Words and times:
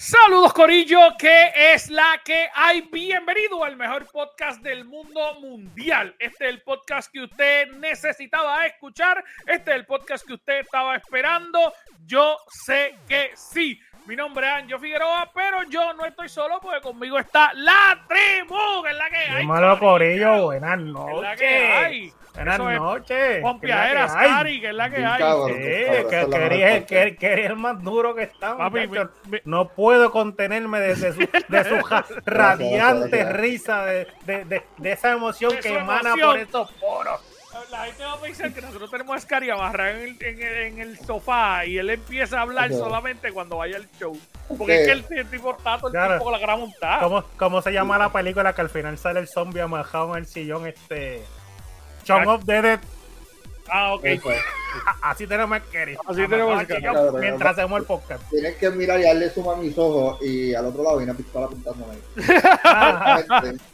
Saludos 0.00 0.52
Corillo, 0.52 1.16
que 1.18 1.50
es 1.56 1.90
la 1.90 2.20
que 2.24 2.48
hay. 2.54 2.82
Bienvenido 2.82 3.64
al 3.64 3.76
mejor 3.76 4.06
podcast 4.06 4.62
del 4.62 4.84
mundo 4.84 5.40
mundial. 5.40 6.14
Este 6.20 6.44
es 6.44 6.50
el 6.52 6.62
podcast 6.62 7.12
que 7.12 7.22
usted 7.22 7.72
necesitaba 7.72 8.64
escuchar. 8.64 9.24
Este 9.44 9.72
es 9.72 9.76
el 9.76 9.86
podcast 9.86 10.24
que 10.24 10.34
usted 10.34 10.60
estaba 10.60 10.94
esperando. 10.94 11.72
Yo 12.06 12.36
sé 12.48 12.94
que 13.08 13.32
sí. 13.34 13.80
Mi 14.08 14.16
nombre 14.16 14.46
es 14.46 14.52
Anjo 14.54 14.78
Figueroa, 14.78 15.30
pero 15.34 15.64
yo 15.68 15.92
no 15.92 16.06
estoy 16.06 16.30
solo 16.30 16.58
porque 16.62 16.80
conmigo 16.80 17.18
está 17.18 17.52
la 17.52 18.06
tribu, 18.08 18.82
que 18.82 18.90
es 18.90 18.96
la 18.96 19.10
que 19.10 19.16
hay. 19.16 19.42
Dímelo, 19.42 19.78
Corillo, 19.78 20.42
buenas 20.44 20.78
noches. 20.78 21.14
Es 21.14 21.22
la 21.22 21.36
que 21.36 21.46
hay. 21.46 22.12
Buenas 22.34 22.58
noches. 22.58 23.42
Pompiaderas, 23.42 24.14
¿Qué 24.14 24.24
es 24.24 24.30
la 24.30 24.30
que? 24.30 24.34
Cari, 24.38 24.60
que 24.62 24.68
es 24.68 24.74
la 24.74 24.90
que 24.90 24.96
hay. 25.04 25.18
cabrón. 25.18 25.48
Sí, 25.48 25.52
Cabrón, 26.10 26.30
que, 26.30 26.48
mejor 26.48 26.86
que- 26.86 27.16
quería 27.16 27.46
el 27.48 27.56
más 27.56 27.82
duro 27.82 28.14
que 28.14 28.22
está. 28.22 28.56
Papi, 28.56 28.86
muchacho. 28.86 29.10
mi- 29.26 29.30
mi- 29.32 29.38
no 29.44 29.68
puedo 29.68 30.10
contenerme 30.10 30.80
de, 30.80 30.94
de 30.94 31.12
su, 31.12 31.28
de 31.48 31.64
su 31.64 31.76
radiante 32.24 33.30
risa, 33.32 33.84
de, 33.84 34.06
de, 34.24 34.44
de, 34.46 34.62
de 34.78 34.92
esa 34.92 35.10
emoción 35.12 35.52
De 35.54 35.60
que 35.60 35.68
emana 35.76 36.00
emoción. 36.10 36.30
por 36.30 36.38
estos 36.38 36.72
poros. 36.72 37.20
La 37.70 37.84
gente 37.86 38.04
va 38.04 38.12
a 38.14 38.20
pensar 38.20 38.52
que 38.52 38.60
nosotros 38.62 38.90
tenemos 38.90 39.16
a 39.16 39.20
Scary 39.20 39.50
amarrado 39.50 39.90
en 39.98 40.02
el, 40.04 40.22
en, 40.22 40.42
el, 40.42 40.54
en 40.64 40.78
el 40.80 40.98
sofá 40.98 41.64
y 41.66 41.78
él 41.78 41.90
empieza 41.90 42.38
a 42.38 42.42
hablar 42.42 42.70
solamente 42.72 43.32
cuando 43.32 43.56
vaya 43.58 43.76
al 43.76 43.88
show. 43.98 44.18
Porque 44.56 44.80
es 44.80 44.86
que 44.86 44.92
el, 44.92 45.18
el 45.18 45.26
tipo 45.30 45.50
está 45.56 45.76
todo 45.78 45.88
el 45.88 45.92
Claro. 45.92 46.08
tiempo 46.12 46.24
con 46.24 46.32
la 46.32 46.40
cara 46.40 46.56
montada. 46.56 47.00
¿Cómo, 47.00 47.24
¿Cómo 47.36 47.62
se 47.62 47.72
llama 47.72 47.98
la 47.98 48.10
película 48.10 48.52
que 48.54 48.60
al 48.62 48.70
final 48.70 48.96
sale 48.98 49.20
el 49.20 49.28
zombie 49.28 49.60
amajado 49.60 50.12
en 50.12 50.20
el 50.20 50.26
sillón? 50.26 50.66
Este. 50.66 51.22
Shaun 52.04 52.20
Jack- 52.24 52.28
of 52.28 52.44
the 52.46 52.62
Dead. 52.62 52.80
Ah, 53.70 53.92
ok. 53.94 54.04
Eso 54.06 54.30
es. 54.32 54.40
A- 54.86 55.10
Así 55.10 55.26
tenemos 55.26 55.60
que 55.60 55.68
querer. 55.70 55.98
Así 56.06 56.26
tenemos 56.26 56.64
que- 56.66 56.80
Mientras 57.20 57.52
hacemos 57.58 57.80
el 57.80 57.86
podcast. 57.86 58.22
Tienes 58.30 58.56
que 58.56 58.70
mirar 58.70 58.98
y 58.98 59.02
darle 59.02 59.28
zoom 59.30 59.50
a 59.50 59.56
mis 59.56 59.76
ojos 59.76 60.22
y 60.22 60.54
al 60.54 60.64
otro 60.66 60.82
lado 60.82 60.96
viene 60.96 61.12
una 61.12 61.18
pistola 61.18 61.46
apuntándome. 61.46 61.94
Este, 62.16 63.56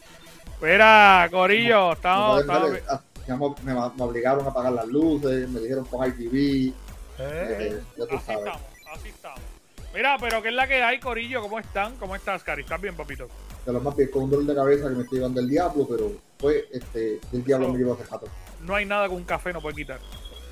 Espera, 0.54 1.28
Corillo, 1.30 1.92
estamos- 1.92 2.44
digamos, 3.26 3.62
me, 3.62 3.74
me 3.74 4.02
obligaron 4.04 4.44
a 4.46 4.50
apagar 4.50 4.72
las 4.72 4.86
luces, 4.86 5.48
me 5.48 5.60
dijeron 5.60 5.84
pon 5.86 6.06
ITV, 6.08 6.34
Eh, 6.36 6.72
eh, 7.18 7.80
ya 7.96 8.06
tú 8.06 8.16
Así 8.16 8.26
sabes. 8.26 8.46
estamos, 8.46 8.62
así 8.92 9.08
estamos. 9.08 9.40
Mira, 9.94 10.16
pero 10.20 10.42
¿qué 10.42 10.48
es 10.48 10.54
la 10.54 10.66
que 10.66 10.82
hay, 10.82 10.98
Corillo? 10.98 11.40
¿Cómo 11.40 11.58
están? 11.60 11.94
¿Cómo 11.96 12.16
estás, 12.16 12.42
Cari? 12.42 12.62
¿Estás 12.62 12.80
bien, 12.80 12.96
papito? 12.96 13.28
De 13.64 13.72
los 13.72 13.82
más 13.82 13.94
bien 13.96 14.10
con 14.10 14.24
un 14.24 14.30
dolor 14.30 14.46
de 14.46 14.54
cabeza 14.54 14.88
que 14.88 14.94
me 14.96 15.02
estoy 15.04 15.18
llevando 15.18 15.40
el 15.40 15.48
diablo, 15.48 15.86
pero 15.88 16.12
fue 16.38 16.66
este, 16.72 17.20
del 17.30 17.44
diablo 17.44 17.68
me 17.72 17.78
llevó 17.78 17.94
hace 17.94 18.04
rato. 18.04 18.26
No 18.62 18.74
hay 18.74 18.84
nada 18.84 19.08
que 19.08 19.14
un 19.14 19.22
café 19.24 19.52
no 19.52 19.60
puede 19.60 19.76
quitar. 19.76 20.00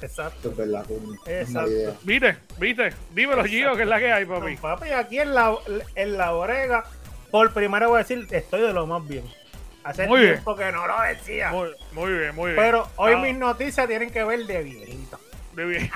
Exacto. 0.01 0.51
Es 0.51 0.57
verdad, 0.57 0.87
con 0.87 1.19
Exacto. 1.27 1.97
¿Viste? 2.05 2.37
¿Viste? 2.59 2.91
Dímelo, 3.13 3.45
Gio, 3.45 3.75
¿qué 3.77 3.83
es 3.83 3.89
la 3.89 3.99
que 3.99 4.13
hay, 4.13 4.25
papi? 4.25 4.57
Papi, 4.57 4.91
aquí 4.91 5.19
en 5.19 5.35
la, 5.35 5.55
en 5.97 6.17
la 6.17 6.35
Orega, 6.35 6.85
por 7.31 7.53
primera 7.53 7.87
voy 7.89 7.97
a 7.97 7.99
decir, 7.99 8.27
estoy 8.31 8.61
de 8.63 8.73
lo 8.73 8.87
más 8.87 9.07
bien. 9.07 9.25
Hace 9.85 10.07
Muy 10.07 10.21
bien. 10.21 10.33
tiempo 10.35 10.55
que 10.57 10.71
no 10.73 10.87
lo 10.87 11.01
decía. 11.03 11.51
Muy, 11.51 11.71
muy 11.93 12.13
bien, 12.13 12.35
muy 12.35 12.53
bien. 12.53 12.63
Pero 12.63 12.89
hoy 12.97 13.15
Ah, 13.15 13.19
mis 13.19 13.37
noticias 13.37 13.87
tienen 13.89 14.11
que 14.11 14.23
ver 14.25 14.47
de 14.47 14.63
viejito. 14.63 15.19
de, 15.55 15.65
bien. 15.65 15.91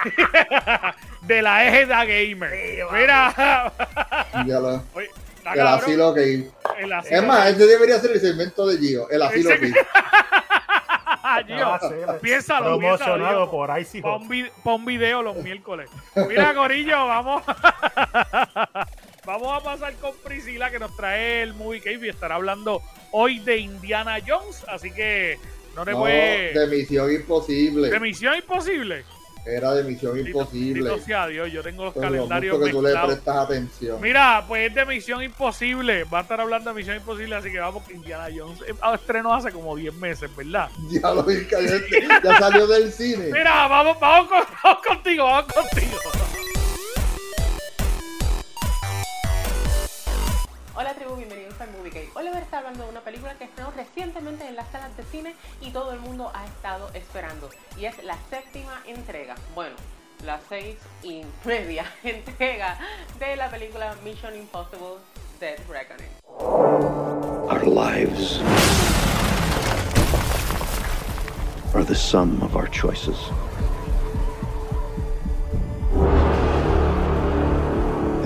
de 1.22 1.42
la 1.42 1.64
Ejeda 1.66 2.04
Gamer. 2.04 2.50
Sí. 2.50 2.78
Mira. 2.92 3.72
Ya 4.46 4.60
lo- 4.60 4.82
Oye, 4.94 5.08
está 5.36 5.52
el 5.52 5.56
cabrón. 5.58 5.66
asilo 5.80 6.14
que 6.14 6.50
El 6.78 6.92
asilo. 6.92 7.16
Es 7.16 7.22
más, 7.26 7.46
ese 7.48 7.66
debería 7.66 7.98
ser 8.00 8.10
el 8.12 8.20
segmento 8.20 8.66
de 8.66 8.78
Gio, 8.78 9.08
el 9.10 9.22
asilo 9.22 9.50
que 9.50 9.72
Gio, 11.46 11.78
sí, 11.80 11.94
piénsalo, 12.22 12.78
Promocionado 12.78 13.18
piénsalo, 13.18 13.50
por 13.50 13.78
Icy 13.80 14.00
Pon, 14.00 14.20
Hot. 14.22 14.28
vi- 14.28 14.50
pon 14.62 14.84
video 14.84 15.22
los 15.22 15.36
miércoles. 15.36 15.88
Mira, 16.28 16.54
Corillo, 16.54 17.06
vamos. 17.06 17.42
vamos 19.26 19.52
a 19.52 19.62
pasar 19.62 19.92
con 19.96 20.14
Priscila 20.24 20.70
que 20.70 20.78
nos 20.78 20.96
trae 20.96 21.42
el 21.42 21.52
Movie 21.52 21.80
Cave 21.80 22.06
y 22.06 22.08
estará 22.08 22.36
hablando 22.36 22.80
hoy 23.12 23.40
de 23.40 23.58
Indiana 23.58 24.18
Jones. 24.26 24.64
Así 24.68 24.90
que 24.92 25.38
no 25.74 25.84
te 25.84 25.92
no, 25.92 26.04
de 26.04 26.66
misión 26.70 27.12
imposible. 27.12 27.90
De 27.90 28.00
Misión 28.00 28.36
Imposible. 28.36 29.04
Era 29.44 29.74
de 29.74 29.84
misión 29.84 30.18
imposible. 30.18 30.82
bendito 30.82 31.06
sea 31.06 31.28
Dios, 31.28 31.52
yo 31.52 31.62
tengo 31.62 31.84
los 31.84 31.94
lo 31.94 32.02
calendarios 32.02 32.58
que 32.58 32.70
tú 32.70 32.82
le 32.82 32.92
prestas 32.92 33.36
atención. 33.36 34.00
Mira, 34.00 34.44
pues 34.48 34.68
es 34.68 34.74
de 34.74 34.84
Misión 34.84 35.22
Imposible. 35.22 36.02
Va 36.02 36.18
a 36.18 36.22
estar 36.22 36.40
hablando 36.40 36.70
de 36.70 36.76
Misión 36.76 36.96
Imposible, 36.96 37.36
así 37.36 37.52
que 37.52 37.60
vamos 37.60 37.84
con 37.84 37.94
Indiana 37.94 38.26
Jones. 38.36 38.60
Eh, 38.66 38.74
ah, 38.80 38.96
Estrenó 38.96 39.32
hace 39.32 39.52
como 39.52 39.76
10 39.76 39.94
meses, 39.94 40.34
¿verdad? 40.34 40.68
Ya 40.90 41.12
lo 41.12 41.22
vi 41.22 41.44
caliente, 41.44 42.08
ya 42.24 42.38
salió 42.40 42.66
del 42.66 42.90
cine. 42.90 43.26
Mira, 43.30 43.68
vamos, 43.68 44.00
vamos, 44.00 44.28
con- 44.28 44.54
vamos 44.64 44.82
contigo, 44.84 45.24
vamos 45.24 45.52
contigo. 45.52 45.96
Hola 50.78 50.92
tribu, 50.92 51.16
bienvenidos 51.16 51.58
al 51.58 51.70
Movie 51.70 51.90
Cave. 51.90 52.10
Hoy 52.14 52.24
les 52.24 52.52
a 52.52 52.58
hablando 52.58 52.84
de 52.84 52.90
una 52.90 53.00
película 53.00 53.32
que 53.38 53.44
estrenó 53.44 53.70
recientemente 53.70 54.46
en 54.46 54.56
las 54.56 54.70
salas 54.70 54.94
de 54.94 55.04
cine 55.04 55.34
y 55.62 55.70
todo 55.70 55.90
el 55.94 56.00
mundo 56.00 56.30
ha 56.34 56.44
estado 56.44 56.90
esperando. 56.92 57.48
Y 57.78 57.86
es 57.86 58.04
la 58.04 58.18
séptima 58.28 58.82
entrega, 58.86 59.36
bueno, 59.54 59.74
la 60.26 60.38
seis 60.50 60.76
y 61.02 61.22
media 61.46 61.86
entrega 62.04 62.76
de 63.18 63.36
la 63.36 63.48
película 63.48 63.96
Mission 64.04 64.36
Impossible 64.36 64.98
Dead 65.40 65.58
Reckoning. 65.66 66.10
Our 67.48 67.64
lives 67.64 68.38
are 71.74 71.84
the 71.84 71.94
sum 71.94 72.42
of 72.42 72.54
our 72.54 72.68
choices. 72.68 73.16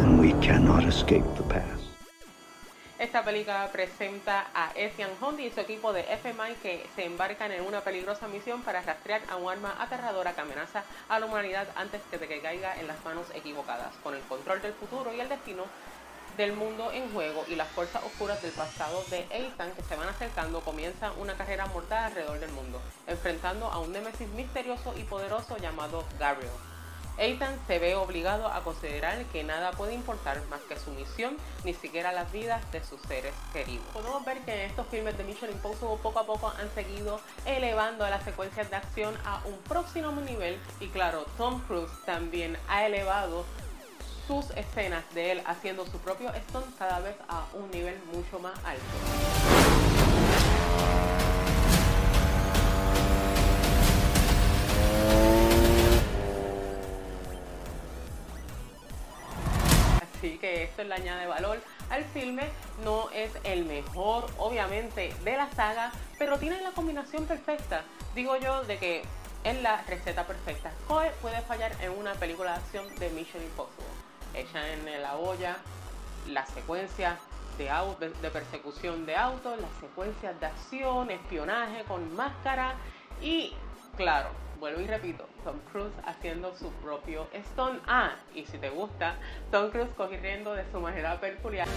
And 0.01 0.19
we 0.19 0.33
cannot 0.45 0.83
escape 0.83 1.23
the 1.37 1.45
past. 1.45 1.80
Esta 3.01 3.25
película 3.25 3.67
presenta 3.73 4.49
a 4.53 4.73
Etienne 4.75 5.15
Hunt 5.23 5.41
y 5.41 5.51
su 5.51 5.59
equipo 5.61 5.91
de 5.95 6.03
FMI 6.03 6.57
que 6.63 6.87
se 6.95 7.07
embarcan 7.07 7.51
en 7.51 7.65
una 7.65 7.81
peligrosa 7.81 8.29
misión 8.29 8.61
para 8.61 8.83
rastrear 8.83 9.23
a 9.31 9.37
un 9.37 9.51
arma 9.51 9.75
aterradora 9.81 10.35
que 10.35 10.43
amenaza 10.43 10.85
a 11.09 11.19
la 11.19 11.25
humanidad 11.25 11.67
antes 11.77 12.03
de 12.11 12.29
que 12.29 12.43
caiga 12.43 12.79
en 12.79 12.87
las 12.87 13.03
manos 13.03 13.29
equivocadas. 13.35 13.95
Con 14.03 14.15
el 14.15 14.21
control 14.25 14.61
del 14.61 14.75
futuro 14.75 15.15
y 15.15 15.21
el 15.21 15.31
destino 15.31 15.65
del 16.37 16.53
mundo 16.53 16.93
en 16.93 17.11
juego 17.11 17.43
y 17.49 17.55
las 17.55 17.69
fuerzas 17.69 18.05
oscuras 18.05 18.43
del 18.43 18.53
pasado 18.53 19.03
de 19.09 19.27
Ethan 19.31 19.73
que 19.73 19.83
se 19.83 19.97
van 19.97 20.09
acercando, 20.09 20.61
comienza 20.61 21.11
una 21.13 21.33
carrera 21.39 21.65
mortal 21.69 22.05
alrededor 22.05 22.39
del 22.39 22.53
mundo, 22.53 22.83
enfrentando 23.07 23.65
a 23.73 23.79
un 23.79 23.93
némesis 23.93 24.29
misterioso 24.29 24.93
y 24.99 25.05
poderoso 25.05 25.57
llamado 25.57 26.05
Gabriel. 26.19 26.53
Ethan 27.19 27.59
se 27.67 27.79
ve 27.79 27.95
obligado 27.95 28.47
a 28.49 28.63
considerar 28.63 29.25
que 29.27 29.45
nada 29.45 29.73
puede 29.73 29.95
importar 29.95 30.41
más 30.49 30.61
que 30.63 30.79
su 30.79 30.91
misión, 30.93 31.37
ni 31.65 31.75
siquiera 31.75 32.13
las 32.13 32.31
vidas 32.33 32.61
de 32.73 32.83
sus 32.83 33.01
seres 33.03 33.35
queridos. 33.53 33.87
Podemos 33.93 34.25
ver 34.25 34.39
que 34.41 34.53
en 34.53 34.71
estos 34.71 34.87
filmes 34.89 35.17
de 35.19 35.25
Mission 35.25 35.51
Impossible 35.51 35.97
poco 36.03 36.19
a 36.19 36.27
poco 36.27 36.49
han 36.49 36.73
seguido 36.75 37.21
elevando 37.45 38.05
a 38.05 38.11
las 38.11 38.25
secuencias 38.25 38.71
de 38.71 38.77
acción 38.77 39.15
a 39.25 39.43
un 39.45 39.57
próximo 39.59 40.11
nivel 40.13 40.59
y 40.81 40.89
claro, 40.89 41.25
Tom 41.37 41.61
Cruise 41.67 41.91
también 42.05 42.57
ha 42.69 42.87
elevado 42.87 43.45
sus 44.27 44.51
escenas 44.57 45.05
de 45.15 45.33
él 45.33 45.43
haciendo 45.45 45.85
su 45.87 45.99
propio 45.99 46.33
stunt 46.49 46.79
cada 46.79 47.01
vez 47.01 47.17
a 47.29 47.47
un 47.55 47.71
nivel 47.71 47.99
mucho 48.13 48.39
más 48.39 48.55
alto. 48.65 48.85
Le 60.89 60.95
añade 60.95 61.27
valor 61.27 61.59
al 61.91 62.05
filme. 62.05 62.43
No 62.85 63.11
es 63.11 63.31
el 63.45 63.65
mejor, 63.65 64.27
obviamente, 64.39 65.15
de 65.25 65.37
la 65.37 65.51
saga, 65.51 65.93
pero 66.19 66.39
tiene 66.39 66.61
la 66.63 66.71
combinación 66.71 67.27
perfecta. 67.27 67.83
Digo 68.15 68.37
yo 68.37 68.63
de 68.65 68.79
que 68.79 69.03
es 69.45 69.63
la 69.63 69.83
receta 69.83 70.27
perfecta. 70.27 70.71
¿Cuál 70.87 71.11
puede 71.23 71.41
fallar 71.43 71.73
en 71.81 71.93
una 71.93 72.13
película 72.15 72.53
de 72.53 72.59
acción 72.59 72.95
de 72.97 73.11
Mission 73.11 73.43
Impossible? 73.43 73.87
Hecha 74.35 74.69
en 74.73 75.03
la 75.03 75.17
olla, 75.17 75.57
las 76.29 76.49
secuencias 76.51 77.19
de, 77.59 77.65
de- 77.99 78.11
de 78.13 78.31
persecución 78.31 79.07
de 79.07 79.17
autos, 79.17 79.59
las 79.61 79.71
secuencias 79.81 80.39
de 80.41 80.47
acción, 80.47 81.11
espionaje 81.11 81.85
con 81.85 82.15
máscara 82.15 82.75
y, 83.23 83.55
claro, 83.97 84.31
vuelvo 84.59 84.81
y 84.81 84.87
repito, 84.87 85.27
Tom 85.45 85.59
Cruise 85.73 85.95
haciendo 86.05 86.55
su 86.57 86.71
propio 86.75 87.29
Stone. 87.33 87.81
Ah, 87.87 88.15
y 88.35 88.45
si 88.47 88.59
te 88.59 88.71
gusta, 88.71 89.17
Tom 89.51 89.71
Cruise 89.71 89.91
corriendo 89.97 90.55
de 90.55 90.71
su 90.71 90.81
manera 90.81 91.21
peculiar. 91.21 91.69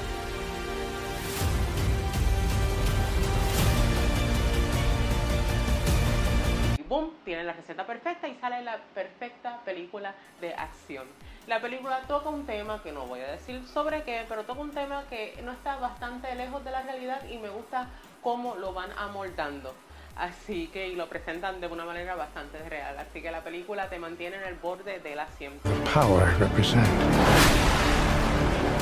boom, 6.94 7.12
tiene 7.25 7.44
la 7.44 7.54
receta 7.54 7.88
perfecta 7.88 8.27
y 8.27 8.36
sale 8.36 8.62
la 8.62 8.77
perfecta 8.94 9.62
película 9.66 10.13
de 10.39 10.54
acción. 10.54 11.07
La 11.48 11.59
película 11.59 12.01
toca 12.07 12.30
un 12.30 12.45
tema 12.45 12.83
que 12.83 12.92
no 12.92 13.07
voy 13.07 13.19
a 13.21 13.31
decir 13.31 13.68
sobre 13.68 14.04
qué, 14.04 14.25
pero 14.30 14.44
toca 14.44 14.62
un 14.62 14.71
tema 14.71 15.04
que 15.09 15.39
no 15.44 15.51
está 15.51 15.77
bastante 15.77 16.36
lejos 16.36 16.63
de 16.63 16.69
la 16.69 16.83
realidad 16.83 17.27
y 17.27 17.39
me 17.39 17.50
gusta 17.50 17.89
cómo 18.21 18.56
lo 18.56 18.74
van 18.74 18.92
amoldando. 18.95 19.74
Así 20.15 20.68
que 20.68 20.89
y 20.89 20.95
lo 20.95 21.10
presentan 21.10 21.60
de 21.60 21.68
una 21.68 21.86
manera 21.86 22.15
bastante 22.15 22.57
real. 22.69 22.98
Así 23.00 23.21
que 23.21 23.31
la 23.31 23.44
película 23.44 23.89
te 23.89 23.98
mantiene 23.98 24.38
en 24.38 24.44
el 24.44 24.56
borde 24.56 25.00
del 25.00 25.19
asiento. 25.19 25.69
power 25.94 26.25
represent? 26.39 26.88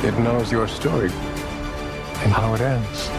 It 0.04 0.14
knows 0.20 0.52
your 0.52 0.68
story 0.68 1.12
and 2.24 2.34
how 2.34 2.54
it 2.56 2.62
ends. 2.62 3.10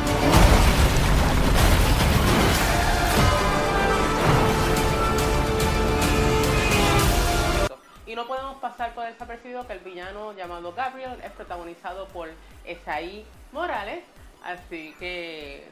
Y 8.07 8.15
no 8.15 8.27
podemos 8.27 8.57
pasar 8.59 8.95
por 8.95 9.07
desapercibido 9.07 9.67
que 9.67 9.73
el 9.73 9.79
villano 9.79 10.35
llamado 10.35 10.75
Gabriel 10.75 11.19
es 11.25 11.33
protagonizado 11.33 12.09
por 12.09 12.29
Esaí 12.65 13.25
Morales. 13.53 14.05
Así 14.45 14.95
que 14.99 15.67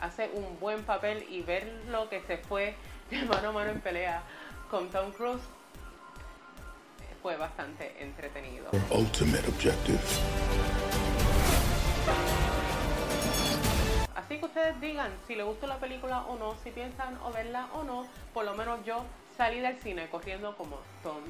hace 0.00 0.30
un 0.34 0.58
buen 0.60 0.82
papel 0.84 1.24
y 1.28 1.42
ver 1.42 1.66
lo 1.88 2.08
que 2.08 2.20
se 2.22 2.38
fue 2.38 2.74
de 3.10 3.22
mano 3.22 3.48
a 3.48 3.52
mano 3.52 3.70
en 3.70 3.80
pelea 3.80 4.22
con 4.70 4.90
Tom 4.90 5.12
Cruise 5.12 5.42
fue 7.24 7.38
bastante 7.38 7.94
entretenido. 8.02 8.66
Así 14.14 14.38
que 14.38 14.44
ustedes 14.44 14.78
digan 14.78 15.10
si 15.26 15.34
les 15.34 15.46
gustó 15.46 15.66
la 15.66 15.78
película 15.78 16.20
o 16.26 16.36
no, 16.36 16.54
si 16.62 16.70
piensan 16.70 17.16
o 17.24 17.32
verla 17.32 17.68
o 17.72 17.82
no. 17.82 18.06
Por 18.34 18.44
lo 18.44 18.54
menos 18.54 18.84
yo 18.84 19.06
salí 19.38 19.60
del 19.60 19.78
cine 19.78 20.10
corriendo 20.10 20.54
como 20.54 20.80
Tom 21.02 21.22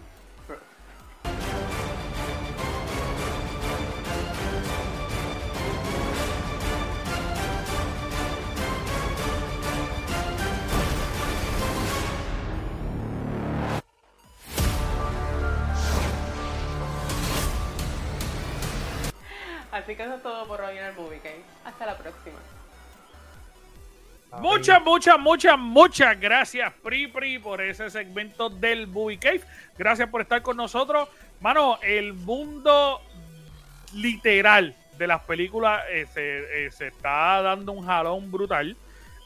Así 19.84 19.94
que 19.94 20.02
eso 20.02 20.14
es 20.14 20.22
todo 20.22 20.46
por 20.48 20.60
hoy 20.62 20.78
en 20.78 20.84
el 20.86 20.94
Movie 20.94 21.20
Game. 21.22 21.42
Hasta 21.64 21.86
la 21.86 21.96
próxima. 21.96 22.38
Muchas, 24.40 24.82
muchas, 24.82 25.18
muchas, 25.18 25.56
muchas 25.58 26.18
gracias, 26.18 26.72
Pri 26.82 27.06
Pri, 27.06 27.38
por 27.38 27.60
ese 27.60 27.88
segmento 27.88 28.50
del 28.50 28.88
Movie 28.88 29.18
Cave. 29.18 29.42
Gracias 29.78 30.08
por 30.08 30.22
estar 30.22 30.42
con 30.42 30.56
nosotros. 30.56 31.08
Mano, 31.40 31.78
el 31.82 32.14
mundo 32.14 33.00
literal 33.94 34.74
de 34.98 35.06
las 35.06 35.20
películas 35.22 35.82
eh, 35.90 36.06
se, 36.12 36.66
eh, 36.66 36.70
se 36.72 36.88
está 36.88 37.42
dando 37.42 37.70
un 37.72 37.86
jalón 37.86 38.32
brutal. 38.32 38.76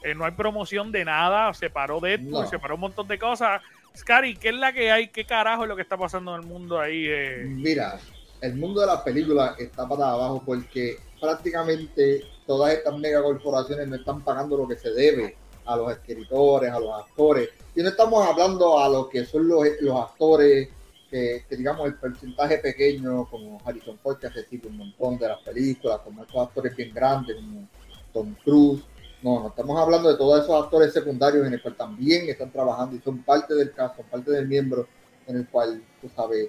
Eh, 0.05 0.15
no 0.15 0.25
hay 0.27 0.33
promoción 0.33 0.93
de 0.93 1.05
nada. 1.07 1.55
Se 1.55 1.71
paró 1.71 2.01
Deadpool, 2.01 2.31
No. 2.31 2.47
se 2.47 2.59
paró 2.59 2.75
un 2.75 2.83
montón 2.83 3.09
de 3.09 3.19
cosas. 3.19 3.63
Scary, 3.97 4.37
¿qué 4.37 4.51
es 4.51 4.55
la 4.55 4.73
que 4.75 4.93
hay? 4.93 5.09
¿Qué 5.09 5.25
carajo 5.25 5.63
es 5.63 5.69
lo 5.69 5.77
que 5.77 5.83
está 5.83 5.97
pasando 5.97 6.35
en 6.37 6.43
el 6.43 6.47
mundo 6.47 6.79
ahí? 6.79 7.07
eh? 7.09 7.45
Mira, 7.49 7.99
el 8.41 8.57
mundo 8.57 8.81
de 8.81 8.87
las 8.87 9.03
películas 9.03 9.59
está 9.59 9.89
para 9.89 10.11
abajo 10.11 10.43
porque 10.45 10.99
prácticamente 11.21 12.25
todas 12.47 12.75
estas 12.75 12.97
megacorporaciones 12.97 13.89
no 13.89 13.97
están 13.97 14.23
pagando 14.23 14.57
lo 14.57 14.69
que 14.69 14.77
se 14.77 14.91
debe 14.93 15.37
a 15.65 15.77
los 15.77 15.93
escritores, 15.93 16.71
a 16.71 16.81
los 16.81 16.93
actores. 16.93 17.51
Y 17.75 17.83
no 17.83 17.89
estamos 17.89 18.27
hablando 18.27 18.79
a 18.79 18.89
lo 18.89 19.09
que 19.09 19.25
son 19.25 19.49
los, 19.49 19.65
actores 20.03 20.69
que, 21.11 21.45
que, 21.49 21.57
digamos 21.57 21.87
el 21.87 21.95
porcentaje 21.95 22.59
pequeño 22.59 23.27
como 23.27 23.61
Harrison 23.65 23.99
Ford 23.99 24.19
que 24.19 24.29
recibe 24.29 24.69
un 24.69 24.79
montón 24.79 25.19
de 25.19 25.29
las 25.29 25.41
películas, 25.43 26.01
como 26.05 26.23
estos 26.23 26.47
actores 26.47 26.75
bien 26.75 26.95
grandes 26.95 27.37
como 27.37 27.69
Tom 28.13 28.35
Cruise. 28.45 28.83
No, 29.21 29.41
no 29.41 29.49
estamos 29.49 29.79
hablando 29.79 30.11
de 30.11 30.17
todos 30.17 30.45
esos 30.45 30.63
actores 30.63 30.93
secundarios 30.93 31.45
en 31.47 31.53
el 31.53 31.61
cual 31.61 31.75
también 31.75 32.29
están 32.29 32.53
trabajando 32.53 32.95
y 32.95 33.01
son 33.01 33.23
parte 33.25 33.55
del 33.55 33.73
caso, 33.73 33.97
son 33.97 34.07
parte 34.07 34.31
del 34.31 34.47
miembro 34.47 34.87
en 35.27 35.37
el 35.39 35.49
cual, 35.49 35.83
tú 36.01 36.09
sabes, 36.15 36.49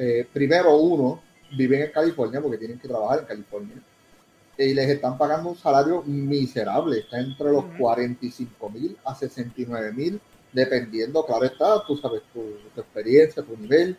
eh, 0.00 0.26
primero 0.32 0.76
uno 0.76 1.20
viven 1.56 1.82
en 1.82 1.92
California 1.92 2.40
porque 2.40 2.58
tienen 2.58 2.78
que 2.78 2.88
trabajar 2.88 3.20
en 3.20 3.26
California 3.26 3.76
y 4.56 4.74
les 4.74 4.88
están 4.88 5.16
pagando 5.18 5.50
un 5.50 5.56
salario 5.56 6.02
miserable, 6.02 6.98
está 7.00 7.18
entre 7.20 7.50
los 7.52 7.64
Ujú. 7.64 7.72
45 7.78 8.70
mil 8.70 8.96
a 9.04 9.14
69 9.14 9.92
mil, 9.92 10.20
dependiendo, 10.52 11.24
claro 11.24 11.44
está, 11.44 11.84
tú 11.86 11.96
sabes 11.96 12.22
tu, 12.32 12.40
tu 12.74 12.80
experiencia, 12.80 13.42
tu 13.42 13.56
nivel, 13.56 13.96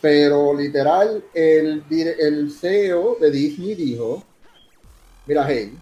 pero 0.00 0.54
literal, 0.54 1.22
el, 1.34 1.84
el 1.90 2.50
CEO 2.50 3.16
de 3.20 3.30
Disney 3.30 3.74
dijo, 3.74 4.22
mira, 5.26 5.46
hey, 5.48 5.78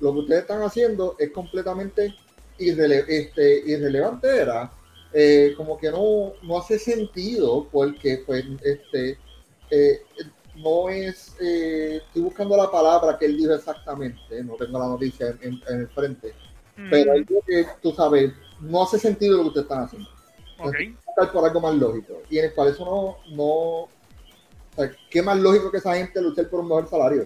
lo 0.00 0.12
que 0.14 0.18
ustedes 0.20 0.40
están 0.42 0.62
haciendo 0.62 1.16
es 1.18 1.30
completamente 1.30 2.14
irrele- 2.58 3.04
este, 3.08 3.62
irrelevante, 3.66 4.28
era, 4.28 4.72
eh, 5.12 5.54
como 5.56 5.78
que 5.78 5.90
no, 5.90 6.32
no 6.42 6.58
hace 6.58 6.78
sentido 6.78 7.66
porque 7.70 8.22
pues 8.26 8.44
este 8.62 9.18
eh, 9.70 10.00
no 10.56 10.88
es 10.88 11.34
eh, 11.40 12.00
estoy 12.06 12.22
buscando 12.22 12.56
la 12.56 12.70
palabra 12.70 13.18
que 13.18 13.26
él 13.26 13.36
dijo 13.36 13.52
exactamente 13.54 14.42
no 14.44 14.54
tengo 14.56 14.78
la 14.78 14.86
noticia 14.88 15.28
en, 15.28 15.38
en- 15.42 15.62
en 15.68 15.80
el 15.80 15.88
frente 15.88 16.34
pero 16.88 17.12
Mm, 17.12 17.24
digo 17.26 17.40
que 17.46 17.66
tú 17.82 17.92
sabes 17.92 18.32
no 18.60 18.82
hace 18.82 18.98
sentido 18.98 19.36
lo 19.38 19.42
que 19.44 19.48
ustedes 19.48 19.64
están 19.64 19.84
haciendo. 19.84 20.08
Ok. 20.58 20.76
buscar 21.06 21.32
por 21.32 21.44
algo 21.44 21.60
más 21.60 21.74
lógico. 21.74 22.22
Y 22.28 22.38
en 22.38 22.46
el 22.46 22.54
cual 22.54 22.68
eso 22.68 22.84
no 22.84 23.34
no 23.34 23.46
o 23.46 23.90
sea, 24.76 24.90
qué 25.10 25.22
más 25.22 25.38
lógico 25.38 25.70
que 25.70 25.78
esa 25.78 25.94
gente 25.94 26.20
luchar 26.22 26.48
por 26.48 26.60
un 26.60 26.68
mejor 26.68 26.88
salario. 26.88 27.22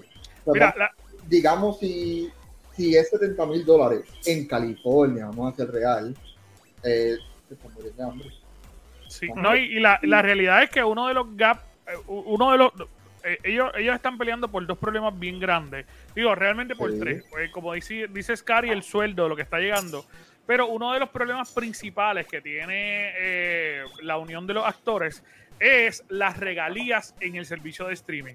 O 0.47 0.55
sea, 0.55 0.55
Mira, 0.55 0.75
la- 0.77 0.91
digamos 1.29 1.79
si 1.79 2.31
si 2.77 2.97
es 2.97 3.09
70 3.09 3.47
mil 3.47 3.65
dólares 3.65 4.03
en 4.27 4.47
California 4.47 5.27
vamos 5.27 5.53
a 5.53 5.57
ser 5.57 5.71
real 5.71 6.15
eh, 6.83 7.17
se 7.49 7.91
de 7.93 8.03
hambre. 8.03 8.31
Sí, 9.09 9.29
no, 9.37 9.55
y, 9.55 9.61
y 9.77 9.81
la, 9.81 9.99
la 10.03 10.23
realidad 10.23 10.63
es 10.63 10.71
que 10.71 10.83
uno 10.83 11.09
de 11.09 11.15
los 11.15 11.37
gaps, 11.37 11.61
eh, 11.87 11.93
uno 12.07 12.53
de 12.53 12.59
los, 12.59 12.73
eh, 13.23 13.39
ellos, 13.45 13.71
ellos 13.77 13.95
están 13.95 14.19
peleando 14.19 14.49
por 14.49 14.67
dos 14.67 14.79
problemas 14.79 15.19
bien 15.19 15.39
grandes. 15.39 15.87
Digo, 16.15 16.35
realmente 16.35 16.75
por 16.75 16.91
Sí. 16.91 16.99
tres. 17.01 17.25
Pues, 17.31 17.51
como 17.51 17.73
dice, 17.75 18.09
dice 18.09 18.37
Scary, 18.37 18.71
el 18.71 18.83
sueldo, 18.83 19.29
lo 19.29 19.37
que 19.37 19.43
está 19.43 19.59
llegando. 19.59 20.05
Pero 20.47 20.67
uno 20.67 20.93
de 20.93 21.01
los 21.01 21.09
problemas 21.09 21.53
principales 21.53 22.27
que 22.27 22.41
tiene 22.43 23.13
eh, 23.17 23.85
la 24.03 24.19
unión 24.19 24.47
de 24.47 24.55
los 24.55 24.67
actores 24.67 25.23
es 25.59 26.05
las 26.09 26.37
regalías 26.39 27.15
en 27.21 27.37
el 27.37 27.47
servicio 27.47 27.87
de 27.87 27.95
streaming. 27.95 28.35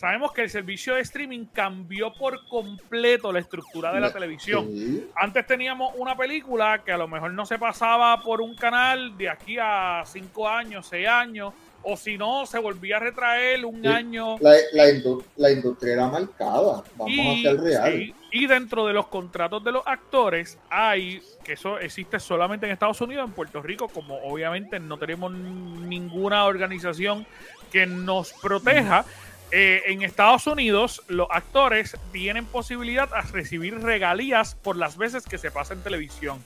Sabemos 0.00 0.32
que 0.32 0.40
el 0.40 0.48
servicio 0.48 0.94
de 0.94 1.02
streaming 1.02 1.44
cambió 1.52 2.10
por 2.14 2.46
completo 2.48 3.30
la 3.34 3.40
estructura 3.40 3.92
de 3.92 4.00
la 4.00 4.10
televisión. 4.10 4.66
Antes 5.14 5.46
teníamos 5.46 5.92
una 5.98 6.16
película 6.16 6.82
que 6.82 6.90
a 6.90 6.96
lo 6.96 7.06
mejor 7.06 7.32
no 7.34 7.44
se 7.44 7.58
pasaba 7.58 8.18
por 8.22 8.40
un 8.40 8.54
canal 8.56 9.14
de 9.18 9.28
aquí 9.28 9.58
a 9.60 10.02
cinco 10.06 10.48
años, 10.48 10.86
seis 10.88 11.06
años, 11.06 11.52
o 11.82 11.98
si 11.98 12.16
no, 12.16 12.46
se 12.46 12.58
volvía 12.58 12.96
a 12.96 13.00
retraer 13.00 13.62
un 13.66 13.82
Sí. 13.82 13.88
año. 13.88 14.38
La, 14.40 14.54
la, 14.72 14.86
indu- 14.88 15.22
la 15.36 15.50
industria 15.50 15.92
era 15.92 16.06
marcada, 16.08 16.82
vamos 16.96 17.08
Y, 17.14 17.46
a 17.46 17.50
ser 17.50 17.60
real. 17.60 17.92
sí, 17.92 18.14
y 18.32 18.46
dentro 18.46 18.86
de 18.86 18.94
los 18.94 19.06
contratos 19.08 19.62
de 19.62 19.72
los 19.72 19.86
actores 19.86 20.58
hay, 20.70 21.22
que 21.44 21.52
eso 21.52 21.78
existe 21.78 22.18
solamente 22.20 22.64
en 22.64 22.72
Estados 22.72 23.02
Unidos, 23.02 23.26
en 23.28 23.34
Puerto 23.34 23.60
Rico, 23.60 23.86
como 23.88 24.16
obviamente 24.22 24.80
no 24.80 24.96
tenemos 24.96 25.30
ninguna 25.30 26.46
organización 26.46 27.26
que 27.70 27.84
nos 27.84 28.32
proteja. 28.32 29.04
Eh, 29.52 29.82
en 29.86 30.02
Estados 30.02 30.46
Unidos, 30.46 31.02
los 31.08 31.26
actores 31.30 31.96
tienen 32.12 32.46
posibilidad 32.46 33.12
a 33.14 33.22
recibir 33.22 33.80
regalías 33.80 34.54
por 34.54 34.76
las 34.76 34.96
veces 34.96 35.24
que 35.24 35.38
se 35.38 35.50
pasa 35.50 35.74
en 35.74 35.82
televisión. 35.82 36.44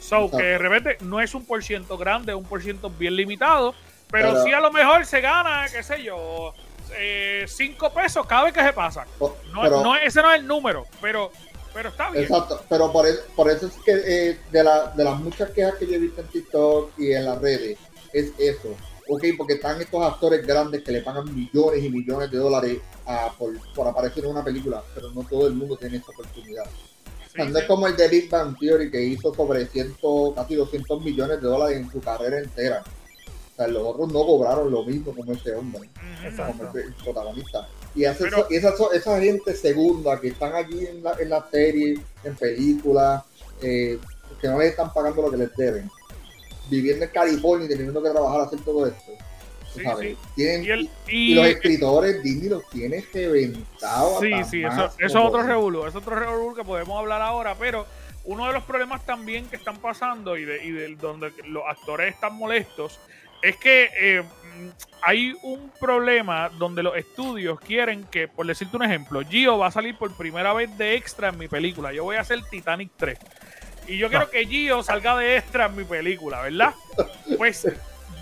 So, 0.00 0.16
Exacto. 0.26 0.36
que 0.38 0.42
de 0.44 0.58
repente 0.58 0.96
no 1.04 1.20
es 1.20 1.34
un 1.34 1.46
por 1.46 1.64
ciento 1.64 1.96
grande, 1.96 2.34
un 2.34 2.44
por 2.44 2.62
ciento 2.62 2.90
bien 2.90 3.16
limitado, 3.16 3.74
pero, 4.10 4.32
Pero- 4.32 4.44
sí 4.44 4.52
a 4.52 4.60
lo 4.60 4.70
mejor 4.70 5.06
se 5.06 5.20
gana, 5.20 5.66
qué 5.72 5.82
sé 5.82 6.02
yo, 6.02 6.52
eh, 6.96 7.44
cinco 7.48 7.92
pesos 7.92 8.26
cada 8.26 8.44
vez 8.44 8.52
que 8.52 8.62
se 8.62 8.72
pasa. 8.72 9.06
Po- 9.18 9.36
No, 9.52 9.62
pero- 9.62 9.82
no, 9.82 9.96
ese 9.96 10.20
no 10.22 10.30
es 10.32 10.40
el 10.40 10.46
número, 10.46 10.86
pero, 11.00 11.32
pero 11.72 11.88
está 11.88 12.10
bien. 12.10 12.24
Exacto, 12.24 12.62
pero 12.68 12.92
por 12.92 13.06
eso, 13.06 13.22
por 13.34 13.50
eso 13.50 13.66
es 13.66 13.72
que 13.84 13.92
eh, 14.30 14.38
de, 14.52 14.62
la, 14.62 14.88
de 14.94 15.04
las 15.04 15.18
muchas 15.18 15.50
quejas 15.50 15.74
que 15.76 15.86
yo 15.86 15.94
he 15.94 15.98
visto 15.98 16.20
en 16.20 16.28
TikTok 16.28 16.92
y 16.98 17.12
en 17.12 17.24
las 17.24 17.40
redes, 17.40 17.78
es 18.12 18.30
eso. 18.38 18.76
Ok, 19.08 19.22
porque 19.36 19.54
están 19.54 19.80
estos 19.80 20.02
actores 20.02 20.46
grandes 20.46 20.82
que 20.82 20.92
le 20.92 21.02
pagan 21.02 21.34
millones 21.34 21.84
y 21.84 21.90
millones 21.90 22.30
de 22.30 22.38
dólares 22.38 22.78
a- 23.06 23.32
por, 23.38 23.52
por 23.74 23.86
aparecer 23.86 24.24
en 24.24 24.30
una 24.30 24.44
película, 24.44 24.82
pero 24.94 25.10
no 25.12 25.22
todo 25.24 25.46
el 25.46 25.54
mundo 25.54 25.76
tiene 25.76 25.98
esa 25.98 26.10
oportunidad. 26.10 26.64
Sí, 27.34 27.42
no 27.50 27.58
es 27.58 27.64
como 27.66 27.86
el 27.88 27.96
de 27.96 28.08
Big 28.08 28.30
Bang 28.30 28.56
Theory 28.58 28.90
que 28.90 29.02
hizo 29.02 29.34
sobre 29.34 29.66
100, 29.66 29.96
casi 30.36 30.54
200 30.54 31.02
millones 31.02 31.40
de 31.42 31.48
dólares 31.48 31.76
en 31.78 31.90
su 31.90 32.00
carrera 32.00 32.38
entera. 32.38 32.82
O 33.52 33.56
sea, 33.56 33.68
los 33.68 33.82
otros 33.86 34.12
no 34.12 34.24
cobraron 34.24 34.70
lo 34.70 34.84
mismo 34.84 35.14
como 35.14 35.32
ese 35.32 35.54
hombre, 35.54 35.88
como 36.46 36.70
el, 36.74 36.80
el 36.86 36.94
protagonista. 36.94 37.68
Y, 37.94 38.04
hace 38.04 38.24
Pero- 38.24 38.36
eso- 38.38 38.46
y 38.50 38.56
esa, 38.56 38.72
esa 38.92 39.20
gente 39.20 39.54
segunda 39.54 40.20
que 40.20 40.28
están 40.28 40.54
allí 40.54 40.86
en 40.86 41.02
la, 41.02 41.12
en 41.18 41.30
la 41.30 41.46
serie, 41.50 42.00
en 42.24 42.34
películas, 42.36 43.22
eh, 43.62 43.98
que 44.40 44.48
no 44.48 44.58
les 44.58 44.70
están 44.70 44.92
pagando 44.92 45.22
lo 45.22 45.30
que 45.30 45.36
les 45.36 45.54
deben. 45.56 45.90
Viviendo 46.70 47.04
en 47.04 47.10
California 47.10 47.66
y 47.66 47.68
teniendo 47.68 48.02
que 48.02 48.10
trabajar 48.10 48.40
a 48.40 48.44
hacer 48.44 48.60
todo 48.60 48.86
esto. 48.86 49.12
Sí, 49.74 49.82
sabes. 49.82 50.10
sí. 50.16 50.18
Tienen- 50.36 50.64
Y, 50.64 50.70
el, 50.70 50.80
y, 51.08 51.32
y- 51.32 51.34
los 51.34 51.46
escritores 51.46 52.22
Disney 52.22 52.48
los 52.48 52.68
tiene 52.70 53.04
reventados. 53.12 54.20
Sí, 54.20 54.32
sí, 54.50 54.62
eso, 54.64 54.90
es 54.98 55.14
otro 55.16 55.42
revolú, 55.42 55.86
es 55.86 55.94
otro 55.96 56.14
revolú 56.14 56.54
que 56.54 56.62
podemos 56.64 56.98
hablar 56.98 57.20
ahora, 57.22 57.54
pero 57.56 57.86
uno 58.24 58.46
de 58.46 58.52
los 58.52 58.62
problemas 58.64 59.04
también 59.04 59.46
que 59.46 59.56
están 59.56 59.76
pasando 59.78 60.36
y 60.36 60.44
de, 60.44 60.64
y 60.64 60.70
de 60.70 60.94
donde 60.96 61.32
los 61.46 61.62
actores 61.68 62.14
están 62.14 62.34
molestos 62.36 62.98
es 63.42 63.56
que 63.56 63.90
eh, 64.00 64.22
hay 65.02 65.34
un 65.42 65.70
problema 65.78 66.48
donde 66.48 66.82
los 66.82 66.96
estudios 66.96 67.60
quieren 67.60 68.04
que, 68.04 68.26
por 68.28 68.46
decirte 68.46 68.76
un 68.76 68.84
ejemplo, 68.84 69.20
Gio 69.28 69.58
va 69.58 69.66
a 69.66 69.70
salir 69.70 69.98
por 69.98 70.16
primera 70.16 70.54
vez 70.54 70.76
de 70.78 70.94
extra 70.94 71.28
en 71.28 71.36
mi 71.36 71.48
película. 71.48 71.92
Yo 71.92 72.04
voy 72.04 72.16
a 72.16 72.20
hacer 72.20 72.40
Titanic 72.50 72.90
3. 72.96 73.18
Y 73.86 73.98
yo 73.98 74.08
quiero 74.08 74.30
que 74.30 74.46
Gio 74.46 74.82
salga 74.82 75.16
de 75.16 75.36
extra 75.36 75.66
en 75.66 75.76
mi 75.76 75.84
película, 75.84 76.42
¿verdad? 76.42 76.74
Pues 77.36 77.66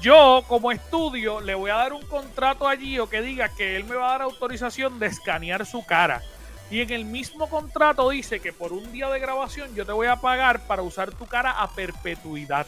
yo, 0.00 0.44
como 0.48 0.72
estudio, 0.72 1.40
le 1.40 1.54
voy 1.54 1.70
a 1.70 1.76
dar 1.76 1.92
un 1.92 2.02
contrato 2.06 2.68
a 2.68 2.76
Gio 2.76 3.08
que 3.08 3.22
diga 3.22 3.48
que 3.50 3.76
él 3.76 3.84
me 3.84 3.94
va 3.94 4.08
a 4.08 4.12
dar 4.12 4.22
autorización 4.22 4.98
de 4.98 5.06
escanear 5.06 5.64
su 5.66 5.84
cara. 5.84 6.22
Y 6.70 6.80
en 6.80 6.90
el 6.90 7.04
mismo 7.04 7.48
contrato 7.50 8.08
dice 8.08 8.40
que 8.40 8.52
por 8.52 8.72
un 8.72 8.90
día 8.92 9.08
de 9.10 9.20
grabación 9.20 9.74
yo 9.74 9.84
te 9.84 9.92
voy 9.92 10.06
a 10.06 10.16
pagar 10.16 10.66
para 10.66 10.82
usar 10.82 11.12
tu 11.12 11.26
cara 11.26 11.52
a 11.52 11.70
perpetuidad. 11.70 12.66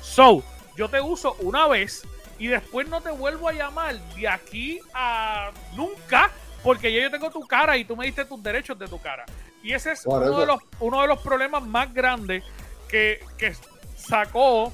So, 0.00 0.44
yo 0.76 0.88
te 0.88 1.00
uso 1.00 1.36
una 1.40 1.66
vez 1.66 2.04
y 2.38 2.46
después 2.46 2.88
no 2.88 3.00
te 3.00 3.10
vuelvo 3.10 3.48
a 3.48 3.52
llamar 3.52 3.98
de 4.14 4.28
aquí 4.28 4.80
a 4.94 5.50
nunca 5.74 6.30
porque 6.62 6.92
ya 6.92 7.02
yo 7.02 7.10
tengo 7.10 7.30
tu 7.30 7.46
cara 7.46 7.76
y 7.76 7.84
tú 7.84 7.96
me 7.96 8.06
diste 8.06 8.24
tus 8.24 8.42
derechos 8.42 8.78
de 8.78 8.86
tu 8.86 9.00
cara. 9.00 9.24
Y 9.62 9.72
ese 9.72 9.92
es 9.92 10.06
uno 10.06 10.38
de, 10.38 10.46
los, 10.46 10.60
uno 10.80 11.02
de 11.02 11.08
los 11.08 11.20
problemas 11.20 11.62
más 11.64 11.92
grandes 11.92 12.44
que, 12.88 13.22
que 13.36 13.54
sacó 13.96 14.72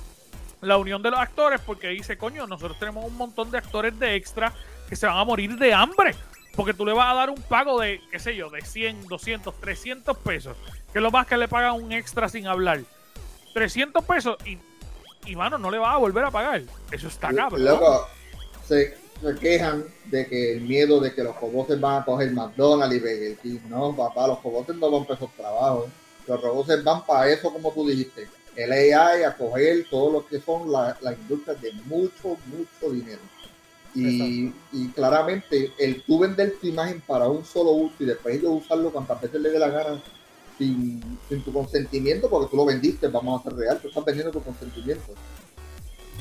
la 0.60 0.76
unión 0.78 1.02
de 1.02 1.10
los 1.10 1.20
actores 1.20 1.60
porque 1.60 1.88
dice, 1.88 2.16
coño, 2.16 2.46
nosotros 2.46 2.78
tenemos 2.78 3.04
un 3.04 3.16
montón 3.16 3.50
de 3.50 3.58
actores 3.58 3.98
de 3.98 4.14
extra 4.14 4.52
que 4.88 4.96
se 4.96 5.06
van 5.06 5.16
a 5.16 5.24
morir 5.24 5.56
de 5.56 5.72
hambre. 5.72 6.14
Porque 6.54 6.72
tú 6.72 6.86
le 6.86 6.94
vas 6.94 7.10
a 7.10 7.14
dar 7.14 7.30
un 7.30 7.42
pago 7.42 7.80
de, 7.80 8.00
qué 8.10 8.18
sé 8.18 8.34
yo, 8.34 8.48
de 8.48 8.62
100, 8.62 9.08
200, 9.08 9.60
300 9.60 10.16
pesos. 10.18 10.56
Que 10.92 10.98
es 11.00 11.02
lo 11.02 11.10
más 11.10 11.26
que 11.26 11.36
le 11.36 11.48
pagan 11.48 11.74
un 11.74 11.92
extra 11.92 12.28
sin 12.28 12.46
hablar. 12.46 12.80
300 13.52 14.02
pesos 14.04 14.36
y, 14.46 14.58
y 15.26 15.36
mano, 15.36 15.58
no 15.58 15.70
le 15.70 15.78
vas 15.78 15.94
a 15.94 15.98
volver 15.98 16.24
a 16.24 16.30
pagar. 16.30 16.62
Eso 16.90 17.08
está 17.08 17.32
cabrón. 17.34 17.62
Loco, 17.62 18.08
se, 18.64 18.96
se 19.20 19.34
quejan 19.36 19.84
de 20.06 20.26
que 20.26 20.52
el 20.52 20.62
miedo 20.62 21.00
de 21.00 21.14
que 21.14 21.22
los 21.22 21.38
robots 21.40 21.80
van 21.80 22.02
a 22.02 22.04
coger 22.04 22.32
McDonald's 22.32 22.96
y 22.96 23.00
Burger 23.00 23.36
King. 23.38 23.58
No, 23.68 23.94
papá, 23.94 24.26
los 24.26 24.42
robots 24.42 24.74
no 24.76 24.90
van 24.90 25.04
para 25.04 25.14
esos 25.14 25.34
trabajos. 25.34 25.86
Los 26.26 26.42
robots 26.42 26.84
van 26.84 27.04
para 27.04 27.30
eso, 27.30 27.52
como 27.52 27.72
tú 27.72 27.86
dijiste. 27.86 28.28
El 28.54 28.72
AI 28.72 29.22
a 29.24 29.36
coger 29.36 29.86
todo 29.90 30.10
lo 30.12 30.26
que 30.26 30.40
son 30.40 30.70
las 30.72 31.00
la 31.02 31.12
industrias 31.12 31.60
de 31.60 31.72
mucho, 31.84 32.36
mucho 32.46 32.92
dinero. 32.92 33.20
Y, 33.94 34.52
y 34.72 34.88
claramente, 34.94 35.72
el 35.78 36.02
tú 36.02 36.18
vender 36.18 36.56
tu 36.60 36.66
imagen 36.66 37.00
para 37.06 37.28
un 37.28 37.44
solo 37.44 37.70
uso 37.70 37.94
y 38.00 38.04
después 38.04 38.36
ellos 38.36 38.62
usarlo 38.62 38.92
cuantas 38.92 39.20
veces 39.22 39.40
le 39.40 39.50
dé 39.50 39.58
la 39.58 39.70
gana 39.70 40.02
sin, 40.58 41.18
sin 41.28 41.42
tu 41.42 41.52
consentimiento, 41.52 42.28
porque 42.28 42.50
tú 42.50 42.56
lo 42.56 42.66
vendiste, 42.66 43.08
vamos 43.08 43.40
a 43.40 43.44
ser 43.44 43.58
real, 43.58 43.78
tú 43.80 43.88
estás 43.88 44.04
vendiendo 44.04 44.32
tu 44.32 44.42
consentimiento. 44.42 45.14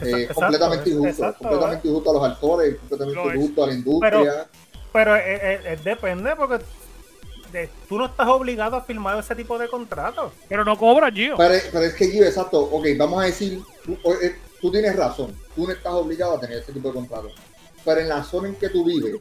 Eh, 0.02 0.22
Exacto, 0.24 0.34
completamente 0.36 0.90
injusto, 0.90 1.10
exacto, 1.10 1.38
completamente 1.40 1.88
injusto 1.88 2.10
a 2.10 2.14
los 2.14 2.24
actores, 2.24 2.76
completamente 2.78 3.24
Lo 3.24 3.34
injusto 3.34 3.64
a 3.64 3.68
la 3.68 3.74
industria. 3.74 4.48
Pero 4.92 5.16
eh, 5.16 5.22
eh, 5.26 5.60
eh, 5.66 5.80
depende 5.84 6.36
porque 6.36 6.64
de- 7.52 7.70
tú 7.88 7.98
no 7.98 8.06
estás 8.06 8.28
obligado 8.28 8.76
a 8.76 8.82
firmar 8.82 9.18
ese 9.20 9.36
tipo 9.36 9.58
de 9.58 9.68
contratos. 9.68 10.32
Pero 10.50 10.66
no 10.66 10.78
cobra, 10.78 11.12
Gio. 11.12 11.38
Pero, 11.38 11.56
pero 11.72 11.86
es 11.86 11.94
que, 11.94 12.08
Gio, 12.10 12.26
exacto, 12.26 12.62
ok, 12.62 12.88
vamos 12.98 13.22
a 13.22 13.26
decir, 13.26 13.62
tú, 13.86 13.98
eh, 14.22 14.36
tienes 14.72 14.96
razón, 14.96 15.36
tú 15.56 15.66
no 15.68 15.74
estás 15.74 15.94
obligado 15.94 16.36
a 16.36 16.40
tener 16.40 16.60
ese 16.60 16.74
tipo 16.74 16.90
de 16.90 16.96
contrato. 16.96 17.30
Pero 17.84 18.02
en 18.02 18.10
la 18.10 18.24
zona 18.24 18.50
en 18.50 18.56
que 18.56 18.70
tú 18.70 18.84
vives, 18.84 19.16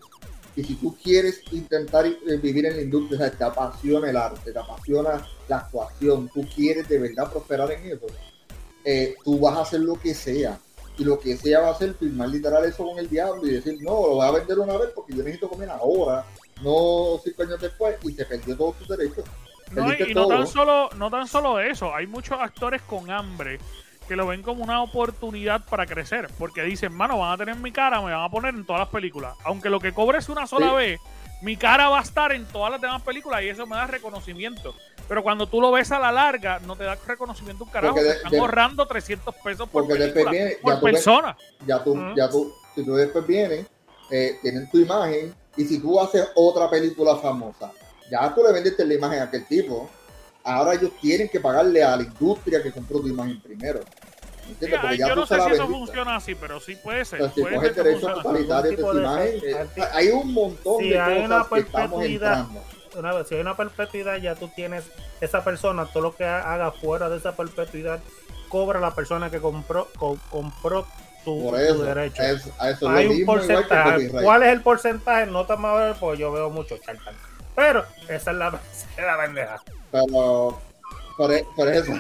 y 0.56 0.64
si 0.64 0.74
tú 0.76 0.96
quieres 1.02 1.42
intentar 1.52 2.06
vivir 2.40 2.66
en 2.66 2.76
la 2.76 2.82
industria, 2.82 3.18
o 3.18 3.20
sea, 3.22 3.30
te 3.30 3.44
apasiona 3.44 4.08
el 4.08 4.16
arte, 4.16 4.52
te 4.52 4.58
apasiona 4.58 5.26
la 5.48 5.56
actuación, 5.56 6.30
tú 6.32 6.46
quieres 6.54 6.88
de 6.88 6.98
verdad 6.98 7.30
prosperar 7.30 7.70
en 7.72 7.86
eso, 7.86 8.06
eh, 8.84 9.16
tú 9.24 9.38
vas 9.40 9.56
a 9.56 9.62
hacer 9.62 9.80
lo 9.80 9.94
que 9.94 10.14
sea. 10.14 10.58
Y 10.98 11.04
lo 11.04 11.18
que 11.18 11.36
sea 11.36 11.60
va 11.60 11.70
a 11.70 11.74
ser 11.74 11.94
firmar 11.94 12.28
literal 12.28 12.64
eso 12.64 12.84
con 12.86 12.98
el 12.98 13.08
diablo 13.08 13.44
y 13.46 13.50
decir, 13.54 13.78
no, 13.80 13.90
lo 13.90 14.14
voy 14.16 14.26
a 14.26 14.30
vender 14.30 14.58
una 14.58 14.76
vez 14.76 14.90
porque 14.94 15.12
yo 15.12 15.22
necesito 15.24 15.48
comer 15.48 15.68
ahora, 15.70 16.24
no 16.62 17.18
cinco 17.22 17.42
años 17.42 17.60
después, 17.60 17.96
y 18.02 18.12
te 18.14 18.24
perdió 18.24 18.56
todos 18.56 18.76
tus 18.78 18.88
derechos. 18.88 19.24
No, 19.72 19.92
y, 19.92 20.10
y 20.10 20.14
no 20.14 20.28
tan 20.28 20.46
solo, 20.46 20.90
no 20.96 21.10
tan 21.10 21.26
solo 21.26 21.58
eso, 21.58 21.92
hay 21.94 22.06
muchos 22.06 22.38
actores 22.40 22.80
con 22.82 23.10
hambre 23.10 23.58
que 24.06 24.14
lo 24.14 24.26
ven 24.26 24.42
como 24.42 24.62
una 24.62 24.82
oportunidad 24.82 25.64
para 25.64 25.86
crecer, 25.86 26.28
porque 26.38 26.62
dicen, 26.62 26.92
mano, 26.92 27.18
van 27.18 27.32
a 27.32 27.36
tener 27.38 27.56
mi 27.56 27.72
cara, 27.72 28.00
me 28.00 28.12
van 28.12 28.22
a 28.24 28.28
poner 28.28 28.54
en 28.54 28.64
todas 28.64 28.80
las 28.80 28.88
películas. 28.90 29.34
Aunque 29.44 29.70
lo 29.70 29.80
que 29.80 29.92
cobres 29.92 30.28
una 30.28 30.46
sola 30.46 30.68
Sí. 30.68 30.74
vez, 30.76 31.00
mi 31.42 31.56
cara 31.56 31.88
va 31.88 31.98
a 32.00 32.02
estar 32.02 32.32
en 32.32 32.44
todas 32.46 32.70
las 32.72 32.80
demás 32.80 33.02
películas 33.02 33.42
y 33.42 33.48
eso 33.48 33.66
me 33.66 33.76
da 33.76 33.86
reconocimiento. 33.86 34.74
Pero 35.06 35.22
cuando 35.22 35.46
tú 35.46 35.60
lo 35.60 35.70
ves 35.70 35.92
a 35.92 35.98
la 35.98 36.10
larga, 36.10 36.58
no 36.60 36.76
te 36.76 36.84
da 36.84 36.96
reconocimiento 37.06 37.64
un 37.64 37.70
carajo. 37.70 37.94
Te 37.96 38.04
de- 38.04 38.10
están 38.12 38.30
de- 38.32 38.38
ahorrando 38.38 38.86
300 38.86 39.34
pesos 39.44 39.68
por 39.68 39.86
película, 39.86 40.30
viene- 40.30 40.56
por 40.62 40.72
ya 40.72 40.80
ves- 40.80 40.92
persona. 40.94 41.36
ya 41.66 41.84
tú, 41.84 41.98
ya 42.16 42.30
tú, 42.30 42.54
si 42.74 42.84
tú 42.84 42.94
después 42.94 43.26
vienes, 43.26 43.66
eh, 44.10 44.38
tienen 44.40 44.68
tu 44.70 44.78
imagen, 44.78 45.34
y 45.56 45.64
si 45.66 45.78
tú 45.78 46.00
haces 46.00 46.26
otra 46.34 46.70
película 46.70 47.16
famosa, 47.16 47.70
ya 48.10 48.34
tú 48.34 48.42
le 48.42 48.52
vendiste 48.52 48.84
la 48.84 48.94
imagen 48.94 49.20
a 49.20 49.24
aquel 49.24 49.46
tipo, 49.46 49.90
ahora 50.42 50.74
ellos 50.74 50.92
tienen 51.00 51.28
que 51.28 51.40
pagarle 51.40 51.82
a 51.84 51.96
la 51.96 52.02
industria 52.02 52.62
que 52.62 52.72
compró 52.72 53.00
tu 53.00 53.08
imagen 53.08 53.40
primero. 53.42 53.80
¿Entiendes? 54.48 54.80
Porque 54.80 54.86
Ay, 54.94 54.98
ya 54.98 55.08
yo 55.08 55.16
no 55.16 55.26
sé 55.26 55.40
si 55.40 55.50
eso 55.50 55.66
funciona 55.68 56.16
así, 56.16 56.34
pero 56.34 56.60
sí 56.60 56.76
puede 56.76 57.04
ser. 57.04 57.30
Si 57.34 57.40
puede 57.40 57.60
ser 57.60 57.74
que 57.74 57.82
derechos 57.82 58.14
totalitarios 58.14 58.62
de 58.62 58.68
Algún 58.68 58.70
tu 58.70 58.76
tipo 58.76 58.94
de- 58.94 59.00
imagen, 59.02 59.40
eh, 59.76 59.88
hay 59.92 60.08
un 60.08 60.32
montón 60.32 60.78
Si 60.80 60.88
de 60.90 61.00
hay 61.00 61.18
una 61.24 61.38
cosas 61.44 61.52
que 61.52 61.58
estamos 61.60 61.90
perpetuidad, 61.90 62.38
entrando. 62.40 62.64
Una 62.96 63.12
vez, 63.12 63.28
si 63.28 63.34
hay 63.34 63.40
una 63.40 63.56
perpetuidad, 63.56 64.16
ya 64.18 64.34
tú 64.36 64.48
tienes 64.54 64.84
esa 65.20 65.42
persona, 65.42 65.86
todo 65.86 66.02
lo 66.04 66.16
que 66.16 66.24
haga 66.24 66.70
fuera 66.70 67.08
de 67.08 67.16
esa 67.16 67.34
perpetuidad, 67.34 67.98
cobra 68.48 68.78
la 68.78 68.92
persona 68.94 69.30
que 69.30 69.40
compró, 69.40 69.88
co- 69.98 70.18
compró 70.30 70.86
tu, 71.24 71.42
Por 71.42 71.54
tu 71.54 71.56
eso, 71.56 71.82
derecho. 71.82 72.22
es, 72.22 72.48
a 72.58 72.70
eso 72.70 72.88
es 72.90 72.96
Hay 72.96 73.04
lo 73.06 73.10
un 73.10 73.16
mismo 73.16 73.32
igual 73.34 73.48
que 73.48 73.54
porcentaje. 73.54 74.10
¿Cuál 74.22 74.42
es 74.44 74.48
el 74.50 74.60
porcentaje? 74.60 75.26
No 75.26 75.44
te 75.46 75.54
a 75.54 75.74
ver, 75.74 75.96
porque 75.98 76.20
yo 76.20 76.30
veo 76.30 76.50
mucho 76.50 76.76
Shark 76.76 77.02
Tank. 77.04 77.16
Pero 77.56 77.84
esa 78.08 78.30
es 78.30 78.36
la, 78.36 78.50
la. 78.98 79.60
Pero, 79.90 80.60
por, 81.16 81.32
e- 81.32 81.46
por 81.56 81.68
eso, 81.68 81.92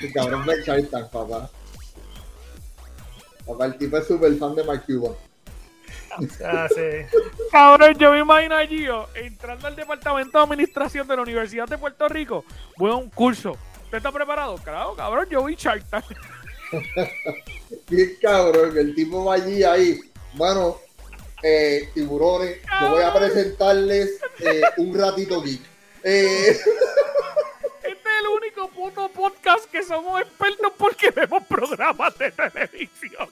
el 0.00 0.12
cabrón 0.12 0.46
de 0.46 0.62
Shark 0.62 1.10
papá. 1.10 1.50
Papá, 3.46 3.66
el 3.66 3.78
tipo 3.78 3.96
es 3.96 4.06
súper 4.06 4.34
fan 4.36 4.54
de 4.54 4.64
Mark 4.64 4.84
Cuban. 4.86 5.14
Ah, 6.44 6.68
sí. 6.68 7.16
Cabrón, 7.52 7.94
yo 7.98 8.12
me 8.12 8.20
imagino 8.20 8.56
a 8.56 8.66
Gio 8.66 9.08
entrando 9.14 9.66
al 9.66 9.76
departamento 9.76 10.38
de 10.38 10.44
administración 10.44 11.06
de 11.06 11.16
la 11.16 11.22
Universidad 11.22 11.68
de 11.68 11.78
Puerto 11.78 12.08
Rico. 12.08 12.44
Voy 12.76 12.90
a 12.90 12.94
un 12.94 13.10
curso. 13.10 13.56
¿Usted 13.84 13.98
está 13.98 14.10
preparado? 14.10 14.56
Claro, 14.58 14.94
cabrón, 14.96 15.28
yo 15.30 15.44
vi 15.44 15.54
Shark 15.54 15.84
Tank. 15.88 16.04
Bien 17.88 18.16
cabrón, 18.20 18.76
el 18.76 18.94
tipo 18.94 19.24
va 19.24 19.34
allí 19.34 19.62
ahí. 19.62 20.00
Bueno, 20.34 20.78
eh, 21.42 21.88
tiburones, 21.94 22.58
yo 22.80 22.90
voy 22.90 23.02
a 23.02 23.14
presentarles 23.14 24.18
eh, 24.40 24.62
un 24.78 24.98
ratito 24.98 25.40
geek. 25.42 25.60
Eh, 26.02 26.58
es 28.66 28.76
el 28.76 28.80
único 28.82 29.04
puto 29.04 29.08
podcast 29.08 29.64
que 29.70 29.82
somos 29.82 30.20
expertos 30.20 30.72
porque 30.76 31.10
vemos 31.10 31.42
programas 31.46 32.16
de 32.18 32.30
televisión, 32.32 33.28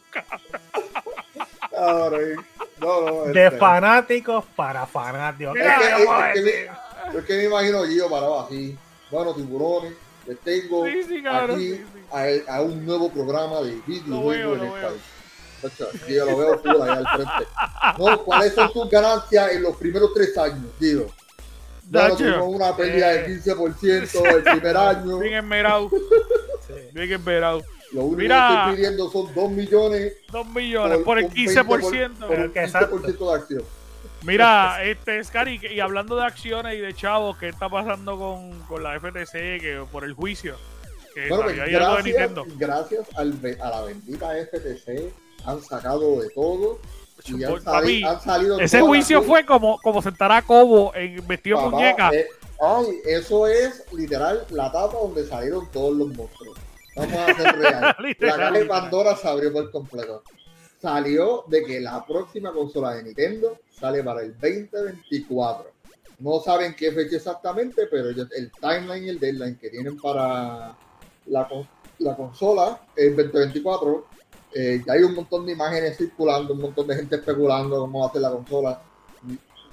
no, 2.81 3.01
no, 3.01 3.25
De 3.33 3.47
este, 3.47 3.59
fanáticos 3.59 4.45
para 4.57 4.87
fanáticos. 4.87 5.57
Es 5.57 5.63
que, 5.63 5.69
a 5.69 6.33
es, 6.33 6.35
que, 6.35 6.43
me- 6.43 7.19
es 7.19 7.25
que 7.25 7.37
me 7.37 7.45
imagino 7.45 7.85
Gio 7.85 8.09
parado 8.11 8.41
así. 8.41 8.77
Bueno, 9.11 9.35
tiburones, 9.35 9.93
les 10.27 10.39
tengo 10.41 10.87
Sí, 10.87 11.03
sí, 11.05 11.23
cabrón, 11.23 11.57
aquí 11.57 11.71
sí, 11.73 11.85
sí. 11.95 12.01
A, 12.49 12.57
a 12.57 12.63
un 12.63 12.85
nuevo 12.85 13.11
programa 13.11 13.61
de 13.61 13.81
videojuegos 13.87 14.59
en 14.59 14.65
el 14.65 14.71
país. 14.73 15.03
Gio, 16.07 16.27
lo 16.27 16.37
veo 16.37 16.59
full 16.59 16.83
ahí 16.83 16.91
al 16.91 17.07
frente. 17.09 17.51
No, 17.99 18.25
¿cuáles 18.25 18.55
son 18.55 18.73
tus 18.73 18.91
ganancias 18.91 19.53
en 19.53 19.63
los 19.63 19.77
primeros 19.77 20.13
tres 20.15 20.37
años, 20.39 20.67
Gio? 20.79 21.07
Bueno, 22.01 22.17
tuvimos 22.17 22.49
una 22.49 22.77
pérdida 22.77 23.13
eh. 23.15 23.23
de 23.29 23.41
15% 23.43 24.35
el 24.37 24.43
primer 24.43 24.77
año. 24.77 25.19
Bien 25.21 25.35
esmerado, 25.35 25.91
Sí. 26.67 26.73
bien 26.93 27.13
esmerado. 27.13 27.63
Lo 27.93 28.05
único 28.05 28.23
Mira. 28.23 28.49
que 28.49 28.55
estoy 28.71 28.77
pidiendo 28.77 29.11
son 29.11 29.35
2 29.35 29.51
millones 29.51 30.13
Dos 30.33 30.47
millones 30.49 30.99
por, 31.05 31.19
el 31.19 31.27
un 31.27 31.31
15%. 31.31 32.27
por 32.27 32.57
exacto. 32.59 32.97
15% 32.99 33.31
de 33.31 33.35
acción. 33.35 33.63
Mira, 34.23 34.83
este 34.83 35.23
Scary, 35.23 35.61
y 35.71 35.81
hablando 35.81 36.17
de 36.17 36.25
acciones 36.25 36.75
y 36.77 36.79
de 36.81 36.95
chavos, 36.95 37.37
¿qué 37.37 37.49
está 37.51 37.69
pasando 37.69 38.17
con, 38.19 38.59
con 38.63 38.83
la 38.83 38.99
FTC 38.99 39.33
que 39.61 39.85
por 39.93 40.05
el 40.05 40.15
juicio? 40.15 40.57
Que 41.15 41.29
Bueno, 41.29 41.45
pues, 41.45 41.61
había 41.61 41.77
algo 41.79 42.03
de 42.03 42.11
gracias, 42.13 42.31
Nintendo. 42.31 42.45
gracias 42.57 43.07
al, 43.17 43.39
a 43.61 43.71
la 43.71 43.81
bendita 43.83 44.31
FTC 44.35 45.13
han 45.45 45.63
sacado 45.63 46.23
de 46.23 46.31
todo 46.31 46.79
y 47.27 47.43
han, 47.45 47.53
Papi, 47.63 47.63
sali- 47.65 48.03
han 48.05 48.21
salido 48.21 48.61
Ese 48.61 48.79
las 48.79 48.87
juicio 48.87 49.23
fue 49.23 49.45
como, 49.47 49.79
como 49.81 50.03
sentar 50.03 50.31
a 50.33 50.43
Cobo 50.43 50.95
en 50.95 51.27
vestido 51.27 51.57
Papá, 51.59 51.71
muñeca. 51.71 52.11
eh, 52.13 52.27
ay, 52.61 52.87
eso 53.07 53.47
es 53.47 53.85
literal 53.93 54.45
la 54.51 54.71
tapa 54.71 54.99
donde 54.99 55.27
salieron 55.27 55.71
todos 55.71 55.97
los 55.97 56.09
monstruos. 56.17 56.59
Vamos 56.97 57.15
a 57.17 57.27
hacer 57.27 57.57
real. 57.59 57.97
La 58.21 58.37
caja 58.37 58.51
de. 58.53 58.65
Pandora 58.67 59.17
se 59.17 59.27
abrió 59.29 59.53
por 59.53 59.71
completo. 59.71 60.23
Salió 60.81 61.45
de 61.49 61.65
que 61.65 61.81
la 61.81 62.05
próxima 62.07 62.53
consola 62.53 62.93
de 62.95 63.03
Nintendo 63.05 63.59
sale 63.71 64.05
para 64.05 64.21
el 64.23 64.33
2024. 64.39 65.71
No 66.21 66.39
saben 66.41 66.75
qué 66.77 66.93
fecha 66.93 67.17
exactamente, 67.17 67.87
pero 67.91 68.11
ellos- 68.11 68.29
el 68.37 68.53
timeline 68.53 69.05
y 69.07 69.09
el 69.09 69.19
deadline 69.19 69.57
que 69.59 69.71
tienen 69.71 69.99
para 69.99 70.77
la 71.27 72.17
consola 72.17 72.81
es 72.95 73.17
2024. 73.17 74.07
Eh, 74.55 74.83
ya 74.87 74.93
hay 74.93 75.03
un 75.03 75.15
montón 75.15 75.45
de 75.47 75.53
imágenes 75.53 75.97
circulando, 75.97 76.55
un 76.55 76.61
montón 76.61 76.87
de 76.87 76.95
gente 76.97 77.17
especulando 77.17 77.81
cómo 77.81 78.01
va 78.01 78.07
a 78.09 78.13
ser 78.13 78.23
la 78.23 78.31
consola. 78.31 78.81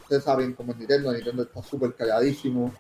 Ustedes 0.02 0.24
saben 0.24 0.54
cómo 0.54 0.72
es 0.74 0.78
Nintendo, 0.80 1.14
Nintendo 1.14 1.44
está 1.44 1.62
súper 1.64 1.94
calladísimo 1.94 2.74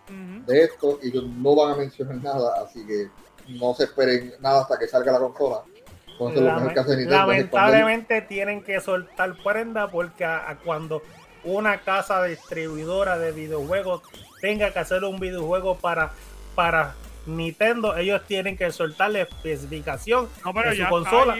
de 0.46 0.63
esto 0.63 1.00
y 1.01 1.10
ellos 1.10 1.25
no 1.27 1.55
van 1.55 1.74
a 1.74 1.77
mencionar 1.77 2.15
nada, 2.15 2.62
así 2.63 2.86
que 2.86 3.08
no 3.50 3.74
se 3.74 3.86
esperen 3.86 4.34
nada 4.41 4.62
hasta 4.62 4.77
que 4.77 4.88
salga 4.88 5.13
la 5.13 5.20
consola. 5.20 5.62
Entonces 6.08 6.41
lo 6.41 6.53
mejor 6.55 6.74
que 6.74 6.79
hace 6.79 6.89
Nintendo 6.98 7.31
es 7.31 7.46
esconder- 7.46 7.51
Lamentablemente 7.53 8.22
tienen 8.24 8.63
que 8.63 8.79
soltar 8.81 9.36
prenda 9.43 9.88
porque 9.88 10.25
a- 10.25 10.50
a 10.50 10.58
cuando 10.58 11.01
una 11.43 11.81
casa 11.81 12.24
distribuidora 12.25 13.17
de 13.17 13.31
videojuegos 13.31 14.01
tenga 14.41 14.72
que 14.72 14.79
hacer 14.79 15.03
un 15.03 15.20
videojuego 15.20 15.75
para, 15.77 16.12
para 16.53 16.96
Nintendo, 17.25 17.96
ellos 17.96 18.22
tienen 18.27 18.58
que 18.58 18.72
soltar 18.72 19.12
la 19.12 19.22
especificación 19.22 20.27
No, 20.43 20.53
pero 20.53 20.70
de 20.72 20.75
su 20.75 20.81
ya 20.81 20.89
consola. 20.89 21.36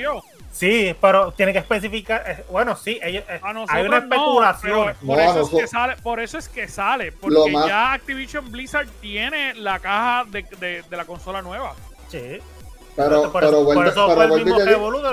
Sí, 0.52 0.94
pero 1.00 1.32
tienen 1.32 1.54
que 1.54 1.60
especificar. 1.60 2.24
eh, 2.28 2.46
Bueno, 2.50 2.76
sí, 2.76 3.00
ellos, 3.02 3.24
eh, 3.30 3.40
hay 3.70 3.86
una 3.88 3.98
especulación. 4.00 4.94
por, 5.06 5.18
No, 5.18 5.22
eso 5.24 5.42
es 5.42 5.50
que 5.62 5.68
sale, 5.68 5.96
por 6.04 6.20
eso 6.20 6.38
es 6.38 6.50
que 6.50 6.68
sale, 6.68 7.12
porque 7.14 7.52
más- 7.52 7.68
ya 7.68 7.94
Activision 7.94 8.52
Blizzard 8.52 8.88
tiene 9.02 9.54
la 9.56 9.80
caja 9.80 10.26
de, 10.30 10.46
de- 10.60 10.84
de 10.90 10.98
la 10.98 11.06
consola 11.06 11.42
nueva. 11.42 11.74
Sí. 12.10 12.40
pero, 12.94 13.32
por 13.32 13.42
pero 13.42 13.48
eso, 13.48 13.56
por 13.66 13.76
vuelve- 13.76 13.90
eso 13.92 14.06
pero 14.08 14.16
fue 14.16 14.26
el 14.26 14.32
mismo 14.44 14.58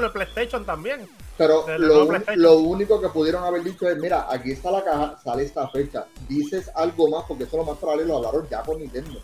del 0.00 0.10
PlayStation 0.10 0.64
también. 0.66 1.08
pero 1.36 1.64
lo, 1.68 1.78
nuevo 1.86 2.02
un- 2.02 2.08
PlayStation. 2.08 2.42
lo 2.42 2.54
único 2.58 3.00
que 3.00 3.08
pudieron 3.08 3.44
haber 3.44 3.62
dicho 3.62 3.88
es, 3.88 3.96
mira, 3.98 4.26
aquí 4.28 4.50
está 4.50 4.72
la 4.72 4.82
caja, 4.82 5.16
sale 5.22 5.44
esta 5.44 5.68
fecha, 5.68 6.06
dices 6.28 6.68
algo 6.74 7.08
más, 7.08 7.24
porque 7.28 7.44
eso 7.44 7.56
lo 7.56 7.62
más 7.64 7.78
probable 7.78 8.04
lo 8.04 8.16
hablaron 8.16 8.48
ya 8.50 8.62
con 8.62 8.80
Nintendo. 8.80 9.20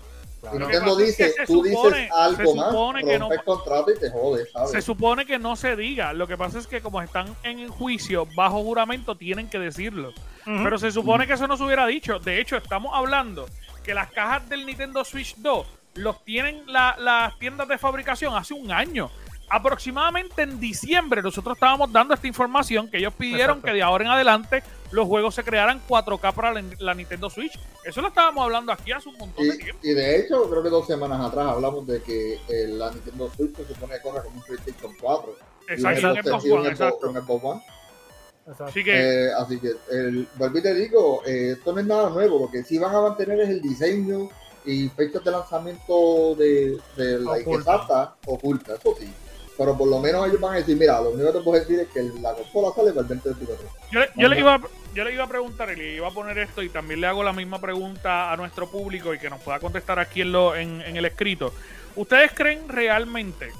Claro. 0.50 0.96
Dice, 0.96 1.34
tú 1.46 1.64
supone- 1.64 1.96
dices 1.98 2.10
algo 2.14 2.50
se 2.52 2.56
más, 2.56 3.04
que 3.04 3.18
no- 3.18 3.28
contrato 3.44 3.90
y 3.90 3.98
te 3.98 4.10
jodes, 4.10 4.50
¿sabes? 4.52 4.70
Se 4.70 4.82
supone 4.82 5.26
que 5.26 5.38
no 5.38 5.56
se 5.56 5.76
diga. 5.76 6.12
Lo 6.12 6.26
que 6.26 6.36
pasa 6.36 6.58
es 6.58 6.66
que 6.66 6.80
como 6.80 7.00
están 7.02 7.34
en 7.42 7.68
juicio 7.68 8.26
bajo 8.34 8.62
juramento, 8.62 9.16
tienen 9.16 9.48
que 9.48 9.58
decirlo. 9.58 10.12
Pero 10.44 10.78
se 10.78 10.92
supone 10.92 11.26
que 11.26 11.32
eso 11.34 11.46
no 11.46 11.56
se 11.56 11.62
hubiera 11.64 11.86
dicho. 11.86 12.18
De 12.18 12.40
hecho, 12.40 12.56
estamos 12.56 12.92
hablando 12.94 13.46
que 13.82 13.94
las 13.94 14.10
cajas 14.10 14.48
del 14.48 14.66
Nintendo 14.66 15.04
Switch 15.04 15.34
2 15.36 15.66
los 15.94 16.22
tienen 16.24 16.62
la- 16.66 16.96
las 16.98 17.38
tiendas 17.38 17.66
de 17.68 17.78
fabricación 17.78 18.34
hace 18.36 18.52
un 18.54 18.70
año. 18.72 19.10
Aproximadamente 19.48 20.42
en 20.42 20.58
diciembre 20.58 21.22
nosotros 21.22 21.56
estábamos 21.56 21.92
dando 21.92 22.12
esta 22.14 22.26
información 22.26 22.90
que 22.90 22.98
ellos 22.98 23.14
pidieron 23.14 23.58
Exacto. 23.58 23.66
que 23.66 23.72
de 23.74 23.82
ahora 23.82 24.04
en 24.04 24.10
adelante 24.10 24.62
los 24.90 25.06
juegos 25.08 25.34
se 25.34 25.42
crearan 25.42 25.80
4K 25.88 26.32
para 26.34 26.52
la, 26.52 26.62
la 26.78 26.94
Nintendo 26.94 27.28
Switch. 27.30 27.58
Eso 27.84 28.00
lo 28.00 28.08
estábamos 28.08 28.44
hablando 28.44 28.72
aquí 28.72 28.92
hace 28.92 29.08
un 29.08 29.16
montón 29.18 29.48
de 29.48 29.56
tiempo. 29.56 29.78
y 29.82 29.90
de 29.92 30.20
hecho, 30.20 30.48
creo 30.48 30.62
que 30.62 30.68
dos 30.70 30.86
semanas 30.86 31.20
atrás 31.20 31.46
hablamos 31.48 31.86
de 31.86 32.00
que 32.02 32.34
eh, 32.48 32.68
la 32.68 32.90
Nintendo 32.90 33.30
Switch 33.34 33.56
se 33.56 33.66
supone 33.74 33.94
que 33.96 34.00
corre 34.02 34.22
como 34.22 34.36
un 34.36 34.42
PlayStation 34.42 34.92
4. 35.00 35.36
Exacto, 35.68 36.08
un 36.08 36.16
Xbox- 36.16 36.44
One, 36.52 36.68
Xbox- 36.68 36.70
exacto. 36.70 37.08
un 37.10 37.14
Xbox 37.16 37.44
One. 37.44 37.62
Exacto. 38.46 38.64
Así 38.64 38.84
que 38.84 38.92
Eh, 39.26 39.32
así 39.32 39.58
que, 39.58 39.72
el, 39.90 40.28
vuelvo 40.36 40.58
y 40.58 40.62
te 40.62 40.74
digo, 40.74 41.22
eh, 41.26 41.54
esto 41.56 41.72
no 41.72 41.80
es 41.80 41.86
nada 41.86 42.10
nuevo, 42.10 42.38
lo 42.38 42.50
que 42.50 42.62
sí 42.62 42.78
van 42.78 42.94
a 42.94 43.00
mantener 43.00 43.40
es 43.40 43.48
el 43.48 43.62
diseño 43.62 44.28
y 44.66 44.88
fechas 44.90 45.24
de 45.24 45.30
lanzamiento 45.30 46.34
de, 46.36 46.78
de 46.96 47.18
la 47.20 47.32
Oculta. 47.32 47.74
exacta 47.74 48.14
oculta, 48.26 48.74
eso 48.74 48.94
sí. 48.98 49.10
Pero 49.56 49.76
por 49.78 49.88
lo 49.88 50.00
menos 50.00 50.26
ellos 50.26 50.40
van 50.40 50.54
a 50.54 50.56
decir, 50.56 50.76
mira, 50.76 51.00
lo 51.00 51.10
único 51.10 51.32
que 51.32 51.38
te 51.38 51.44
puedo 51.44 51.60
decir 51.60 51.78
es 51.80 51.88
que 51.88 52.02
la 52.20 52.34
consola 52.34 52.68
sale 52.74 52.90
para 52.92 53.02
el 53.02 53.08
2024. 53.08 53.66
Yo 53.92 54.00
le, 54.00 54.08
yo, 54.16 54.28
le 54.28 54.38
iba, 54.40 54.54
a- 54.56 54.60
yo 54.94 55.04
le 55.04 55.14
iba 55.14 55.24
a 55.24 55.28
preguntar 55.28 55.70
y 55.70 55.76
le 55.76 55.94
iba 55.94 56.08
a 56.08 56.10
poner 56.10 56.38
esto 56.38 56.60
y 56.62 56.68
también 56.70 57.00
le 57.00 57.06
hago 57.06 57.22
la 57.22 57.32
misma 57.32 57.60
pregunta 57.60 58.32
a 58.32 58.36
nuestro 58.36 58.68
público 58.68 59.14
y 59.14 59.18
que 59.20 59.30
nos 59.30 59.40
pueda 59.40 59.60
contestar 59.60 59.98
aquí 60.00 60.22
en, 60.22 60.32
lo, 60.32 60.56
en, 60.56 60.80
en 60.82 60.96
el 60.96 61.04
escrito. 61.04 61.54
¿Ustedes 61.94 62.32
creen 62.34 62.68
realmente 62.68 63.52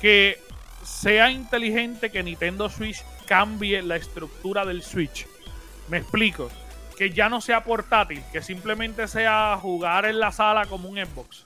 que 0.00 0.40
sea 0.84 1.30
inteligente 1.30 2.10
que 2.10 2.22
Nintendo 2.24 2.68
Switch 2.68 3.04
cambie 3.26 3.82
la 3.82 3.96
estructura 3.96 4.64
del 4.64 4.82
Switch? 4.82 5.26
Me 5.88 5.98
explico. 5.98 6.50
Que 6.98 7.10
ya 7.10 7.28
no 7.28 7.40
sea 7.42 7.62
portátil, 7.62 8.22
que 8.32 8.40
simplemente 8.42 9.06
sea 9.06 9.58
jugar 9.60 10.06
en 10.06 10.18
la 10.18 10.32
sala 10.32 10.64
como 10.66 10.88
un 10.88 10.96
Xbox. 10.96 11.44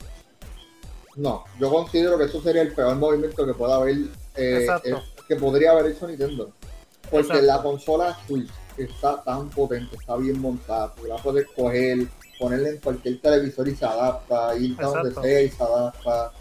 No, 1.21 1.45
yo 1.59 1.69
considero 1.71 2.17
que 2.17 2.25
eso 2.25 2.41
sería 2.41 2.63
el 2.63 2.73
peor 2.73 2.97
movimiento 2.97 3.45
que 3.45 3.53
pueda 3.53 3.75
haber, 3.77 3.95
eh, 4.37 4.67
eh, 4.85 4.95
que 5.29 5.37
podría 5.37 5.73
haber 5.73 5.93
hecho 5.93 6.09
Nintendo. 6.09 6.51
Porque 7.11 7.27
Exacto. 7.27 7.43
la 7.43 7.63
consola 7.63 8.19
Switch 8.27 8.49
está 8.79 9.23
tan 9.23 9.51
potente, 9.51 9.97
está 9.97 10.17
bien 10.17 10.41
montada, 10.41 10.95
tú 10.95 11.05
la 11.05 11.17
puedes 11.17 11.47
coger, 11.49 12.07
ponerla 12.39 12.71
en 12.71 12.79
cualquier 12.79 13.21
televisor 13.21 13.69
y 13.69 13.77
se 13.77 13.85
adapta, 13.85 14.57
ir 14.57 14.75
a 14.79 14.87
donde 14.87 15.13
sea 15.15 15.43
y 15.43 15.51
se 15.51 15.63
adapta. 15.63 16.33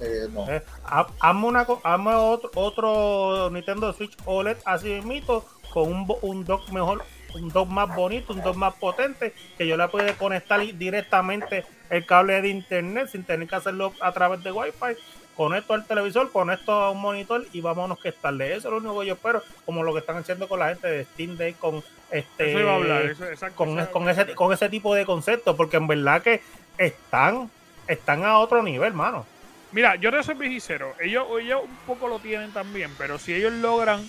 Eh, 0.00 0.28
no. 0.30 0.46
Eh, 0.46 0.62
ha- 0.84 1.06
hazme, 1.20 1.46
una, 1.46 1.66
hazme 1.82 2.14
otro, 2.14 2.50
otro 2.54 3.48
Nintendo 3.50 3.94
Switch 3.94 4.14
OLED 4.26 4.58
así 4.66 5.00
mismo 5.00 5.42
con 5.72 5.90
un, 5.90 6.06
un 6.20 6.44
dock 6.44 6.68
mejor, 6.70 7.02
un 7.34 7.48
dock 7.48 7.68
más 7.68 7.96
bonito, 7.96 8.34
un 8.34 8.42
dock 8.42 8.56
más 8.56 8.74
potente, 8.74 9.32
que 9.56 9.66
yo 9.66 9.76
le 9.78 9.88
pueda 9.88 10.12
conectar 10.18 10.60
directamente 10.76 11.64
el 11.90 12.04
cable 12.06 12.40
de 12.42 12.48
internet 12.48 13.08
sin 13.10 13.24
tener 13.24 13.48
que 13.48 13.54
hacerlo 13.56 13.92
a 14.00 14.12
través 14.12 14.42
de 14.42 14.52
Wi-Fi. 14.52 14.96
Conecto 15.36 15.72
al 15.74 15.86
televisor, 15.86 16.32
conecto 16.32 16.72
a 16.72 16.90
un 16.90 17.00
monitor 17.00 17.46
y 17.52 17.60
vámonos 17.60 17.98
que 18.00 18.08
es 18.08 18.16
tarde. 18.16 18.48
Eso 18.56 18.68
es 18.68 18.72
lo 18.72 18.78
único 18.78 19.00
que 19.00 19.06
yo 19.06 19.14
espero, 19.14 19.42
como 19.64 19.84
lo 19.84 19.92
que 19.92 20.00
están 20.00 20.16
haciendo 20.16 20.48
con 20.48 20.58
la 20.58 20.70
gente 20.70 20.88
de 20.88 21.04
Steam 21.04 21.36
Day, 21.36 21.52
con 21.54 21.82
este 22.10 22.50
Eso 22.50 22.58
iba 22.60 22.72
a 22.72 22.74
hablar. 22.74 23.02
Eso, 23.02 23.24
exacto, 23.24 23.56
con, 23.56 23.78
eso- 23.78 23.90
con 23.92 24.08
ese, 24.08 24.34
con 24.34 24.52
ese 24.52 24.68
tipo 24.68 24.94
de 24.96 25.06
conceptos, 25.06 25.54
porque 25.54 25.76
en 25.76 25.86
verdad 25.86 26.22
que 26.22 26.40
están, 26.76 27.48
están 27.86 28.24
a 28.24 28.38
otro 28.38 28.62
nivel, 28.64 28.94
mano. 28.94 29.24
Mira, 29.70 29.94
yo 29.96 30.10
te 30.10 30.22
soy 30.24 30.34
bien 30.34 30.50
sincero. 30.52 30.94
Ellos, 30.98 31.26
ellos 31.40 31.60
un 31.62 31.76
poco 31.86 32.08
lo 32.08 32.18
tienen 32.18 32.50
también, 32.52 32.90
pero 32.98 33.18
si 33.18 33.32
ellos 33.32 33.52
logran 33.52 34.08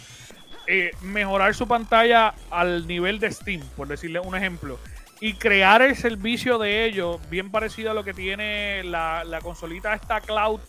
eh, 0.67 0.91
mejorar 1.01 1.53
su 1.53 1.67
pantalla 1.67 2.33
al 2.49 2.87
nivel 2.87 3.19
de 3.19 3.31
Steam, 3.31 3.61
por 3.75 3.87
decirle 3.87 4.19
un 4.19 4.35
ejemplo, 4.35 4.79
y 5.21 5.33
crear 5.33 5.81
el 5.81 5.95
servicio 5.95 6.57
de 6.57 6.85
ellos 6.85 7.19
bien 7.29 7.51
parecido 7.51 7.91
a 7.91 7.93
lo 7.93 8.03
que 8.03 8.13
tiene 8.13 8.83
la, 8.83 9.23
la 9.23 9.41
consolita 9.41 9.93
esta 9.93 10.21
cloud 10.21 10.59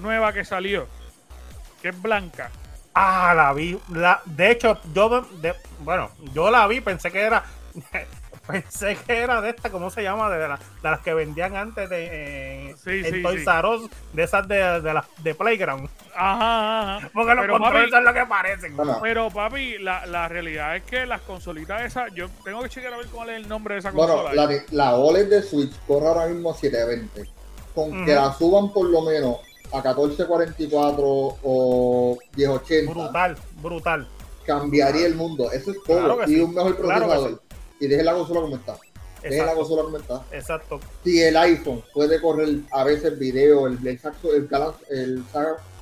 nueva 0.00 0.32
que 0.32 0.44
salió, 0.44 0.86
que 1.82 1.88
es 1.88 2.00
blanca. 2.02 2.50
Ah, 2.94 3.32
la 3.34 3.52
vi. 3.52 3.78
La, 3.90 4.22
de 4.24 4.50
hecho, 4.52 4.80
yo, 4.94 5.22
de- 5.40 5.54
bueno, 5.80 6.10
yo 6.32 6.50
la 6.50 6.66
vi, 6.66 6.80
pensé 6.80 7.10
que 7.10 7.20
era, 7.20 7.44
pensé 8.48 8.96
que 9.06 9.18
era 9.18 9.40
de 9.40 9.50
esta, 9.50 9.70
¿cómo 9.70 9.90
se 9.90 10.02
llama? 10.02 10.28
De, 10.30 10.48
la- 10.48 10.56
de 10.82 10.90
las 10.90 11.00
que 11.00 11.14
vendían 11.14 11.54
antes 11.56 11.88
de, 11.88 12.08
eh, 12.70 12.74
Sí, 12.82 13.04
sí, 13.04 13.22
Toys 13.22 13.44
sí. 13.44 13.90
De 14.12 14.22
esas 14.24 14.48
de, 14.48 14.80
de, 14.80 14.94
las 14.94 15.04
de 15.22 15.34
Playground. 15.34 15.88
Ajá, 16.16 16.96
ajá. 16.96 17.10
Porque 17.12 17.34
los 17.34 17.46
controles 17.46 17.90
son 17.90 18.04
lo 18.04 18.12
que 18.14 18.26
parecen. 18.26 18.76
Bueno, 18.76 18.98
Pero 19.02 19.30
papi, 19.30 19.78
la, 19.78 20.06
la 20.06 20.26
realidad 20.28 20.74
es 20.76 20.82
que 20.84 21.06
las 21.06 21.20
consolitas 21.20 21.82
esas, 21.82 22.12
yo 22.14 22.28
tengo 22.42 22.62
que 22.62 22.68
chequear 22.70 22.94
a 22.94 22.96
ver 22.96 23.06
cuál 23.06 23.30
es 23.30 23.36
el 23.36 23.48
nombre 23.48 23.74
de 23.74 23.80
esa 23.80 23.90
bueno 23.92 24.16
consola. 24.22 24.46
la, 24.46 24.62
la 24.70 24.94
OLED 24.96 25.28
de 25.30 25.42
Switch 25.42 25.72
corre 25.86 26.06
ahora 26.08 26.26
mismo 26.26 26.50
a 26.50 26.54
720. 26.54 27.30
Con 27.74 28.04
que 28.04 28.14
la 28.14 28.32
suban 28.32 28.72
por 28.72 28.86
lo 28.88 29.02
menos 29.02 29.36
a 29.72 29.76
1444 29.82 31.04
o 31.42 32.18
1080, 32.34 32.92
Brutal, 32.92 33.36
brutal. 33.62 34.08
cambiaría 34.46 35.06
el 35.06 35.14
mundo. 35.14 35.52
Eso 35.52 35.70
es 35.72 35.76
todo. 35.86 35.98
Claro 35.98 36.22
y 36.26 36.34
sí. 36.34 36.40
un 36.40 36.54
mejor 36.54 36.76
Claro 36.80 37.06
procesador. 37.06 37.42
Y 37.80 37.86
deje 37.86 38.02
la 38.02 38.14
consola 38.14 38.40
como 38.40 38.56
está. 38.56 38.72
Deje 39.22 39.36
la 39.38 39.52
Exacto, 39.52 39.56
consola 39.58 39.82
como 39.82 39.96
está. 39.98 40.22
exacto. 40.36 40.80
si 41.04 41.20
el 41.22 41.36
iPhone 41.36 41.82
puede 41.92 42.20
correr 42.20 42.48
a 42.70 42.84
veces 42.84 43.18
video, 43.18 43.66
el, 43.66 43.78
el, 43.86 44.00
Saxo- 44.00 44.32
el 44.90 45.22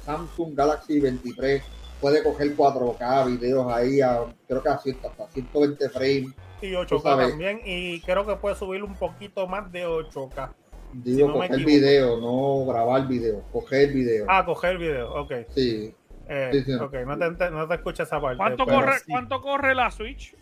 Samsung 0.05 0.55
Galaxy 0.55 1.01
23 1.01 1.63
puede 2.01 2.23
coger 2.23 2.57
4K 2.57 3.27
videos 3.27 3.73
ahí 3.73 4.01
a 4.01 4.25
creo 4.47 4.63
que 4.63 4.69
a 4.69 4.79
100, 4.79 4.99
hasta 5.05 5.27
120 5.29 5.89
frames. 5.91 6.27
Y 6.63 6.73
Tú 6.87 6.97
8K 6.97 7.03
sabes. 7.03 7.29
también. 7.31 7.61
Y 7.65 8.01
creo 8.03 8.27
que 8.27 8.37
puede 8.37 8.57
subir 8.57 8.83
un 8.83 8.95
poquito 8.95 9.47
más 9.47 9.71
de 9.73 9.87
8K. 9.87 10.51
Digo, 10.93 11.29
no 11.29 11.35
coger 11.35 11.65
video, 11.65 12.19
no 12.21 12.65
grabar 12.67 13.07
video, 13.07 13.43
coger 13.53 13.93
video. 13.93 14.25
Ah, 14.29 14.45
coger 14.47 14.73
el 14.73 14.79
video, 14.79 15.15
ok. 15.15 15.33
Sí, 15.55 15.95
Eh, 16.29 16.51
Sí, 16.53 16.63
sí. 16.65 16.73
ok, 16.75 16.93
no 17.07 17.19
te, 17.37 17.51
no 17.51 17.69
te 17.69 17.75
escucho 17.75 18.03
esa 18.03 18.21
parte. 18.21 18.37
¿Cuánto, 18.39 18.65
pero 18.65 18.79
corre, 18.81 18.99
sí. 18.99 19.05
¿Cuánto 19.09 19.41
corre 19.43 19.75
la 19.75 19.91
Switch? 19.91 20.35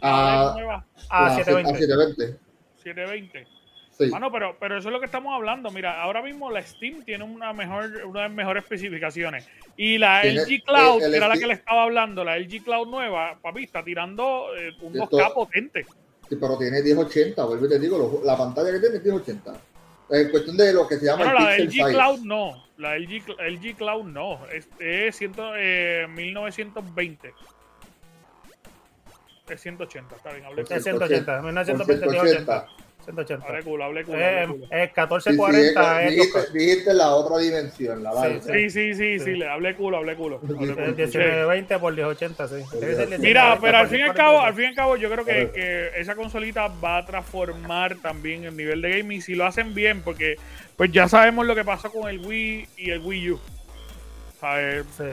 A, 0.00 0.54
La 0.58 0.84
Ah, 1.10 1.26
a 1.26 1.34
720. 1.36 1.78
720. 1.78 2.38
720. 2.82 3.46
Sí. 3.98 4.06
Mano, 4.10 4.30
pero, 4.30 4.56
pero 4.60 4.78
eso 4.78 4.88
es 4.88 4.92
lo 4.92 5.00
que 5.00 5.06
estamos 5.06 5.34
hablando. 5.34 5.70
Mira, 5.72 6.00
ahora 6.00 6.22
mismo 6.22 6.50
la 6.52 6.62
Steam 6.62 7.02
tiene 7.04 7.24
una 7.24 7.52
mejor, 7.52 7.90
una 8.06 8.28
mejores 8.28 8.62
especificaciones. 8.62 9.48
Y 9.76 9.98
la 9.98 10.20
Tiene- 10.22 10.42
LG 10.42 10.62
Cloud, 10.64 10.98
el- 10.98 11.04
el 11.06 11.10
que 11.10 11.16
era 11.16 11.28
la 11.28 11.36
que 11.36 11.46
le 11.48 11.54
estaba 11.54 11.82
hablando, 11.82 12.22
la 12.24 12.36
LG 12.36 12.62
Cloud 12.62 12.86
nueva, 12.88 13.36
papi, 13.42 13.64
está 13.64 13.82
tirando 13.82 14.54
eh, 14.56 14.70
un 14.82 14.92
Esto- 15.00 15.16
2K 15.16 15.34
potente. 15.34 15.84
Sí, 16.28 16.36
pero 16.36 16.56
tiene 16.58 16.80
1080, 16.82 17.44
vuelvo 17.44 17.66
y 17.66 17.68
te 17.70 17.78
digo, 17.80 17.98
lo- 17.98 18.24
la 18.24 18.36
pantalla 18.36 18.70
que 18.70 18.78
tiene 18.78 18.96
es 18.98 19.02
1080. 19.04 19.54
En 20.10 20.30
cuestión 20.30 20.56
de 20.56 20.72
lo 20.72 20.86
que 20.86 20.96
se 20.96 21.04
llama 21.06 21.24
la 21.34 21.56
el 21.56 21.62
LG 21.64 21.70
Pixel 21.70 21.86
Size. 21.86 21.92
Cloud 21.98 22.18
no. 22.20 22.64
La 22.76 22.96
LG, 22.96 23.22
LG 23.40 23.76
Cloud 23.76 24.04
no. 24.04 24.46
Es, 24.46 24.68
es 24.78 25.16
ciento- 25.16 25.52
eh, 25.56 26.06
1920. 26.08 27.32
Es 29.50 29.60
180, 29.60 30.16
está 30.16 30.32
bien, 30.32 30.44
hablé. 30.44 30.62
Es 30.62 30.68
180, 30.68 31.36
Por 31.36 31.44
1920, 31.44 32.08
180. 32.10 32.66
180. 33.04 33.46
Hablé 33.46 33.62
culo, 33.62 33.84
hablé 33.84 34.04
culo, 34.04 34.18
Eh, 34.18 34.40
hablé 34.42 34.46
culo. 34.52 34.64
es 34.70 35.22
Sí, 35.24 35.30
sí, 35.30 35.36
1440 35.38 36.02
es 36.02 36.10
dijiste, 36.10 36.38
2K. 36.38 36.52
dijiste 36.52 36.94
la 36.94 37.08
otra 37.14 37.38
dimensión, 37.38 38.02
la 38.02 38.10
Sí, 38.12 38.16
larga. 38.18 38.40
Sí, 38.42 38.70
sí, 38.70 38.94
sí, 38.94 39.18
sí, 39.18 39.24
Sí. 39.24 39.30
le 39.36 39.48
hablé 39.48 39.74
culo, 39.76 39.96
hablé 39.96 40.14
culo. 40.16 40.36
hablé 40.42 40.54
culo. 40.54 40.72
Es 40.72 40.78
1920 40.78 41.78
por 41.78 41.92
1080, 41.94 42.48
sí. 42.48 42.54
Debe 42.54 42.64
ser 42.64 43.08
1920 43.08 43.18
Mira, 43.26 43.58
pero 43.60 43.78
al 43.78 43.88
fin 43.88 43.98
y 44.00 44.02
al 44.02 44.08
1040. 44.08 44.14
cabo, 44.14 44.40
al 44.42 44.54
fin 44.54 44.64
y 44.64 44.66
al 44.66 44.74
cabo, 44.74 44.96
yo 44.96 45.10
creo 45.10 45.24
que, 45.24 45.50
que 45.54 45.90
esa 45.96 46.14
consolita 46.16 46.68
va 46.68 46.98
a 46.98 47.06
transformar 47.06 47.96
también 47.96 48.44
el 48.44 48.54
nivel 48.56 48.82
de 48.82 48.98
gaming 48.98 49.22
si 49.22 49.34
lo 49.34 49.46
hacen 49.46 49.74
bien, 49.74 50.02
porque 50.02 50.36
pues 50.76 50.92
ya 50.92 51.08
sabemos 51.08 51.46
lo 51.46 51.54
que 51.54 51.64
pasó 51.64 51.90
con 51.90 52.10
el 52.10 52.18
Wii 52.26 52.68
y 52.76 52.90
el 52.90 53.00
Wii 53.00 53.30
U. 53.30 53.40
¿Sabes? 54.38 54.84
Sí. 54.96 55.04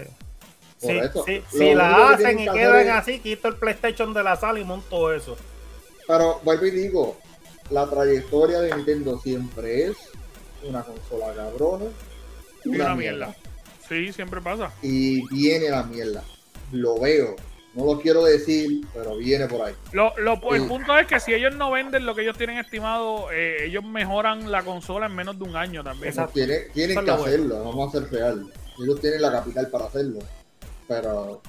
Por 0.86 0.94
Sí, 0.94 1.00
eso, 1.00 1.26
sí, 1.26 1.42
lo 1.54 1.60
si 1.60 1.74
la 1.76 2.10
hacen 2.10 2.40
y 2.40 2.46
quedan 2.48 2.88
es- 2.88 2.92
así, 2.94 3.20
quito 3.20 3.48
el 3.48 3.56
PlayStation 3.56 4.14
de 4.14 4.24
la 4.24 4.36
sala 4.36 4.60
y 4.60 4.64
monto 4.64 5.12
eso. 5.14 5.36
Pero 6.08 6.40
vuelvo 6.44 6.66
y 6.66 6.72
digo, 6.72 7.18
la 7.70 7.88
trayectoria 7.90 8.60
de 8.62 8.76
Nintendo 8.76 9.20
siempre 9.20 9.86
es 9.88 9.98
una 10.64 10.84
consola 10.84 11.34
cabrona, 11.36 11.86
Y 12.64 12.70
una, 12.70 12.86
una 12.86 12.96
mierda. 12.96 13.26
mierda. 13.28 13.36
Sí, 13.88 14.14
siempre 14.14 14.42
pasa. 14.42 14.72
Y 14.82 15.28
viene 15.34 15.70
la 15.70 15.84
mierda. 15.84 16.24
Lo 16.72 17.00
veo. 17.00 17.36
No 17.76 17.86
lo 17.86 18.00
quiero 18.00 18.24
decir, 18.24 18.86
pero 18.94 19.18
viene 19.18 19.48
por 19.48 19.62
ahí. 19.68 19.76
Lo, 19.92 20.14
lo- 20.18 20.40
el 20.56 20.62
Sí. 20.62 20.68
punto 20.68 20.98
es 20.98 21.08
que 21.08 21.20
si 21.20 21.34
ellos 21.34 21.54
no 21.56 21.72
venden 21.72 22.06
lo 22.06 22.16
que 22.16 22.22
ellos 22.22 22.38
tienen 22.38 22.58
estimado, 22.58 23.30
eh, 23.34 23.66
ellos 23.66 23.84
mejoran 23.84 24.50
la 24.50 24.64
consola 24.64 25.08
en 25.08 25.14
menos 25.16 25.38
de 25.38 25.44
un 25.44 25.56
año 25.58 25.84
también. 25.84 26.14
Tienen, 26.34 26.72
tienen 26.74 26.96
que 27.00 27.12
bueno. 27.12 27.24
hacerlo, 27.26 27.64
vamos 27.66 27.94
a 27.94 28.00
ser 28.00 28.10
real. 28.12 28.50
Ellos 28.82 29.02
tienen 29.02 29.22
la 29.22 29.32
capital 29.32 29.68
para 29.70 29.86
hacerlo. 29.86 30.20
Pero 30.88 31.42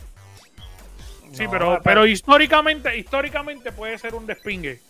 Sí, 1.33 1.45
No, 1.45 1.51
pero, 1.51 1.81
pero 1.83 2.07
históricamente, 2.07 2.97
históricamente 2.97 3.73
puede 3.73 3.99
ser 3.99 4.15
un 4.15 4.27
despingue. 4.27 4.81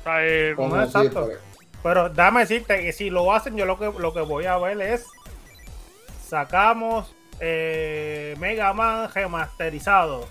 O 0.00 0.02
sea, 0.04 0.26
eh, 0.26 0.54
No, 0.56 0.82
exacto. 0.82 1.26
siempre. 1.26 1.50
Pero 1.82 2.08
dame 2.10 2.40
decirte 2.40 2.80
que 2.80 2.92
si 2.92 3.10
lo 3.10 3.32
hacen, 3.32 3.56
yo 3.56 3.64
lo 3.64 3.78
que, 3.78 3.90
lo 3.98 4.12
que 4.12 4.20
voy 4.20 4.44
a 4.46 4.58
ver 4.58 4.80
es 4.80 5.06
sacamos 6.28 7.14
eh, 7.40 8.36
Mega 8.38 8.72
Man 8.72 9.10
remasterizado. 9.12 10.28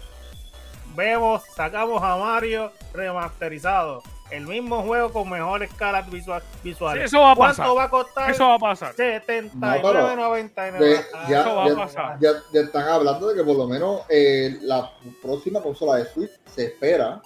Vemos, 0.95 1.43
sacamos 1.55 2.01
a 2.03 2.15
Mario 2.17 2.71
remasterizado. 2.93 4.03
El 4.31 4.45
mismo 4.47 4.83
juego 4.83 5.11
con 5.11 5.29
mejores 5.29 5.73
caras 5.73 6.09
visual- 6.09 6.43
visuales. 6.63 7.09
Sí, 7.09 7.15
eso 7.15 7.23
va 7.23 7.31
a 7.31 7.35
¿Cuánto 7.35 7.57
pasar. 7.57 7.77
va 7.77 7.83
a 7.83 7.89
costar? 7.89 8.29
eso 8.31 8.47
va 8.47 8.55
a 8.55 8.59
pasar. 8.59 8.93
79.99. 8.95 10.79
De- 10.79 10.99
Ah, 11.13 11.27
ya, 11.29 11.41
Eso 11.41 11.55
va 11.55 11.63
a 11.63 11.67
ya- 11.69 11.75
pasar. 11.75 12.17
ya- 12.19 12.43
ya 12.53 12.61
están 12.61 12.87
hablando 12.87 13.27
de 13.27 13.35
que 13.35 13.43
por 13.43 13.55
lo 13.57 13.67
menos 13.67 14.01
eh, 14.09 14.57
la 14.61 14.91
próxima 15.21 15.61
consola 15.61 15.95
de 15.97 16.05
Switch 16.05 16.31
se 16.53 16.65
espera 16.65 17.21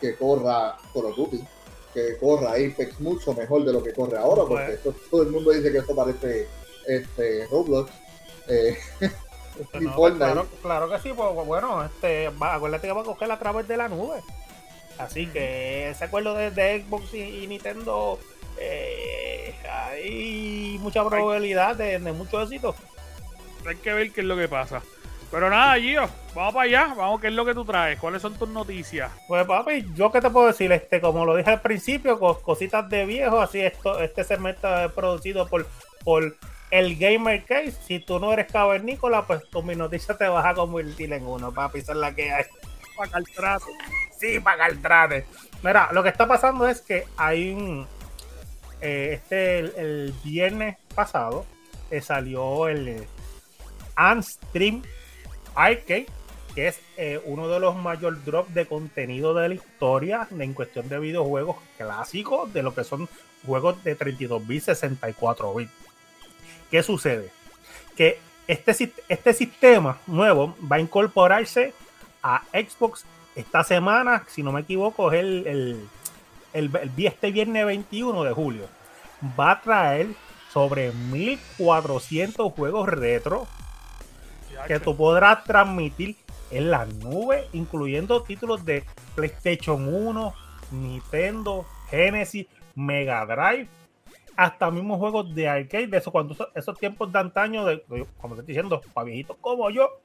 que 0.00 0.16
corra 0.16 0.76
Call 0.92 1.06
of 1.06 1.16
Duty, 1.16 1.44
que 1.94 2.18
corra 2.18 2.50
Apex 2.52 3.00
mucho 3.00 3.32
mejor 3.34 3.64
de 3.64 3.72
lo 3.72 3.82
que 3.82 3.92
corre 3.92 4.18
ahora, 4.18 4.42
porque 4.42 4.54
Bueno. 4.54 4.72
esto- 4.72 4.94
todo 5.10 5.22
el 5.22 5.28
mundo 5.30 5.50
dice 5.52 5.70
que 5.72 5.78
esto 5.78 5.94
parece 5.94 6.48
este, 6.86 7.46
Roblox. 7.50 7.90
eh, 8.48 8.76
No, 9.80 9.92
Fortnite. 9.92 10.24
claro, 10.24 10.46
claro 10.62 10.88
que 10.88 10.98
sí, 11.00 11.12
pues 11.16 11.34
bueno, 11.46 11.84
este, 11.84 12.28
va, 12.30 12.54
acuérdate 12.54 12.86
que 12.86 12.92
va 12.92 13.00
a 13.00 13.04
coger 13.04 13.30
a 13.32 13.38
través 13.40 13.66
de 13.66 13.76
la 13.76 13.88
nube. 13.88 14.22
Así 14.98 15.26
que 15.26 15.90
ese 15.90 16.04
acuerdo 16.04 16.34
de, 16.34 16.50
de 16.50 16.82
Xbox 16.82 17.14
y, 17.14 17.44
y 17.44 17.46
Nintendo, 17.46 18.18
eh, 18.58 19.54
hay 19.70 20.76
mucha 20.80 21.08
probabilidad 21.08 21.76
de, 21.76 21.98
de 21.98 22.12
mucho 22.12 22.42
éxito. 22.42 22.74
Hay 23.66 23.76
que 23.76 23.92
ver 23.92 24.12
qué 24.12 24.20
es 24.22 24.26
lo 24.26 24.36
que 24.36 24.48
pasa. 24.48 24.82
Pero 25.30 25.50
nada, 25.50 25.76
Gio, 25.78 26.08
vamos 26.34 26.54
para 26.54 26.64
allá. 26.64 26.94
Vamos, 26.96 27.20
¿qué 27.20 27.26
es 27.26 27.32
lo 27.34 27.44
que 27.44 27.52
tú 27.54 27.64
traes? 27.64 27.98
¿Cuáles 28.00 28.22
son 28.22 28.34
tus 28.38 28.48
noticias? 28.48 29.10
Pues 29.28 29.46
papi, 29.46 29.84
yo 29.94 30.10
qué 30.10 30.20
te 30.22 30.30
puedo 30.30 30.46
decir, 30.46 30.72
este, 30.72 31.00
como 31.02 31.26
lo 31.26 31.36
dije 31.36 31.50
al 31.50 31.60
principio, 31.60 32.18
cos- 32.18 32.40
cositas 32.40 32.88
de 32.88 33.04
viejo, 33.04 33.38
así 33.40 33.60
esto, 33.60 34.00
este 34.00 34.24
segmento 34.24 34.74
es 34.84 34.90
producido 34.92 35.46
por, 35.46 35.66
por 36.02 36.34
el 36.70 36.96
Gamer 36.96 37.44
Case. 37.44 37.72
Si 37.86 37.98
tú 37.98 38.18
no 38.18 38.32
eres 38.32 38.50
cavernícola, 38.50 39.26
pues 39.26 39.44
con 39.52 39.66
mi 39.66 39.76
noticia 39.76 40.16
te 40.16 40.26
vas 40.28 40.46
a 40.46 40.54
convertir 40.54 41.12
en 41.12 41.26
uno, 41.26 41.52
papi, 41.52 41.80
esa 41.80 41.92
es 41.92 41.98
la 41.98 42.14
que 42.14 42.32
hay. 42.32 42.44
Para 42.98 43.18
el 43.18 43.24
trato. 43.26 43.66
Sí, 44.18 44.40
para 44.40 44.66
el 44.66 44.82
trate. 44.82 45.24
Mira, 45.62 45.88
lo 45.92 46.02
que 46.02 46.08
está 46.08 46.26
pasando 46.26 46.66
es 46.66 46.80
que 46.80 47.06
hay 47.16 47.52
un. 47.52 47.86
eh, 48.80 49.12
este, 49.14 49.58
el, 49.60 50.12
viernes 50.24 50.76
pasado, 50.94 51.46
eh, 51.90 52.00
salió 52.00 52.66
el 52.66 52.88
eh, 52.88 53.08
Unstream 53.96 54.82
Arcade, 55.54 56.06
que 56.56 56.68
es 56.68 56.80
eh, 56.96 57.20
uno 57.24 57.48
de 57.48 57.60
los 57.60 57.76
mayor 57.76 58.24
drops 58.24 58.52
de 58.52 58.66
contenido 58.66 59.32
de 59.34 59.48
la 59.48 59.54
historia 59.54 60.26
en 60.36 60.54
cuestión 60.54 60.88
de 60.88 60.98
videojuegos 60.98 61.56
clásicos, 61.76 62.52
de 62.52 62.64
lo 62.64 62.74
que 62.74 62.82
son 62.82 63.08
juegos 63.46 63.82
de 63.84 63.94
32 63.94 64.44
bits, 64.44 64.64
64 64.64 65.54
bits. 65.54 65.72
¿Qué 66.70 66.82
sucede? 66.82 67.30
Que 67.96 68.18
este, 68.48 68.92
este 69.08 69.32
sistema 69.34 69.98
nuevo 70.06 70.56
va 70.70 70.76
a 70.76 70.80
incorporarse 70.80 71.74
a 72.22 72.42
Xbox 72.52 73.04
esta 73.36 73.62
semana, 73.64 74.24
si 74.28 74.42
no 74.42 74.52
me 74.52 74.62
equivoco, 74.62 75.12
es 75.12 75.20
el, 75.20 75.46
el, 75.46 75.88
el, 76.52 76.90
este 77.04 77.30
viernes 77.30 77.64
21 77.66 78.24
de 78.24 78.32
julio. 78.32 78.66
Va 79.38 79.52
a 79.52 79.60
traer 79.60 80.08
sobre 80.52 80.92
1400 80.92 82.52
juegos 82.52 82.88
retro 82.88 83.46
que 84.66 84.80
tú 84.80 84.96
podrás 84.96 85.44
transmitir 85.44 86.16
en 86.50 86.70
la 86.70 86.86
nube, 86.86 87.46
incluyendo 87.52 88.22
títulos 88.22 88.64
de 88.64 88.84
PlayStation 89.14 89.86
1, 89.94 90.34
Nintendo, 90.72 91.66
Genesis, 91.90 92.46
Mega 92.74 93.24
Drive, 93.26 93.68
hasta 94.36 94.70
mismos 94.70 94.98
juegos 94.98 95.34
de 95.34 95.48
arcade, 95.48 95.88
de 95.88 95.98
esos, 95.98 96.12
cuando 96.12 96.32
esos, 96.34 96.48
esos 96.54 96.78
tiempos 96.78 97.12
de 97.12 97.18
antaño, 97.18 97.64
de, 97.64 97.76
de- 97.88 98.06
como 98.20 98.34
te 98.34 98.40
estoy 98.40 98.54
diciendo, 98.54 98.80
para 98.94 99.04
viejitos 99.06 99.36
como 99.40 99.68
yo, 99.70 100.00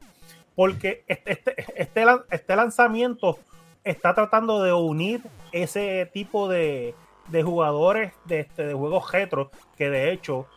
porque 0.55 1.03
este, 1.07 1.31
este, 1.31 1.53
este, 1.75 2.05
este 2.31 2.55
lanzamiento 2.55 3.37
está 3.83 4.13
tratando 4.13 4.61
de 4.63 4.73
unir 4.73 5.21
ese 5.51 6.09
tipo 6.13 6.47
de, 6.47 6.95
de 7.27 7.43
jugadores 7.43 8.13
de, 8.25 8.41
este, 8.41 8.67
de 8.67 8.73
juegos 8.73 9.11
retro, 9.11 9.51
que 9.77 9.89
de 9.89 10.11
hecho 10.11 10.47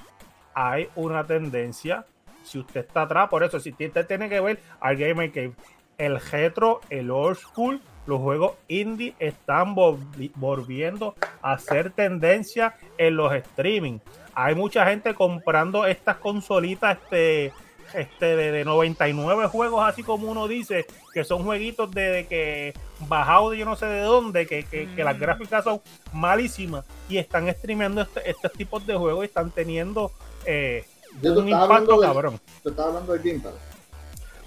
hay 0.54 0.88
una 0.94 1.24
tendencia 1.26 2.06
si 2.44 2.58
usted 2.58 2.86
está 2.86 3.02
atrás, 3.02 3.28
por 3.28 3.42
eso, 3.42 3.58
si 3.58 3.70
usted 3.70 4.06
tiene 4.06 4.28
que 4.28 4.40
ver 4.40 4.60
al 4.78 4.96
Gamer 4.96 5.32
Cave, 5.32 5.52
el 5.98 6.20
retro, 6.20 6.80
el 6.90 7.10
old 7.10 7.36
school, 7.36 7.80
los 8.06 8.20
juegos 8.20 8.52
indie 8.68 9.16
están 9.18 9.74
volvi- 9.74 10.30
volviendo 10.36 11.16
a 11.42 11.58
ser 11.58 11.90
tendencia 11.90 12.76
en 12.98 13.16
los 13.16 13.34
streaming. 13.34 13.98
Hay 14.34 14.54
mucha 14.54 14.86
gente 14.86 15.12
comprando 15.14 15.86
estas 15.86 16.18
consolitas 16.18 16.98
este, 16.98 17.52
este 17.94 18.36
de, 18.36 18.52
de 18.52 18.64
99 18.64 19.46
juegos, 19.48 19.84
así 19.86 20.02
como 20.02 20.30
uno 20.30 20.48
dice, 20.48 20.86
que 21.12 21.24
son 21.24 21.44
jueguitos 21.44 21.90
de, 21.90 22.02
de 22.10 22.26
que 22.26 22.74
bajados 23.08 23.52
de 23.52 23.58
yo 23.58 23.64
no 23.64 23.76
sé 23.76 23.86
de 23.86 24.00
dónde, 24.00 24.46
que, 24.46 24.64
que- 24.64 24.88
que 24.94 25.04
las 25.04 25.16
Mm. 25.16 25.20
gráficas 25.20 25.64
son 25.64 25.80
malísimas 26.12 26.84
y 27.08 27.18
están 27.18 27.48
streameando 27.52 28.02
este- 28.02 28.30
estos 28.30 28.52
tipos 28.52 28.86
de 28.86 28.94
juegos 28.96 29.24
y 29.24 29.26
están 29.26 29.50
teniendo 29.50 30.10
eh, 30.44 30.84
Yo 31.22 31.34
te 31.34 31.40
un 31.40 31.46
estaba 31.48 31.64
impacto 31.80 32.00
cabrón. 32.00 32.40
te 32.62 32.68
estaba 32.70 32.88
hablando 32.88 33.12
del 33.14 33.22
Game 33.22 33.40
Pass, 33.40 33.52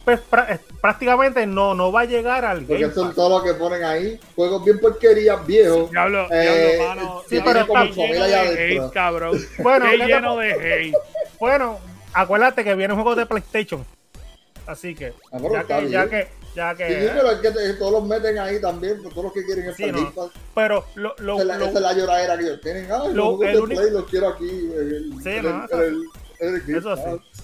Pues 0.06 0.20
eh, 0.50 0.60
prácticamente 0.82 1.46
no, 1.46 1.74
no 1.76 1.92
va 1.92 2.02
a 2.02 2.06
llegar 2.06 2.44
al 2.46 2.64
porque 2.64 2.82
Game 2.84 2.94
son 2.94 3.14
todos 3.14 3.30
los 3.30 3.44
que 3.44 3.54
ponen 3.60 3.84
ahí, 3.84 4.20
juegos 4.36 4.64
bien 4.66 4.80
porquerías 4.80 5.46
viejos. 5.46 5.92
Diablo, 5.92 6.28
Eh, 6.32 6.78
diablo, 6.78 6.96
mano. 6.96 7.22
sí, 7.30 7.40
pero 7.44 7.66
lleno 7.94 8.52
de 8.52 8.76
hate, 8.86 8.94
cabrón. 8.94 9.40
Bueno, 9.60 9.86
Qué 9.86 9.92
¿qué 9.92 9.98
te 9.98 10.08
lleno 10.08 10.38
de 10.38 10.52
hate. 10.54 10.96
bueno, 11.40 11.80
acuérdate 12.22 12.64
que 12.64 12.76
vienen 12.76 12.96
juegos 12.96 13.18
de 13.18 13.26
PlayStation. 13.26 13.86
Así 14.68 14.94
que, 14.94 15.14
Ah, 15.32 15.40
ya 15.52 15.64
que, 15.64 15.90
ya 15.90 16.08
que, 16.10 16.28
ya 16.56 16.76
que, 16.76 16.88
Sí, 16.88 17.08
pero 17.16 17.32
es 17.32 17.40
que 17.40 17.50
te- 17.52 17.74
todos 17.74 17.92
los 17.92 18.04
meten 18.06 18.38
ahí 18.38 18.62
también, 18.62 19.02
pues, 19.02 19.10
todos 19.16 19.26
los 19.26 19.34
que 19.34 19.44
quieren 19.44 19.74
Sí, 19.74 19.84
el 19.86 19.94
no. 19.94 20.14
Pero 20.54 20.86
lo, 20.96 21.16
lo- 21.18 21.34
Esa 21.36 21.42
es 21.42 21.48
la, 21.48 21.58
lo- 21.58 21.66
esa 21.66 21.74
es 21.78 21.82
la 21.82 21.94
lloradera 21.94 22.38
que 22.38 22.44
ellos 22.44 22.62
tienen. 22.62 22.92
Ah, 22.92 23.04
lo- 23.12 23.42
el 23.44 23.60
único- 23.60 23.82
Play 23.82 23.92
los 23.92 24.06
quiero 24.06 24.28
aquí. 24.30 24.48
El, 24.48 25.14
Sí, 25.24 25.30
en 25.30 25.44
no, 25.44 25.50
el- 25.50 25.66
eso- 25.66 25.82
el- 25.82 26.04
el 26.40 26.62
sí. 26.66 26.74
Pass. 26.82 27.00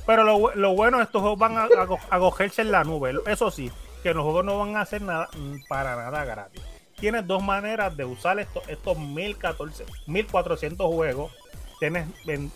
Pero 0.05 0.23
lo, 0.23 0.37
bu- 0.37 0.53
lo 0.53 0.75
bueno, 0.75 1.01
estos 1.01 1.21
juegos 1.21 1.39
van 1.39 1.57
a, 1.57 1.63
a, 1.63 1.87
a 2.15 2.19
cogerse 2.19 2.61
en 2.61 2.71
la 2.71 2.83
nube. 2.83 3.13
Eso 3.25 3.49
sí, 3.49 3.71
que 4.03 4.13
los 4.13 4.23
juegos 4.23 4.45
no 4.45 4.59
van 4.59 4.75
a 4.77 4.81
hacer 4.81 5.01
nada 5.01 5.27
mm, 5.35 5.67
para 5.67 5.95
nada 5.95 6.23
gratis. 6.25 6.61
Tienes 6.99 7.25
dos 7.25 7.41
maneras 7.43 7.97
de 7.97 8.05
usar 8.05 8.39
estos, 8.39 8.61
estos 8.69 8.99
1014, 8.99 9.83
1400 10.07 10.87
juegos. 10.93 11.31
Tienes, 11.79 12.07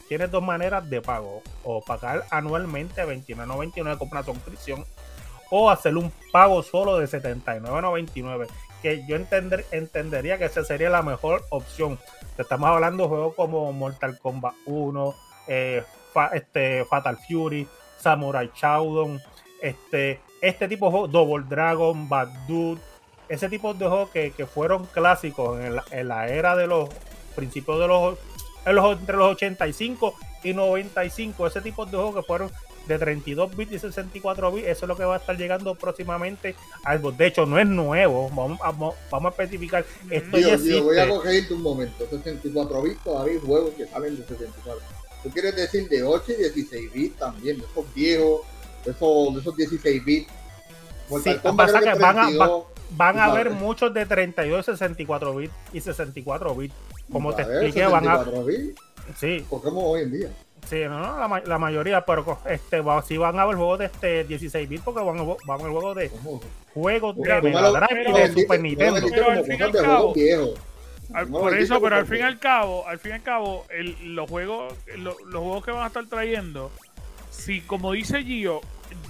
tienes 0.08 0.32
dos 0.32 0.44
maneras 0.44 0.90
de 0.90 1.02
pago. 1.02 1.42
O 1.64 1.82
pagar 1.82 2.26
anualmente 2.30 3.04
29.99 3.04 3.98
con 3.98 4.10
una 4.12 4.24
suscripción. 4.24 4.86
O 5.50 5.70
hacer 5.70 5.98
un 5.98 6.12
pago 6.32 6.64
solo 6.64 6.98
de 6.98 7.08
79.99. 7.08 8.48
que 8.82 9.06
yo 9.08 9.16
entender, 9.16 9.66
entendería 9.72 10.38
que 10.38 10.46
esa 10.46 10.64
sería 10.64 10.90
la 10.90 11.02
mejor 11.02 11.44
opción. 11.50 12.00
Estamos 12.38 12.70
hablando 12.70 13.04
de 13.04 13.10
juegos 13.10 13.36
como 13.36 13.74
Mortal 13.74 14.18
Kombat 14.20 14.54
1, 14.66 15.16
eh, 15.48 15.84
este, 16.34 16.86
Fatal 16.86 17.18
Fury, 17.28 17.68
Samurai 18.00 18.50
Shodown, 18.56 19.20
este, 19.62 20.22
este 20.42 20.68
tipo 20.68 20.86
de 20.86 20.92
juegos, 20.92 21.12
Double 21.12 21.46
Dragon, 21.50 22.08
Bad 22.08 22.30
Dude, 22.48 22.80
ese 23.28 23.50
tipo 23.50 23.74
de 23.74 23.88
juegos 23.88 24.10
que, 24.12 24.32
que 24.32 24.46
fueron 24.46 24.86
clásicos 24.86 25.60
en 25.60 25.76
la, 25.76 25.84
en 25.92 26.08
la 26.08 26.28
era 26.28 26.56
de 26.56 26.68
los 26.68 26.90
principios 27.36 27.80
de 27.80 27.88
los, 27.88 28.18
en 28.66 28.76
los 28.76 29.00
entre 29.00 29.18
los 29.18 29.32
85 29.34 30.16
y 30.44 30.54
95, 30.54 31.48
ese 31.48 31.62
tipo 31.62 31.86
de 31.86 31.92
juegos 31.98 32.16
que 32.16 32.24
fueron 32.24 32.52
de 32.88 32.98
32 32.98 33.56
bits 33.56 33.72
y 33.74 33.80
64 33.80 34.52
bits, 34.52 34.68
eso 34.68 34.86
es 34.86 34.88
lo 34.90 34.98
que 34.98 35.04
va 35.04 35.16
a 35.16 35.18
estar 35.20 35.38
llegando 35.38 35.76
próximamente 35.76 36.56
a 36.84 36.98
Xbox. 36.98 37.18
De 37.18 37.28
hecho, 37.28 37.46
no 37.46 37.60
es 37.60 37.68
nuevo, 37.68 38.30
vamos, 38.30 38.58
vamos, 38.60 38.96
vamos 39.12 39.26
a 39.28 39.30
especificar, 39.30 39.86
esto 40.10 40.38
ya 40.38 40.48
Dios, 40.48 40.64
Dios, 40.64 40.84
voy 40.84 40.98
a 40.98 41.08
corregirte 41.08 41.54
un 41.54 41.62
momento. 41.62 42.08
64 42.10 42.82
bits 42.82 43.04
todavía 43.04 43.34
hay 43.34 43.40
juegos 43.40 43.72
que 43.76 43.86
salen 43.86 44.16
de 44.16 44.26
64. 44.26 44.82
Tú 45.24 45.30
quieres 45.30 45.56
decir 45.56 45.88
de 45.90 46.02
8 46.04 46.32
y 46.32 46.36
16 46.36 46.94
bits 46.94 47.18
también, 47.18 47.60
de 47.60 47.66
esos 47.66 47.94
viejos, 47.94 48.42
de 48.86 48.92
esos, 48.92 49.34
de 49.36 49.42
esos 49.42 49.56
16 49.56 50.06
bits. 50.06 50.32
Sí, 51.24 51.36
pasa 51.58 51.80
que 51.82 51.94
van 52.00 52.18
a- 52.20 52.22
32, 52.24 52.64
Van 52.92 53.20
a 53.20 53.26
Tú 53.26 53.32
haber 53.32 53.50
muchos 53.52 53.94
de 53.94 54.06
32, 54.08 54.66
64 54.66 55.36
bits 55.36 55.54
y 55.74 55.82
64 55.82 56.56
bits. 56.56 56.74
Como 57.12 57.34
te 57.36 57.44
ver, 57.44 57.64
expliqué, 57.64 57.88
van 57.88 58.08
a. 58.08 58.18
64 58.18 58.46
bits, 58.46 58.82
Sí, 59.18 59.46
Pokémon 59.50 59.84
hoy 59.86 60.02
en 60.04 60.12
día. 60.12 60.30
sí, 60.70 60.82
no, 60.84 61.00
no, 61.00 61.18
la, 61.28 61.42
la 61.46 61.58
mayoría, 61.58 62.06
pero 62.06 62.40
este, 62.46 62.80
va, 62.82 63.02
sí 63.02 63.18
van 63.18 63.40
a 63.40 63.42
haber 63.42 63.56
juegos 63.56 63.80
de 63.80 63.86
este 63.86 64.24
16 64.26 64.70
bits 64.70 64.84
porque 64.84 65.02
van 65.04 65.18
a, 65.20 65.24
van 65.24 65.38
a 65.48 65.54
haber 65.54 65.72
juegos 65.72 65.96
de 65.96 66.12
juegos 66.74 67.16
de 67.18 67.42
Mega 67.42 67.72
Drive 67.72 68.10
y 68.10 68.14
de 68.14 68.34
Super 68.42 68.62
Nintendo. 68.62 69.08
Pero 69.10 69.32
al 69.32 69.44
fin 69.46 69.56
y 69.60 69.64
al 69.64 69.72
cabo-. 69.72 70.14
Al- 71.14 71.28
por 71.28 71.58
eso, 71.58 71.82
pero 71.82 71.96
al 71.96 72.06
fin 72.06 72.18
y 72.20 72.22
al 72.22 72.38
cabo, 72.38 72.88
al 72.88 73.00
fin 73.00 73.12
y 73.12 73.16
al 73.16 73.24
cabo, 73.24 73.66
el- 73.70 74.14
los 74.16 74.30
juegos, 74.30 74.74
lo- 74.98 75.18
los 75.26 75.42
juegos 75.42 75.66
que 75.66 75.72
van 75.72 75.84
a 75.84 75.88
estar 75.88 76.06
trayendo, 76.06 76.72
si 77.32 77.62
como 77.62 77.94
dice 77.94 78.22
Gio, 78.24 78.62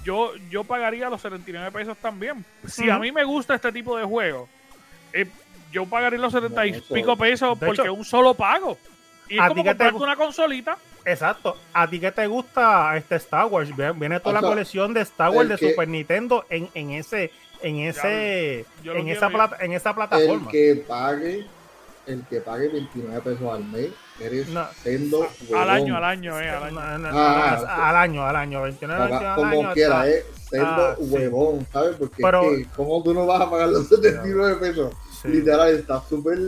yo, 0.02 0.32
yo 0.48 0.64
pagaría 0.64 1.10
los 1.10 1.20
79 1.20 1.70
pesos 1.72 1.98
también. 1.98 2.42
Si 2.66 2.88
a 2.88 2.98
mí 2.98 3.12
me 3.12 3.24
gusta 3.24 3.54
este 3.54 3.70
tipo 3.70 3.98
de 3.98 4.04
juego, 4.04 4.48
eh, 5.12 5.26
yo 5.70 5.86
pagaría 5.86 6.18
los 6.18 6.32
70 6.32 6.66
y 6.66 6.80
pico 6.80 7.16
pesos 7.16 7.58
de 7.58 7.66
porque 7.66 7.82
hecho, 7.82 7.94
un 7.94 8.04
solo 8.04 8.34
pago. 8.34 8.76
Y 9.28 9.34
es 9.36 9.40
¿a 9.40 9.48
como 9.48 9.62
qué 9.62 9.68
comprarte 9.70 9.96
una 10.02 10.16
consolita. 10.16 10.76
Exacto. 11.04 11.56
¿A 11.72 11.88
ti 11.88 12.00
que 12.00 12.10
te 12.12 12.26
gusta 12.26 12.96
este 12.96 13.16
Star 13.16 13.46
Wars? 13.46 13.70
Viene, 13.96 14.18
toda 14.20 14.38
O 14.38 14.42
la 14.42 14.48
colección 14.48 14.92
de 14.92 15.00
Star 15.02 15.30
Wars 15.30 15.42
el 15.42 15.48
de 15.50 15.56
que- 15.56 15.70
Super 15.70 15.88
Nintendo 15.88 16.44
en, 16.50 16.68
en 16.74 16.90
ese 16.90 17.30
en 17.62 17.76
ese 17.80 18.64
en 18.84 19.08
esa 19.08 19.28
plata, 19.28 19.56
en 19.60 19.72
esa 19.72 19.90
El 19.90 19.94
plataforma. 19.96 20.50
que 20.50 20.84
pague, 20.88 21.46
el 22.06 22.24
que 22.28 22.40
pague 22.40 22.68
29 22.68 23.20
pesos 23.20 23.52
al 23.54 23.64
mes, 23.64 23.90
eres 24.18 24.48
No. 24.48 24.66
sendo 24.82 25.22
Al 25.24 25.28
huevón. 25.48 25.68
año, 25.70 25.96
al 25.96 26.04
año, 26.04 26.40
eh, 26.40 26.48
al 26.50 26.62
año. 26.64 26.80
No, 26.80 26.98
no, 26.98 27.08
Ah, 27.12 27.58
no, 27.60 27.84
al 27.84 27.96
año, 27.96 28.26
al 28.26 28.36
año, 28.36 28.62
29, 28.62 28.98
Paga 28.98 29.10
29 29.10 29.28
al 29.28 29.36
como 29.50 29.60
año, 29.66 29.74
quiera, 29.74 30.08
eh, 30.08 30.24
sendo 30.48 30.66
Ah, 30.88 30.96
sí. 30.98 31.04
huevón, 31.04 31.66
¿sabes? 31.72 31.96
Porque 31.98 32.22
Pero- 32.22 32.42
es 32.50 32.66
que, 32.66 32.72
¿cómo 32.74 33.02
tú 33.02 33.14
no 33.14 33.26
vas 33.26 33.40
a 33.42 33.50
pagar 33.50 33.68
los 33.68 33.88
79 33.88 34.56
pesos? 34.56 34.92
Sí. 35.22 35.28
Literal, 35.28 35.68
está 35.74 36.02
súper, 36.08 36.38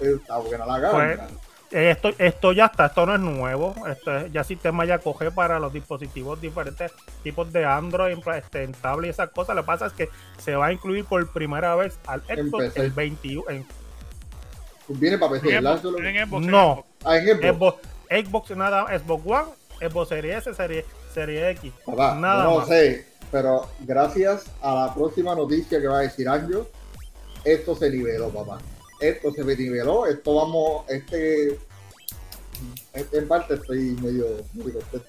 está 0.00 0.38
buena 0.38 0.66
la 0.66 0.90
Pues, 0.90 1.16
gana. 1.18 1.28
Eh, 1.72 1.90
Esto, 1.90 2.10
esto 2.18 2.52
ya 2.52 2.66
está, 2.66 2.86
esto 2.86 3.04
no 3.06 3.14
es 3.14 3.20
nuevo. 3.20 3.74
Esto 3.88 4.16
es- 4.16 4.32
ya 4.32 4.40
el 4.42 4.46
sistema 4.46 4.84
ya 4.84 4.98
coge 5.00 5.32
para 5.32 5.58
los 5.58 5.72
dispositivos 5.72 6.40
diferentes 6.40 6.92
tipos 7.24 7.52
de 7.52 7.64
Android, 7.64 8.16
este, 8.36 8.62
en 8.62 8.72
tablet 8.72 9.08
y 9.08 9.10
esas 9.10 9.30
cosas. 9.30 9.56
Lo 9.56 9.62
que 9.62 9.66
pasa 9.66 9.86
es 9.86 9.92
que 9.92 10.08
se 10.38 10.54
va 10.54 10.66
a 10.66 10.72
incluir 10.72 11.04
por 11.06 11.26
primera 11.32 11.74
vez 11.74 11.98
al 12.06 12.20
Xbox 12.22 12.76
el 12.76 12.92
21. 12.92 13.50
en 13.50 13.66
Viene 14.88 15.18
para 15.18 15.32
PC, 15.32 15.56
En. 15.56 15.64
Xbox, 15.64 15.82
Solo- 15.82 15.98
en 15.98 16.26
Xbox, 16.28 16.44
en 16.44 16.50
No. 16.50 16.74
Xbox. 16.74 16.86
Ah, 17.04 17.16
en 17.18 17.26
Xbox. 17.26 17.42
Xbox, 17.56 17.78
Xbox 18.28 18.50
nada, 18.56 18.98
Xbox 18.98 19.22
One, 19.26 19.88
Xbox 19.90 20.08
Series 20.08 20.36
S, 20.46 20.54
Serie, 20.54 20.84
Serie 21.12 21.50
X. 21.50 21.72
Papá, 21.84 22.14
nada 22.14 22.44
no 22.44 22.58
más. 22.58 22.68
sé, 22.68 23.06
pero 23.32 23.66
gracias 23.80 24.44
a 24.62 24.86
la 24.86 24.94
próxima 24.94 25.34
noticia 25.34 25.80
que 25.80 25.88
va 25.88 25.98
a 25.98 26.02
decir 26.02 26.28
Anjo, 26.28 26.68
esto 27.46 27.76
se 27.76 27.90
niveló, 27.90 28.30
papá. 28.30 28.58
Esto 29.00 29.32
se 29.32 29.44
niveló, 29.44 30.06
esto 30.06 30.34
vamos, 30.34 30.84
este, 30.88 31.58
este 32.92 33.18
en 33.18 33.28
parte 33.28 33.54
estoy 33.54 33.96
medio, 34.02 34.26
medio 34.54 34.80
contento. 34.80 35.06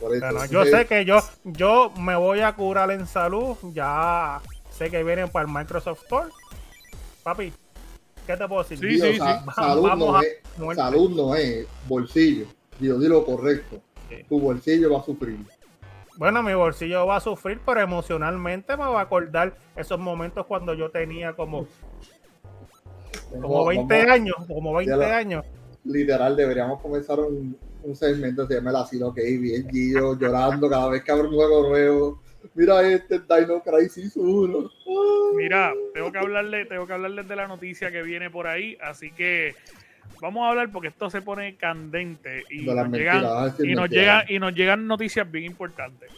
Por 0.00 0.14
esto. 0.14 0.26
Bueno, 0.32 0.44
yo 0.46 0.64
sé 0.64 0.86
que 0.86 1.04
yo, 1.04 1.18
yo 1.44 1.92
me 1.98 2.16
voy 2.16 2.40
a 2.40 2.54
curar 2.54 2.90
en 2.90 3.06
salud. 3.06 3.56
Ya 3.72 4.40
sé 4.70 4.90
que 4.90 5.02
vienen 5.04 5.28
para 5.28 5.46
el 5.46 5.54
Microsoft 5.54 6.02
Store. 6.02 6.28
Papi, 7.22 7.52
¿qué 8.26 8.36
te 8.36 8.48
puedo 8.48 8.64
decir? 8.64 8.78
Sí, 8.78 8.98
sí, 9.00 9.18
sa- 9.18 9.38
sí. 9.40 9.50
Salud, 9.54 9.82
no 9.94 10.20
es, 10.20 10.58
muerte. 10.58 10.82
salud 10.82 11.10
no 11.10 11.34
es 11.36 11.66
bolsillo. 11.86 12.46
Digo, 12.80 12.98
dilo 12.98 13.24
correcto. 13.24 13.80
Sí. 14.08 14.16
Tu 14.28 14.40
bolsillo 14.40 14.92
va 14.92 14.98
a 15.00 15.04
sufrir. 15.04 15.38
Bueno, 16.16 16.42
mi 16.42 16.54
bolsillo 16.54 17.06
va 17.06 17.16
a 17.16 17.20
sufrir, 17.20 17.60
pero 17.64 17.80
emocionalmente 17.80 18.76
me 18.76 18.84
va 18.84 19.00
a 19.00 19.02
acordar 19.04 19.56
esos 19.76 19.98
momentos 19.98 20.46
cuando 20.46 20.74
yo 20.74 20.90
tenía 20.90 21.32
como, 21.34 21.66
como 23.30 23.48
Vamos- 23.48 23.68
20 23.68 23.94
vamos- 23.98 24.10
años, 24.12 24.36
como 24.46 24.74
20 24.74 24.90
Ya 24.90 24.96
lo- 24.96 25.04
años. 25.14 25.46
literal 25.84 26.36
deberíamos 26.36 26.80
comenzar 26.80 27.18
un, 27.20 27.56
un 27.82 27.96
segmento 27.96 28.46
se 28.46 28.54
llama 28.54 28.70
el 28.70 28.76
asilo 28.76 29.12
que 29.12 29.22
bien 29.38 29.68
Gillo 29.68 30.16
llorando 30.16 30.68
cada 30.70 30.88
vez 30.88 31.02
que 31.02 31.10
abre 31.10 31.26
un 31.26 31.34
juego 31.34 31.68
nuevo 31.68 32.20
mira 32.54 32.80
este 32.88 33.18
Dino 33.18 33.60
Crisis 33.62 34.14
1 34.16 34.58
Ay. 34.86 35.36
Mira, 35.36 35.72
tengo 35.94 36.12
que 36.12 36.18
hablarle, 36.18 36.66
tengo 36.66 36.86
que 36.86 36.92
hablarles 36.92 37.26
de 37.26 37.34
la 37.36 37.48
noticia 37.48 37.90
que 37.90 38.02
viene 38.02 38.30
por 38.30 38.46
ahí, 38.46 38.76
así 38.80 39.10
que 39.10 39.54
vamos 40.20 40.44
a 40.44 40.50
hablar 40.50 40.70
porque 40.70 40.88
esto 40.88 41.10
se 41.10 41.22
pone 41.22 41.56
candente 41.56 42.44
y 42.50 42.62
nos 42.66 42.74
mentiras, 42.88 43.16
llegan 43.16 43.70
y 43.70 43.74
nos 43.74 43.90
llegan 43.90 44.24
y 44.28 44.38
nos 44.38 44.54
llegan 44.54 44.86
noticias 44.86 45.30
bien 45.30 45.44
importantes. 45.46 46.10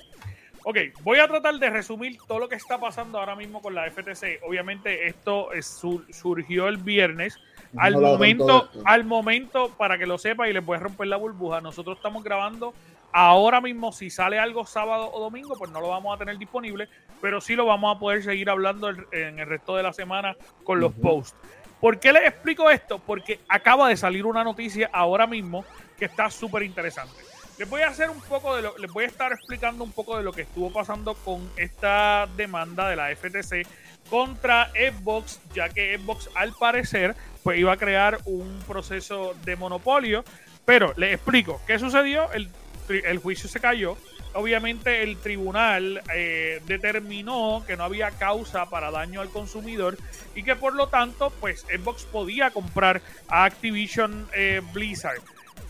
Ok, 0.66 0.79
voy 1.03 1.18
a 1.18 1.29
tratar 1.29 1.59
de 1.59 1.68
resumir 1.68 2.16
todo 2.27 2.38
lo 2.38 2.49
que 2.49 2.55
está 2.55 2.79
pasando 2.79 3.18
ahora 3.18 3.37
mismo 3.37 3.61
con 3.61 3.75
la 3.75 3.85
FTC. 3.90 4.40
Obviamente 4.47 5.07
esto 5.09 5.53
es- 5.53 5.66
sur- 5.66 6.07
surgió 6.11 6.68
el 6.68 6.79
viernes. 6.79 7.38
Al 7.77 7.92
momento, 8.12 8.70
al 8.87 9.05
momento, 9.05 9.68
para 9.77 9.99
que 9.99 10.07
lo 10.07 10.16
sepa 10.16 10.49
y 10.49 10.53
les 10.55 10.64
voy 10.64 10.77
a 10.77 10.81
romper 10.81 11.09
la 11.09 11.16
burbuja, 11.16 11.61
nosotros 11.61 11.97
estamos 11.99 12.25
grabando 12.25 12.73
ahora 13.12 13.61
mismo. 13.61 13.92
Si 13.92 14.09
sale 14.09 14.38
algo 14.38 14.64
sábado 14.64 15.11
o 15.12 15.20
domingo, 15.20 15.55
pues 15.59 15.70
no 15.70 15.81
lo 15.83 15.88
vamos 15.88 16.14
a 16.14 16.18
tener 16.18 16.38
disponible, 16.38 16.88
pero 17.20 17.42
sí 17.42 17.57
lo 17.57 17.66
vamos 17.66 17.94
a 17.94 17.99
poder 17.99 18.23
seguir 18.23 18.49
hablando 18.49 18.88
en 19.12 19.38
el 19.38 19.47
resto 19.47 19.77
de 19.77 19.83
la 19.83 19.92
semana 19.92 20.35
con 20.62 20.81
los 20.81 20.92
posts. 20.94 21.37
¿Por 21.85 22.01
qué 22.01 22.14
les 22.14 22.27
explico 22.27 22.70
esto? 22.70 22.99
Porque 22.99 23.40
acaba 23.47 23.90
de 23.90 23.99
salir 23.99 24.25
una 24.25 24.42
noticia 24.42 24.88
ahora 24.90 25.27
mismo 25.27 25.66
que 25.99 26.07
está 26.07 26.31
súper 26.31 26.62
interesante. 26.62 27.12
Les 27.59 27.68
voy 27.68 27.83
a 27.83 27.88
hacer 27.88 28.09
un 28.09 28.23
poco 28.23 28.57
de 28.57 28.62
lo, 28.62 28.79
les 28.79 28.90
voy 28.90 29.05
a 29.05 29.07
estar 29.07 29.31
explicando 29.33 29.85
un 29.85 29.92
poco 29.92 30.16
de 30.16 30.23
lo 30.23 30.33
que 30.33 30.40
estuvo 30.40 30.73
pasando 30.73 31.12
con 31.12 31.47
esta 31.59 32.27
demanda 32.38 32.88
de 32.88 32.97
la 32.97 33.14
FTC 33.14 33.66
contra 34.09 34.70
Xbox, 34.70 35.42
ya 35.53 35.68
que 35.68 35.99
Xbox 35.99 36.31
al 36.35 36.55
parecer 36.55 37.14
pues 37.42 37.59
iba 37.59 37.73
a 37.75 37.77
crear 37.77 38.18
un 38.25 38.64
proceso 38.66 39.35
de 39.44 39.55
monopolio. 39.55 40.25
Pero 40.64 40.94
les 40.97 41.12
explico 41.12 41.61
qué 41.66 41.79
sucedió. 41.79 42.31
El, 42.33 43.18
juicio 43.18 43.47
se 43.47 43.61
cayó. 43.61 43.99
Obviamente 44.35 45.03
el 45.03 45.16
tribunal 45.18 46.03
eh, 46.12 46.61
determinó 46.66 47.64
que 47.66 47.77
no 47.77 47.85
había 47.85 48.11
causa 48.11 48.68
para 48.68 48.90
daño 48.90 49.20
al 49.20 49.31
consumidor 49.31 49.97
y 50.35 50.42
que 50.42 50.57
por 50.57 50.75
lo 50.75 50.88
tanto 50.88 51.31
pues 51.40 51.61
Xbox 51.62 52.05
podía 52.05 52.51
comprar 52.51 53.01
a 53.29 53.44
Activision 53.44 54.29
eh, 54.35 54.61
Blizzard. 54.73 55.23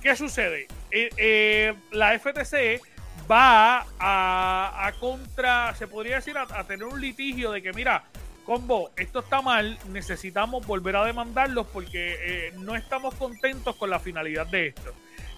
¿Qué 0.03 0.17
sucede? 0.17 0.67
Eh, 0.91 1.75
la 1.93 2.19
FTC 2.19 2.81
va 3.31 3.87
a, 3.99 4.87
a 4.87 4.93
contra, 4.99 5.75
se 5.75 5.87
podría 5.87 6.17
decir, 6.17 6.37
a, 6.37 6.43
a 6.43 6.65
tener 6.65 6.85
un 6.85 7.01
litigio 7.01 7.53
de 7.53 7.63
que, 7.63 7.73
mira, 7.73 8.05
combo, 8.45 8.91
esto 8.97 9.21
está 9.21 9.43
mal, 9.43 9.79
necesitamos 9.91 10.67
volver 10.67 10.97
a 10.97 11.05
demandarlos 11.05 11.67
porque 11.73 12.17
eh, 12.21 12.53
no 12.59 12.75
estamos 12.77 13.15
contentos 13.15 13.77
con 13.77 13.91
la 13.91 13.99
finalidad 13.99 14.47
de 14.47 14.69
esto. 14.69 14.93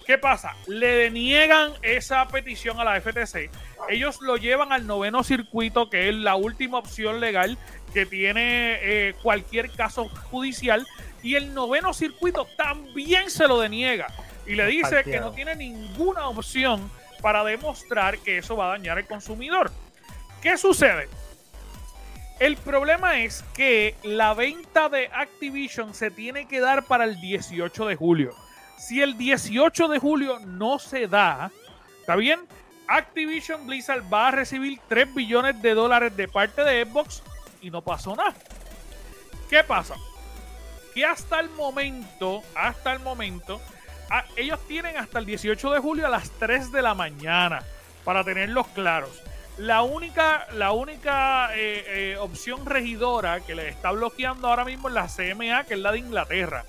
¿Qué 0.07 0.17
pasa? 0.17 0.55
Le 0.67 0.87
deniegan 0.87 1.73
esa 1.81 2.25
petición 2.29 2.79
a 2.79 2.85
la 2.85 3.01
FTC. 3.01 3.49
Ellos 3.89 4.21
lo 4.21 4.37
llevan 4.37 4.71
al 4.71 4.87
noveno 4.87 5.21
circuito, 5.21 5.89
que 5.89 6.07
es 6.07 6.15
la 6.15 6.37
última 6.37 6.77
opción 6.77 7.19
legal 7.19 7.57
que 7.93 8.05
tiene 8.05 8.79
eh, 8.81 9.15
cualquier 9.21 9.69
caso 9.69 10.07
judicial. 10.31 10.87
Y 11.21 11.35
el 11.35 11.53
noveno 11.53 11.93
circuito 11.93 12.47
también 12.55 13.29
se 13.29 13.49
lo 13.49 13.59
deniega. 13.59 14.07
Y 14.45 14.55
le 14.55 14.65
dice 14.67 15.03
que 15.03 15.19
no 15.19 15.33
tiene 15.33 15.57
ninguna 15.57 16.29
opción 16.29 16.89
para 17.21 17.43
demostrar 17.43 18.17
que 18.19 18.37
eso 18.37 18.55
va 18.55 18.67
a 18.67 18.77
dañar 18.77 18.97
al 18.97 19.07
consumidor. 19.07 19.73
¿Qué 20.41 20.57
sucede? 20.57 21.09
El 22.39 22.55
problema 22.55 23.19
es 23.19 23.43
que 23.53 23.95
la 24.03 24.33
venta 24.33 24.87
de 24.87 25.09
Activision 25.13 25.93
se 25.93 26.11
tiene 26.11 26.47
que 26.47 26.61
dar 26.61 26.85
para 26.85 27.03
el 27.03 27.19
18 27.19 27.87
de 27.87 27.95
julio. 27.97 28.46
Si 28.77 29.01
el 29.01 29.17
18 29.17 29.87
de 29.87 29.99
julio 29.99 30.39
no 30.45 30.79
se 30.79 31.07
da, 31.07 31.51
¿está 31.99 32.15
bien? 32.15 32.39
Activision 32.87 33.67
Blizzard 33.67 34.03
va 34.11 34.29
a 34.29 34.31
recibir 34.31 34.79
3 34.87 35.13
billones 35.13 35.61
de 35.61 35.73
dólares 35.73 36.15
de 36.15 36.27
parte 36.27 36.63
de 36.63 36.85
Xbox 36.85 37.21
y 37.61 37.69
no 37.69 37.81
pasó 37.81 38.15
nada. 38.15 38.33
¿Qué 39.49 39.63
pasa? 39.63 39.95
Que 40.93 41.05
hasta 41.05 41.39
el 41.39 41.49
momento, 41.49 42.43
hasta 42.55 42.93
el 42.93 42.99
momento, 42.99 43.59
a- 44.09 44.23
ellos 44.35 44.59
tienen 44.67 44.97
hasta 44.97 45.19
el 45.19 45.25
18 45.25 45.71
de 45.71 45.79
julio 45.79 46.05
a 46.07 46.09
las 46.09 46.29
3 46.31 46.71
de 46.71 46.81
la 46.81 46.93
mañana 46.93 47.63
para 48.05 48.23
tenerlos 48.23 48.67
claros. 48.69 49.21
La 49.57 49.81
única, 49.81 50.47
la 50.53 50.71
única 50.71 51.49
eh, 51.55 51.83
eh, 52.13 52.17
opción 52.19 52.65
regidora 52.65 53.41
que 53.41 53.55
les 53.55 53.73
está 53.75 53.91
bloqueando 53.91 54.47
ahora 54.47 54.63
mismo 54.63 54.87
es 54.87 54.93
la 54.93 55.07
CMA, 55.07 55.63
que 55.65 55.73
es 55.73 55.79
la 55.79 55.91
de 55.91 55.97
Inglaterra. 55.99 56.63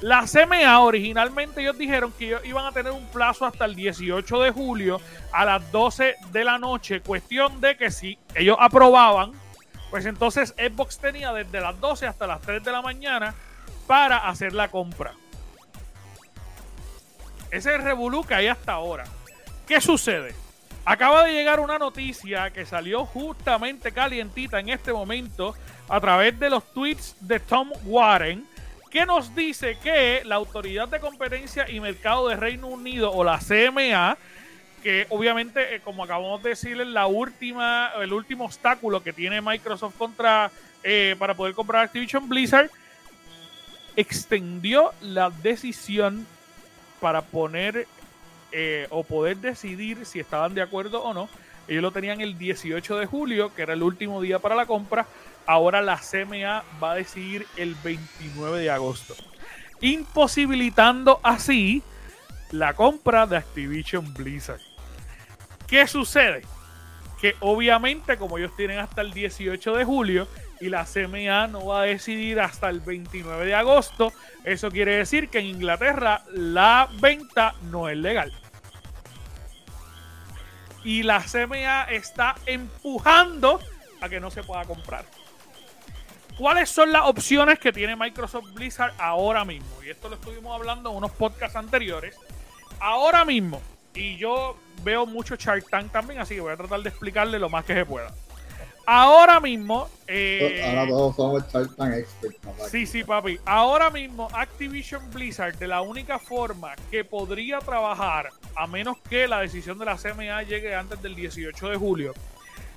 La 0.00 0.26
CMA 0.26 0.78
originalmente 0.80 1.62
ellos 1.62 1.78
dijeron 1.78 2.12
que 2.12 2.26
ellos 2.26 2.42
iban 2.44 2.66
a 2.66 2.72
tener 2.72 2.92
un 2.92 3.06
plazo 3.06 3.46
hasta 3.46 3.64
el 3.64 3.74
18 3.74 4.42
de 4.42 4.50
julio 4.50 5.00
a 5.32 5.44
las 5.44 5.72
12 5.72 6.16
de 6.32 6.44
la 6.44 6.58
noche. 6.58 7.00
Cuestión 7.00 7.60
de 7.60 7.76
que 7.76 7.90
si 7.90 8.18
ellos 8.34 8.56
aprobaban, 8.60 9.32
pues 9.90 10.04
entonces 10.04 10.54
Xbox 10.58 10.98
tenía 10.98 11.32
desde 11.32 11.60
las 11.60 11.80
12 11.80 12.06
hasta 12.06 12.26
las 12.26 12.42
3 12.42 12.62
de 12.62 12.72
la 12.72 12.82
mañana 12.82 13.34
para 13.86 14.28
hacer 14.28 14.52
la 14.52 14.68
compra. 14.68 15.14
Ese 17.50 17.74
es 17.74 17.84
el 17.84 18.26
que 18.26 18.34
hay 18.34 18.48
hasta 18.48 18.72
ahora. 18.72 19.04
¿Qué 19.66 19.80
sucede? 19.80 20.34
Acaba 20.84 21.24
de 21.24 21.32
llegar 21.32 21.58
una 21.58 21.78
noticia 21.78 22.50
que 22.52 22.66
salió 22.66 23.06
justamente 23.06 23.92
calientita 23.92 24.60
en 24.60 24.68
este 24.68 24.92
momento 24.92 25.54
a 25.88 26.00
través 26.00 26.38
de 26.38 26.50
los 26.50 26.64
tweets 26.72 27.16
de 27.20 27.40
Tom 27.40 27.72
Warren, 27.84 28.46
que 28.96 29.04
nos 29.04 29.34
dice 29.34 29.76
que 29.82 30.22
la 30.24 30.36
Autoridad 30.36 30.88
de 30.88 31.00
Competencia 31.00 31.68
y 31.70 31.80
Mercado 31.80 32.28
de 32.28 32.36
Reino 32.36 32.68
Unido 32.68 33.12
o 33.12 33.24
la 33.24 33.38
CMA, 33.38 34.16
que 34.82 35.06
obviamente, 35.10 35.74
eh, 35.74 35.80
como 35.84 36.02
acabamos 36.02 36.42
de 36.42 36.48
decir, 36.48 36.80
es 36.80 36.86
la 36.86 37.06
última, 37.06 37.90
el 38.00 38.14
último 38.14 38.46
obstáculo 38.46 39.02
que 39.02 39.12
tiene 39.12 39.42
Microsoft 39.42 39.98
contra 39.98 40.50
eh, 40.82 41.14
para 41.18 41.34
poder 41.34 41.52
comprar 41.52 41.84
Activision 41.84 42.26
Blizzard, 42.26 42.70
extendió 43.96 44.92
la 45.02 45.28
decisión 45.28 46.26
para 46.98 47.20
poner 47.20 47.86
eh, 48.50 48.86
o 48.88 49.04
poder 49.04 49.36
decidir 49.36 50.06
si 50.06 50.20
estaban 50.20 50.54
de 50.54 50.62
acuerdo 50.62 51.02
o 51.02 51.12
no. 51.12 51.28
Ellos 51.68 51.82
lo 51.82 51.92
tenían 51.92 52.22
el 52.22 52.38
18 52.38 52.96
de 52.96 53.04
julio, 53.04 53.54
que 53.54 53.60
era 53.60 53.74
el 53.74 53.82
último 53.82 54.22
día 54.22 54.38
para 54.38 54.54
la 54.54 54.64
compra. 54.64 55.06
Ahora 55.46 55.80
la 55.80 55.98
CMA 55.98 56.64
va 56.82 56.92
a 56.92 56.94
decidir 56.96 57.46
el 57.56 57.74
29 57.76 58.60
de 58.60 58.70
agosto, 58.70 59.14
imposibilitando 59.80 61.20
así 61.22 61.82
la 62.50 62.74
compra 62.74 63.26
de 63.26 63.36
Activision 63.36 64.12
Blizzard. 64.14 64.60
¿Qué 65.66 65.86
sucede? 65.86 66.42
Que 67.20 67.36
obviamente 67.40 68.16
como 68.16 68.38
ellos 68.38 68.54
tienen 68.56 68.78
hasta 68.78 69.00
el 69.00 69.12
18 69.12 69.76
de 69.76 69.84
julio 69.84 70.28
y 70.60 70.68
la 70.68 70.84
CMA 70.84 71.48
no 71.48 71.66
va 71.66 71.82
a 71.82 71.84
decidir 71.84 72.40
hasta 72.40 72.68
el 72.68 72.80
29 72.80 73.46
de 73.46 73.54
agosto, 73.54 74.12
eso 74.44 74.70
quiere 74.70 74.96
decir 74.96 75.28
que 75.28 75.38
en 75.38 75.46
Inglaterra 75.46 76.22
la 76.32 76.88
venta 77.00 77.54
no 77.70 77.88
es 77.88 77.96
legal. 77.96 78.32
Y 80.84 81.02
la 81.02 81.20
CMA 81.20 81.84
está 81.84 82.36
empujando 82.46 83.60
a 84.00 84.08
que 84.08 84.20
no 84.20 84.30
se 84.30 84.42
pueda 84.42 84.64
comprar. 84.64 85.04
¿Cuáles 86.38 86.68
son 86.68 86.92
las 86.92 87.02
opciones 87.04 87.58
que 87.58 87.72
tiene 87.72 87.96
Microsoft 87.96 88.52
Blizzard 88.52 88.92
ahora 88.98 89.44
mismo? 89.44 89.82
Y 89.84 89.88
esto 89.90 90.08
lo 90.08 90.16
estuvimos 90.16 90.54
hablando 90.54 90.90
en 90.90 90.96
unos 90.96 91.12
podcasts 91.12 91.56
anteriores. 91.56 92.16
Ahora 92.78 93.24
mismo, 93.24 93.62
y 93.94 94.18
yo 94.18 94.56
veo 94.82 95.06
mucho 95.06 95.36
Shark 95.36 95.66
Tank 95.70 95.90
también, 95.90 96.20
así 96.20 96.34
que 96.34 96.42
voy 96.42 96.52
a 96.52 96.56
tratar 96.56 96.80
de 96.80 96.90
explicarle 96.90 97.38
lo 97.38 97.48
más 97.48 97.64
que 97.64 97.72
se 97.72 97.86
pueda. 97.86 98.12
Ahora 98.88 99.40
mismo, 99.40 99.88
eh, 100.06 100.62
Ahora 100.64 100.86
todos 100.86 101.16
somos 101.16 101.52
Shark 101.52 101.74
Tank 101.74 101.94
experts. 101.94 102.36
papá. 102.36 102.68
Sí, 102.68 102.86
sí, 102.86 103.02
papi. 103.02 103.40
Ahora 103.44 103.90
mismo 103.90 104.28
Activision 104.32 105.10
Blizzard, 105.10 105.56
de 105.56 105.66
la 105.66 105.80
única 105.80 106.18
forma 106.18 106.76
que 106.90 107.02
podría 107.02 107.58
trabajar, 107.58 108.30
a 108.54 108.66
menos 108.66 108.98
que 109.08 109.26
la 109.26 109.40
decisión 109.40 109.78
de 109.78 109.86
la 109.86 109.96
CMA 109.96 110.42
llegue 110.42 110.74
antes 110.74 111.00
del 111.02 111.16
18 111.16 111.68
de 111.70 111.76
julio, 111.76 112.14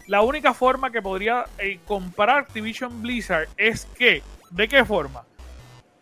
la 0.09 0.23
única 0.23 0.55
forma 0.55 0.91
que 0.91 1.03
podría 1.03 1.45
eh, 1.59 1.79
comprar 1.85 2.39
Activision 2.39 3.03
Blizzard 3.03 3.47
es 3.57 3.85
que, 3.85 4.23
¿de 4.49 4.67
qué 4.67 4.83
forma? 4.83 5.23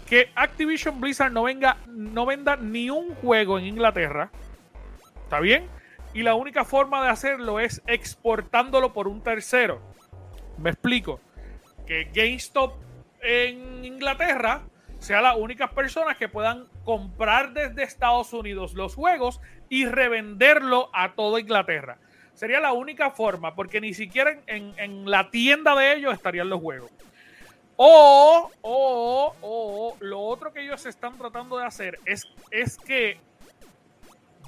Que 0.08 0.32
Activision 0.34 1.02
Blizzard 1.02 1.34
no 1.34 1.44
venga, 1.44 1.76
no 1.88 2.26
venda 2.26 2.56
ni 2.56 2.90
un 2.90 3.14
juego 3.16 3.60
en 3.60 3.66
Inglaterra, 3.66 4.32
¿está 5.24 5.42
bien? 5.42 5.68
Y 6.14 6.24
la 6.24 6.36
única 6.36 6.64
forma 6.64 7.04
de 7.04 7.10
hacerlo 7.10 7.60
es 7.60 7.82
exportándolo 7.86 8.94
por 8.94 9.10
un 9.10 9.22
tercero. 9.22 9.82
Me 10.58 10.70
explico 10.70 11.20
que 11.86 12.06
GameStop 12.14 12.76
en 13.22 13.84
Inglaterra 13.84 14.62
sea 15.00 15.20
las 15.20 15.36
únicas 15.36 15.72
personas 15.72 16.16
que 16.16 16.30
puedan 16.30 16.66
comprar 16.86 17.52
desde 17.52 17.84
Estados 17.84 18.32
Unidos 18.32 18.74
los 18.74 18.96
juegos 18.96 19.42
y 19.68 19.86
revenderlo 19.86 20.90
a 20.94 21.12
toda 21.12 21.42
Inglaterra. 21.42 21.98
Sería 22.38 22.60
la 22.60 22.72
única 22.72 23.10
forma, 23.10 23.56
porque 23.56 23.82
ni 23.82 23.96
siquiera 23.96 24.38
en, 24.46 24.72
en- 24.78 25.10
la 25.10 25.32
tienda 25.32 25.74
de 25.76 25.96
ellos 25.96 26.14
estarían 26.14 26.48
los 26.50 26.62
juegos. 26.62 26.92
O, 27.78 28.52
o, 28.62 29.36
o, 29.42 29.98
lo 30.02 30.22
otro 30.22 30.54
que 30.54 30.62
ellos 30.62 30.86
están 30.86 31.18
tratando 31.18 31.58
de 31.58 31.66
hacer 31.66 31.98
es, 32.06 32.28
es 32.52 32.78
que 32.78 33.20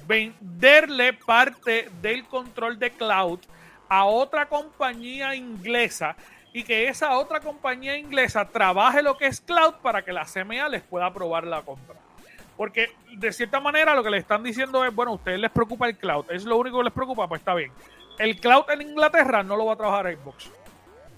venderle 0.06 1.14
parte 1.14 1.88
del 2.00 2.24
control 2.26 2.78
de 2.78 2.92
cloud 2.92 3.40
a 3.88 4.04
otra 4.04 4.46
compañía 4.48 5.34
inglesa 5.34 6.14
y 6.52 6.62
que 6.62 6.86
esa 6.88 7.18
otra 7.18 7.40
compañía 7.40 7.96
inglesa 7.96 8.44
trabaje 8.44 9.02
lo 9.02 9.16
que 9.16 9.26
es 9.26 9.40
cloud 9.40 9.74
para 9.82 10.04
que 10.04 10.12
la 10.12 10.24
CMA 10.26 10.68
les 10.68 10.82
pueda 10.82 11.06
aprobar 11.06 11.44
la 11.44 11.62
compra. 11.62 11.96
Porque 12.60 12.94
de 13.16 13.32
cierta 13.32 13.58
manera 13.58 13.94
lo 13.94 14.04
que 14.04 14.10
le 14.10 14.18
están 14.18 14.42
diciendo 14.42 14.84
es, 14.84 14.94
bueno, 14.94 15.12
a 15.12 15.14
ustedes 15.14 15.40
les 15.40 15.50
preocupa 15.50 15.88
el 15.88 15.96
cloud, 15.96 16.26
es 16.28 16.44
lo 16.44 16.58
único 16.58 16.76
que 16.76 16.84
les 16.84 16.92
preocupa, 16.92 17.26
pues 17.26 17.40
está 17.40 17.54
bien. 17.54 17.72
El 18.18 18.38
cloud 18.38 18.64
en 18.70 18.82
Inglaterra 18.82 19.42
no 19.42 19.56
lo 19.56 19.64
va 19.64 19.72
a 19.72 19.76
trabajar 19.76 20.14
Xbox, 20.14 20.50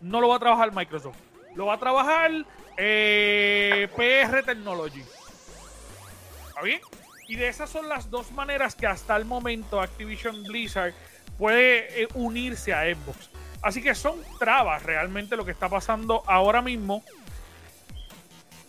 no 0.03 0.21
lo 0.21 0.29
va 0.29 0.37
a 0.37 0.39
trabajar 0.39 0.73
Microsoft, 0.73 1.17
lo 1.57 1.67
va 1.67 1.75
a 1.75 1.79
trabajar 1.79 2.31
eh, 2.77 3.89
PR 3.97 4.45
Technology. 4.45 5.03
¿Está 6.47 6.63
bien? 6.63 6.81
Y 7.27 7.35
de 7.35 7.49
esas 7.49 7.69
son 7.69 7.89
las 7.89 8.09
dos 8.09 8.31
maneras 8.31 8.77
que 8.77 8.87
hasta 8.87 9.17
el 9.17 9.25
momento 9.25 9.81
Activision 9.81 10.45
Blizzard 10.45 10.95
puede 11.39 12.05
eh, 12.05 12.09
unirse 12.15 12.73
a 12.73 12.85
Xbox. 12.85 13.31
Así 13.63 13.83
que 13.83 13.97
son 13.97 14.15
trabas 14.39 14.85
realmente 14.85 15.37
lo 15.37 15.45
que 15.45 15.51
está 15.51 15.69
pasando 15.69 16.23
ahora 16.29 16.63
mismo. 16.63 17.03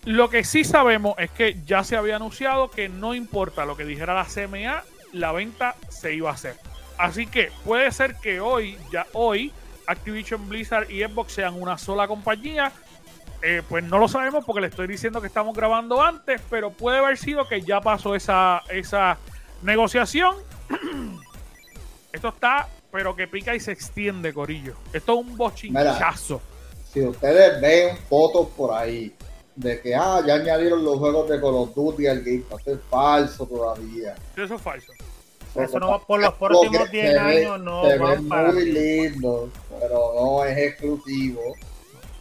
Lo 0.05 0.29
que 0.29 0.43
sí 0.43 0.65
sabemos 0.65 1.15
es 1.17 1.31
que 1.31 1.57
ya 1.65 1.83
se 1.83 1.95
había 1.95 2.17
anunciado 2.17 2.69
que 2.69 2.89
no 2.89 3.15
importa 3.15 3.65
lo 3.65 3.77
que 3.77 3.85
dijera 3.85 4.13
la 4.13 4.25
CMA, 4.25 4.83
la 5.13 5.31
venta 5.31 5.75
se 5.87 6.13
iba 6.13 6.29
a 6.29 6.33
hacer. 6.33 6.55
Así 6.97 7.25
que 7.25 7.51
puede 7.63 7.89
ser 7.91 8.15
que 8.15 8.41
hoy, 8.41 8.77
ya 8.91 9.07
hoy, 9.13 9.53
Activision 9.87 10.47
Blizzard 10.49 10.91
y 10.91 11.03
Xbox 11.03 11.33
sean 11.33 11.61
una 11.61 11.77
sola 11.77 12.07
compañía. 12.07 12.71
Eh, 13.41 13.61
pues 13.67 13.83
no 13.83 13.97
lo 13.97 14.07
sabemos 14.07 14.43
porque 14.45 14.61
le 14.61 14.67
estoy 14.67 14.87
diciendo 14.87 15.21
que 15.21 15.27
estamos 15.27 15.55
grabando 15.55 16.01
antes, 16.01 16.41
pero 16.49 16.71
puede 16.71 16.97
haber 16.97 17.17
sido 17.17 17.47
que 17.47 17.61
ya 17.61 17.79
pasó 17.79 18.13
esa, 18.15 18.61
esa 18.69 19.17
negociación. 19.61 20.35
Esto 22.11 22.29
está, 22.29 22.67
pero 22.91 23.15
que 23.15 23.27
pica 23.27 23.55
y 23.55 23.59
se 23.59 23.71
extiende, 23.71 24.33
Corillo. 24.33 24.75
Esto 24.91 25.13
es 25.13 25.25
un 25.25 25.37
bochinchazo. 25.37 26.41
Si 26.91 27.01
ustedes 27.01 27.59
ven 27.59 27.97
fotos 28.07 28.49
por 28.55 28.73
ahí 28.73 29.13
de 29.55 29.79
que 29.81 29.93
ah, 29.95 30.21
ya 30.25 30.35
añadieron 30.35 30.83
los 30.83 30.97
juegos 30.97 31.29
de 31.29 31.39
Call 31.39 31.53
of 31.53 31.73
Duty 31.75 32.07
al 32.07 32.21
Game 32.23 32.43
Pass, 32.49 32.67
es 32.67 32.79
falso 32.89 33.45
todavía. 33.45 34.15
Eso 34.35 34.55
es 34.55 34.61
falso. 34.61 34.91
Eso 35.55 35.79
no 35.79 35.91
va 35.91 35.99
por 35.99 36.19
los 36.19 36.31
Lo 36.31 36.37
próximos 36.39 36.89
que 36.89 36.97
10 37.01 37.07
se 37.07 37.13
ve- 37.13 37.19
años, 37.45 37.59
no 37.61 37.83
se 37.85 37.97
van 37.99 38.27
para 38.27 38.51
muy 38.51 38.65
lindo, 38.71 39.49
pero 39.79 40.13
no 40.15 40.45
es 40.45 40.57
exclusivo. 40.57 41.41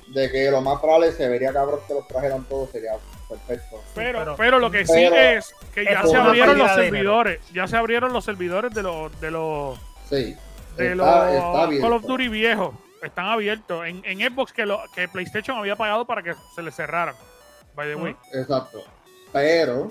De 0.08 0.30
que 0.30 0.50
lo 0.50 0.60
más 0.60 0.78
probable 0.78 1.10
se 1.12 1.26
vería 1.26 1.54
cabrón 1.54 1.80
que 1.88 1.94
los 1.94 2.06
trajeran 2.06 2.44
todos, 2.44 2.68
sería 2.70 2.92
perfecto. 3.26 3.80
Pero, 3.94 4.18
pero, 4.18 4.36
pero- 4.36 4.58
lo 4.58 4.70
que 4.70 4.84
sí 4.84 4.92
pero 4.94 5.16
es 5.16 5.54
que 5.74 5.84
ya 5.86 6.06
se 6.06 6.14
abrieron 6.16 6.58
los 6.58 6.70
servidores. 6.74 7.40
Ya 7.54 7.66
se 7.66 7.76
abrieron 7.78 8.12
los 8.12 8.22
servidores 8.22 8.74
de 8.74 8.82
los 8.82 9.18
de 9.22 9.30
los 9.30 9.78
Sí, 10.10 10.36
de 10.76 10.92
está, 10.92 10.94
los 11.32 11.34
está 11.34 11.66
bien. 11.66 11.80
Call 11.80 11.92
of 11.94 12.02
Duty 12.02 12.28
viejos. 12.28 12.74
Están 13.02 13.26
abiertos. 13.26 13.84
En, 13.86 14.02
en 14.04 14.18
Xbox 14.20 14.52
que, 14.52 14.64
lo, 14.64 14.80
que 14.94 15.08
PlayStation 15.08 15.56
había 15.58 15.76
pagado 15.76 16.04
para 16.04 16.22
que 16.22 16.34
se 16.54 16.62
les 16.62 16.74
cerraran. 16.74 17.14
By 17.74 17.88
the 17.88 17.96
way. 17.96 18.16
Exacto. 18.32 18.84
Pero 19.32 19.90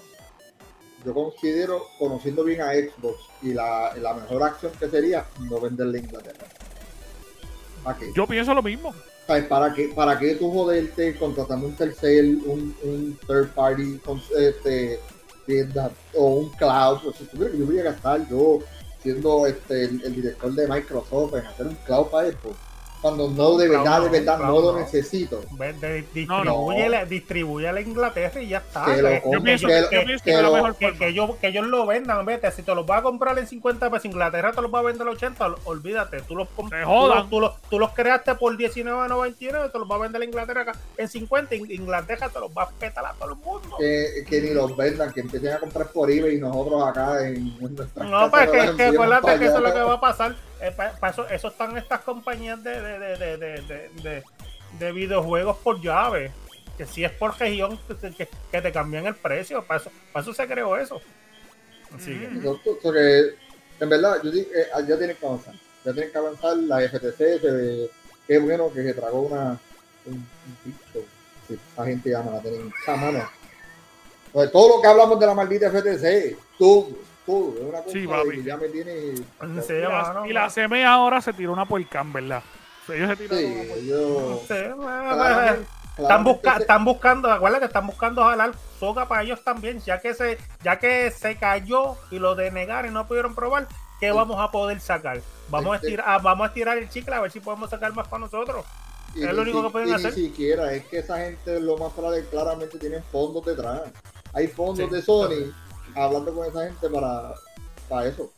yo 1.05 1.14
considero, 1.14 1.88
conociendo 1.99 2.43
bien 2.43 2.62
a 2.62 2.74
Xbox, 2.74 3.20
y 3.41 3.53
la, 3.53 3.93
la 3.97 4.14
mejor 4.14 4.43
acción 4.43 4.72
que 4.80 4.88
sería 4.88 5.26
no 5.49 5.59
venderle 5.59 5.99
a 5.99 6.01
Inglaterra. 6.01 6.45
¿Para 7.84 7.97
qué? 7.97 8.12
Yo 8.16 8.28
pienso 8.28 8.53
lo 8.53 8.62
mismo. 8.62 8.93
¿Para 9.28 9.74
qué, 9.74 9.88
¿Para 9.95 10.20
qué 10.20 10.36
tú 10.36 10.51
joderte 10.51 11.16
contratando 11.16 11.68
un 11.68 11.76
tercer, 11.76 12.26
un, 12.26 12.76
un 12.84 13.18
third 13.26 13.53
party 13.53 13.97
con, 13.99 14.22
este, 14.38 14.99
tienda 15.45 15.89
o 16.14 16.26
un 16.36 16.49
cloud? 16.49 16.99
Pues, 17.03 17.16
si 17.16 17.26
tuviera 17.26 17.51
que 17.51 17.57
yo 17.57 17.66
voy 17.66 17.80
a 17.80 17.84
gastar 17.84 18.28
yo 18.30 18.59
siendo 19.01 19.47
este, 19.47 19.86
el, 19.86 20.03
el 20.03 20.16
director 20.16 20.53
de 20.53 20.68
Microsoft 20.68 21.36
en 21.36 21.45
hacer 21.45 21.68
un 21.68 21.76
cloud 21.76 22.07
para 22.07 22.28
Xbox. 22.30 22.57
Cuando 23.01 23.27
no, 23.29 23.57
de 23.57 23.67
verdad, 23.67 23.99
no, 23.99 24.03
de 24.05 24.09
verdad, 24.19 24.37
no 24.39 24.59
lo 24.61 24.77
necesito. 24.79 25.41
Distribúyele, 26.13 27.05
distribúyele 27.07 27.79
a 27.79 27.81
Inglaterra 27.81 28.41
y 28.41 28.47
ya 28.49 28.59
está. 28.59 28.85
Que 28.85 29.01
lo 29.01 29.09
yo 29.31 29.41
pienso 29.43 29.67
que 29.67 30.19
que 30.23 30.31
es 30.31 30.35
la 30.37 30.41
lo- 30.43 30.53
mejor 30.53 30.75
que, 30.75 30.93
que 30.97 31.07
ellos, 31.07 31.31
que 31.37 31.47
ellos 31.47 31.65
lo 31.67 31.85
vendan, 31.87 32.23
vete, 32.25 32.51
si 32.51 32.61
te 32.61 32.75
los 32.75 32.85
vas 32.85 32.99
a 32.99 33.01
comprar 33.03 33.37
en 33.39 33.47
50 33.47 33.89
pesos, 33.89 34.05
Inglaterra 34.05 34.51
te 34.51 34.61
los 34.61 34.71
va 34.73 34.79
a 34.79 34.83
vender 34.83 35.07
a 35.07 35.11
80, 35.11 35.45
ol- 35.47 35.57
olvídate, 35.65 36.21
tú 36.21 36.35
los, 36.35 36.47
tú 36.49 36.63
jodan. 36.85 37.17
los, 37.17 37.29
tú 37.29 37.39
los, 37.39 37.61
tú 37.69 37.79
los 37.79 37.91
creaste 37.91 38.35
por 38.35 38.55
19.99, 38.55 39.71
te 39.71 39.79
los 39.79 39.89
va 39.89 39.95
a 39.95 39.99
vender 39.99 40.21
a 40.21 40.25
Inglaterra 40.25 40.61
acá 40.61 40.73
en 40.97 41.07
50, 41.09 41.55
In- 41.55 41.71
Inglaterra 41.71 42.29
te 42.29 42.39
los 42.39 42.51
va 42.51 42.63
a 42.63 42.69
petar 42.69 43.05
a 43.05 43.13
todo 43.13 43.31
el 43.31 43.35
mundo. 43.37 43.77
que, 43.79 44.23
que 44.27 44.41
ni 44.41 44.51
los 44.51 44.75
vendan, 44.77 45.11
que 45.11 45.21
empiecen 45.21 45.53
a 45.53 45.59
comprar 45.59 45.87
por 45.87 46.09
eBay 46.11 46.35
y 46.35 46.39
nosotros 46.39 46.87
acá 46.87 47.27
en, 47.27 47.35
en 47.59 47.75
nuestras 47.75 48.07
No, 48.07 48.29
pues 48.29 48.49
que, 48.49 48.59
acuérdate 48.83 49.39
que 49.39 49.45
eso 49.45 49.57
es 49.57 49.63
lo 49.63 49.73
que 49.73 49.79
va 49.81 49.93
a 49.93 49.99
pasar. 50.01 50.35
Eh, 50.62 50.72
pa- 50.72 51.09
eso, 51.09 51.28
eso 51.28 51.47
están 51.47 51.76
estas 51.78 52.01
compañías 52.01 52.64
de, 52.64 52.80
de, 52.82 52.99
de, 52.99 53.18
de, 53.18 53.38
de, 53.38 53.62
de- 53.62 53.89
de- 54.03 54.24
de 54.80 54.91
videojuegos 54.91 55.57
por 55.57 55.82
llave. 55.82 56.32
Que 56.78 56.86
si 56.86 57.03
es 57.03 57.12
por 57.12 57.38
región, 57.38 57.80
que, 57.88 58.28
que- 58.51 58.62
te 58.62 58.72
cambian 58.72 59.05
el 59.07 59.16
precio. 59.16 59.64
Para 59.66 59.80
eso, 59.82 59.91
para 60.14 60.24
eso 60.24 60.34
se 60.34 60.47
creó 60.47 60.78
eso. 60.78 61.01
Así 61.95 62.18
que. 62.18 63.36
En 63.80 63.89
verdad, 63.89 64.18
yo 64.24 64.30
digo, 64.32 64.47
eh, 64.53 64.68
ya 64.88 64.97
tienen 64.97 65.16
que 65.18 65.26
avanzar. 65.26 65.55
Ya 65.84 65.91
tienen 65.93 66.12
que 66.12 66.18
avanzar. 66.18 66.55
La 66.57 66.82
FTC, 66.88 67.39
se, 67.41 67.89
qué 68.28 68.38
bueno 68.38 68.72
que 68.72 68.84
se 68.84 68.93
tragó 68.93 69.22
una, 69.22 69.59
un, 70.05 70.28
bicho. 70.64 71.05
Sí, 71.47 71.59
esa 71.74 71.86
gente 71.86 72.12
no 72.12 72.32
la 72.32 72.39
tienen. 72.41 72.72
Mano. 72.88 73.30
Pues 74.32 74.51
todo 74.51 74.78
lo 74.78 74.82
que 74.82 74.88
hablamos 74.88 75.20
de 75.20 75.26
la 75.26 75.34
maldita 75.34 75.70
FTC, 75.72 76.38
todo, 76.57 76.89
todo, 77.26 77.53
es 77.57 77.63
una 77.63 77.80
cosa 77.82 77.91
Sí, 77.91 78.07
papi. 78.07 78.30
que 78.32 78.43
ya 78.43 78.57
me 78.57 78.67
tiene. 78.69 79.15
Sí, 79.15 79.74
Y 79.74 79.82
la, 79.82 80.24
y 80.28 80.34
la 80.34 80.49
CME 80.49 80.86
ahora 80.86 81.22
se 81.22 81.34
tiró 81.34 81.53
una 81.53 81.65
puercán, 81.65 82.11
¿verdad? 82.13 82.41
Ellos 82.89 83.09
se 83.09 83.15
tiraron 83.15 83.45
una 83.45 83.53
Sí, 83.61 83.67
puercán. 83.67 83.86
yo. 83.88 84.41
Claramente- 84.47 85.61
están, 85.91 85.95
claramente 85.95 86.32
busca- 86.32 86.55
se- 86.55 86.61
están 86.61 86.86
buscando, 86.86 87.32
acuérdate, 87.32 87.65
están 87.65 87.88
buscando 87.88 88.24
jalar 88.24 88.51
soga 88.80 89.07
para 89.07 89.24
ellos 89.24 89.43
también, 89.43 89.80
ya 89.82 89.99
que 89.99 90.13
se, 90.13 90.38
ya 90.63 90.80
que 90.80 91.11
se 91.11 91.36
cayó 91.38 91.95
y 92.09 92.19
lo 92.19 92.36
denegaron 92.36 92.91
y 92.91 92.93
no 92.93 93.07
pudieron 93.07 93.36
probar, 93.36 93.67
¿qué 93.99 94.09
Sí. 94.09 94.15
vamos 94.15 94.38
a 94.39 94.49
poder 94.51 94.80
sacar? 94.80 95.22
Vamos 95.49 95.74
a 95.74 95.76
Este- 95.76 95.88
estirar, 95.88 96.05
ah, 96.09 96.17
vamos 96.17 96.45
a 96.45 96.47
estirar 96.47 96.78
el 96.78 96.89
chicle 96.89 97.13
a 97.13 97.22
ver 97.22 97.32
si 97.32 97.39
podemos 97.39 97.69
sacar 97.69 97.93
más 97.93 98.07
para 98.07 98.22
nosotros. 98.22 98.65
Y 99.13 99.22
Es 99.24 99.28
ni 99.30 99.34
lo 99.36 99.41
único 99.41 99.59
si- 99.59 99.65
que 99.67 99.72
pueden 99.72 99.89
y 99.89 99.91
hacer. 99.91 100.17
Ni 100.17 100.24
siquiera, 100.28 100.74
es 100.74 100.86
que 100.86 100.99
esa 100.99 101.17
gente, 101.17 101.59
lo 101.59 101.78
más 101.78 101.91
probable, 101.91 102.26
claramente 102.32 102.80
tienen 102.80 103.03
fondos 103.11 103.45
detrás. 103.45 103.82
Hay 104.34 104.47
fondos 104.47 104.89
Sí. 104.89 104.95
de 104.95 105.01
Sony 105.01 105.53
hablando 105.95 106.33
con 106.33 106.47
esa 106.47 106.65
gente 106.65 106.89
para, 106.89 107.33
para 107.89 108.07
eso. 108.07 108.31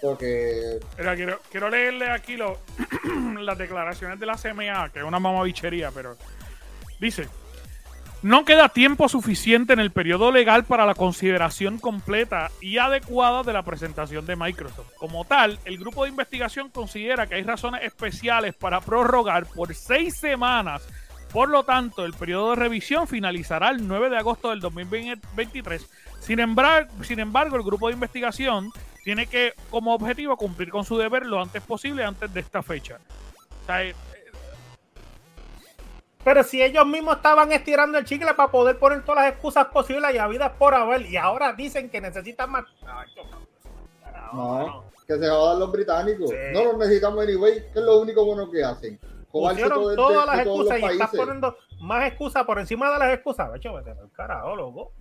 Porque 0.00 0.78
quiero, 1.16 1.40
quiero 1.50 1.70
leerle 1.70 2.10
aquí 2.10 2.36
lo- 2.36 2.58
las 3.40 3.58
declaraciones 3.58 4.20
de 4.20 4.26
la 4.26 4.36
CMA, 4.36 4.90
que 4.90 5.00
es 5.00 5.04
una 5.04 5.18
mamabichería, 5.18 5.90
pero 5.90 6.16
dice, 7.00 7.28
no 8.22 8.44
queda 8.44 8.68
tiempo 8.68 9.08
suficiente 9.08 9.72
en 9.72 9.80
el 9.80 9.90
periodo 9.90 10.30
legal 10.30 10.64
para 10.64 10.86
la 10.86 10.94
consideración 10.94 11.78
completa 11.78 12.50
y 12.60 12.78
adecuada 12.78 13.42
de 13.42 13.52
la 13.52 13.64
presentación 13.64 14.24
de 14.24 14.36
Microsoft. 14.36 14.92
Como 14.96 15.24
tal, 15.24 15.58
el 15.64 15.78
grupo 15.78 16.04
de 16.04 16.10
investigación 16.10 16.68
considera 16.70 17.26
que 17.26 17.34
hay 17.34 17.42
razones 17.42 17.82
especiales 17.82 18.54
para 18.54 18.80
prorrogar 18.80 19.46
por 19.46 19.74
seis 19.74 20.16
semanas. 20.16 20.82
Por 21.32 21.48
lo 21.48 21.64
tanto, 21.64 22.04
el 22.04 22.14
periodo 22.14 22.50
de 22.50 22.56
revisión 22.56 23.06
finalizará 23.06 23.68
el 23.70 23.86
9 23.86 24.10
de 24.10 24.16
agosto 24.16 24.50
del 24.50 24.60
2023. 24.60 25.86
Sin 26.28 26.38
embargo, 26.40 26.90
sin 27.04 27.18
embargo, 27.20 27.56
el 27.56 27.62
grupo 27.62 27.88
de 27.88 27.94
investigación 27.94 28.70
tiene 29.02 29.26
que, 29.26 29.54
como 29.70 29.94
objetivo, 29.94 30.36
cumplir 30.36 30.68
con 30.70 30.84
su 30.84 30.98
deber 30.98 31.24
lo 31.24 31.40
antes 31.40 31.62
posible 31.62 32.04
antes 32.04 32.32
de 32.34 32.40
esta 32.40 32.62
fecha. 32.62 32.98
O 33.62 33.66
sea, 33.66 33.82
eh, 33.82 33.94
Pero 36.22 36.42
si 36.44 36.62
ellos 36.62 36.84
mismos 36.86 37.16
estaban 37.16 37.50
estirando 37.52 37.96
el 37.96 38.04
chicle 38.04 38.34
para 38.34 38.50
poder 38.50 38.78
poner 38.78 39.02
todas 39.04 39.24
las 39.24 39.32
excusas 39.32 39.66
posibles 39.68 40.14
y 40.14 40.18
habidas 40.18 40.52
por 40.58 40.74
haber, 40.74 41.02
y 41.06 41.16
ahora 41.16 41.54
dicen 41.54 41.88
que 41.88 42.00
necesitan 42.02 42.50
más. 42.50 42.64
No, 44.34 44.84
que 45.06 45.18
se 45.18 45.28
jodan 45.30 45.58
los 45.60 45.72
británicos. 45.72 46.28
Sí. 46.28 46.36
No 46.52 46.64
los 46.64 46.76
necesitamos 46.78 47.24
anyway, 47.24 47.54
que 47.72 47.78
es 47.78 47.84
lo 47.84 48.00
único 48.00 48.26
bueno 48.26 48.50
que 48.50 48.62
hacen. 48.62 49.00
Pusieron 49.32 49.72
todo 49.72 49.90
el- 49.90 49.96
todas 49.96 50.20
de- 50.20 50.26
las 50.26 50.36
de 50.36 50.42
excusas 50.42 50.78
y 50.80 50.84
estás 50.84 51.10
poniendo 51.16 51.56
más 51.80 52.06
excusas 52.06 52.44
por 52.44 52.58
encima 52.58 52.90
de 52.92 52.98
las 52.98 53.14
excusas. 53.14 53.50
Hecho, 53.56 53.72
vete 53.72 53.94
carajo, 54.14 54.54
loco. 54.54 54.92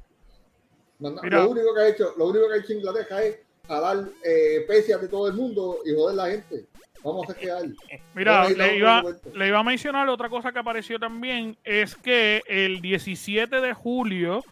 No, 0.99 1.11
no, 1.11 1.21
Mira. 1.21 1.43
Lo 1.43 1.51
único 1.51 1.73
que 1.73 1.81
ha 1.81 1.87
hecho, 1.89 2.13
lo 2.17 2.27
único 2.27 2.47
que 2.47 2.53
ha 2.55 2.57
hecho 2.57 2.73
Inglaterra 2.73 3.23
es 3.23 3.39
jalar 3.67 4.05
eh, 4.23 4.65
pecias 4.67 5.01
de 5.01 5.07
todo 5.07 5.27
el 5.27 5.33
mundo 5.33 5.79
y 5.85 5.93
joder 5.93 6.15
la 6.15 6.29
gente. 6.29 6.65
Vamos 7.03 7.29
a 7.29 7.33
quedar. 7.33 7.63
Mira, 8.15 8.49
le 8.49 8.77
iba, 8.77 9.03
le 9.33 9.47
iba 9.47 9.59
a 9.59 9.63
mencionar 9.63 10.09
otra 10.09 10.29
cosa 10.29 10.51
que 10.51 10.59
apareció 10.59 10.99
también, 10.99 11.57
es 11.63 11.95
que 11.95 12.41
el 12.47 12.81
17 12.81 13.61
de 13.61 13.73
julio 13.73 14.43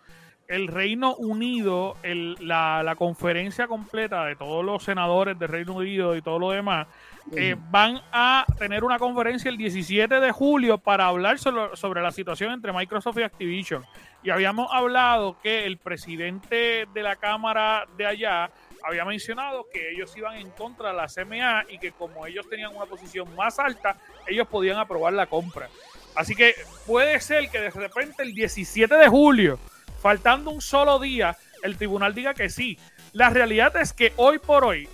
el 0.47 0.67
Reino 0.67 1.15
Unido, 1.15 1.95
el- 2.03 2.35
la, 2.39 2.83
la 2.83 2.95
conferencia 2.95 3.67
completa 3.67 4.25
de 4.25 4.35
todos 4.35 4.63
los 4.63 4.83
senadores 4.83 5.37
del 5.39 5.49
Reino 5.49 5.73
Unido 5.73 6.15
y 6.15 6.21
todo 6.21 6.39
lo 6.39 6.51
demás, 6.51 6.87
eh, 7.35 7.55
van 7.71 7.99
a 8.11 8.45
tener 8.59 8.83
una 8.83 8.99
conferencia 8.99 9.49
el 9.49 9.57
17 9.57 10.19
de 10.19 10.31
julio 10.31 10.77
para 10.77 11.07
hablar 11.07 11.39
sobre, 11.39 11.75
sobre 11.75 12.01
la 12.01 12.11
situación 12.11 12.51
entre 12.51 12.71
Microsoft 12.71 13.17
y 13.17 13.23
Activision. 13.23 13.83
Y 14.23 14.29
habíamos 14.29 14.69
hablado 14.71 15.37
que 15.41 15.65
el 15.65 15.77
presidente 15.77 16.87
de 16.93 17.03
la 17.03 17.15
Cámara 17.15 17.85
de 17.97 18.05
allá 18.05 18.49
había 18.83 19.03
mencionado 19.05 19.65
que 19.73 19.91
ellos 19.91 20.15
iban 20.15 20.35
en 20.35 20.51
contra 20.51 20.89
de 20.89 20.95
la 20.95 21.07
CMA 21.07 21.65
y 21.69 21.79
que 21.79 21.91
como 21.91 22.25
ellos 22.27 22.47
tenían 22.47 22.75
una 22.75 22.85
posición 22.85 23.33
más 23.35 23.57
alta, 23.57 23.97
ellos 24.27 24.47
podían 24.47 24.77
aprobar 24.77 25.13
la 25.13 25.25
compra. 25.25 25.67
Así 26.15 26.35
que 26.35 26.53
puede 26.85 27.19
ser 27.19 27.49
que 27.49 27.59
de 27.59 27.71
repente 27.71 28.21
el 28.21 28.33
17 28.35 28.95
de 28.95 29.07
julio, 29.07 29.59
faltando 30.05 30.51
un 30.51 30.61
solo 30.61 30.99
día, 30.99 31.35
el 31.63 31.77
tribunal 31.77 32.13
diga 32.13 32.35
que 32.35 32.47
sí. 32.47 32.77
La 33.13 33.31
realidad 33.31 33.75
es 33.75 33.91
que 33.91 34.13
hoy 34.17 34.37
por 34.37 34.63
hoy, 34.63 34.87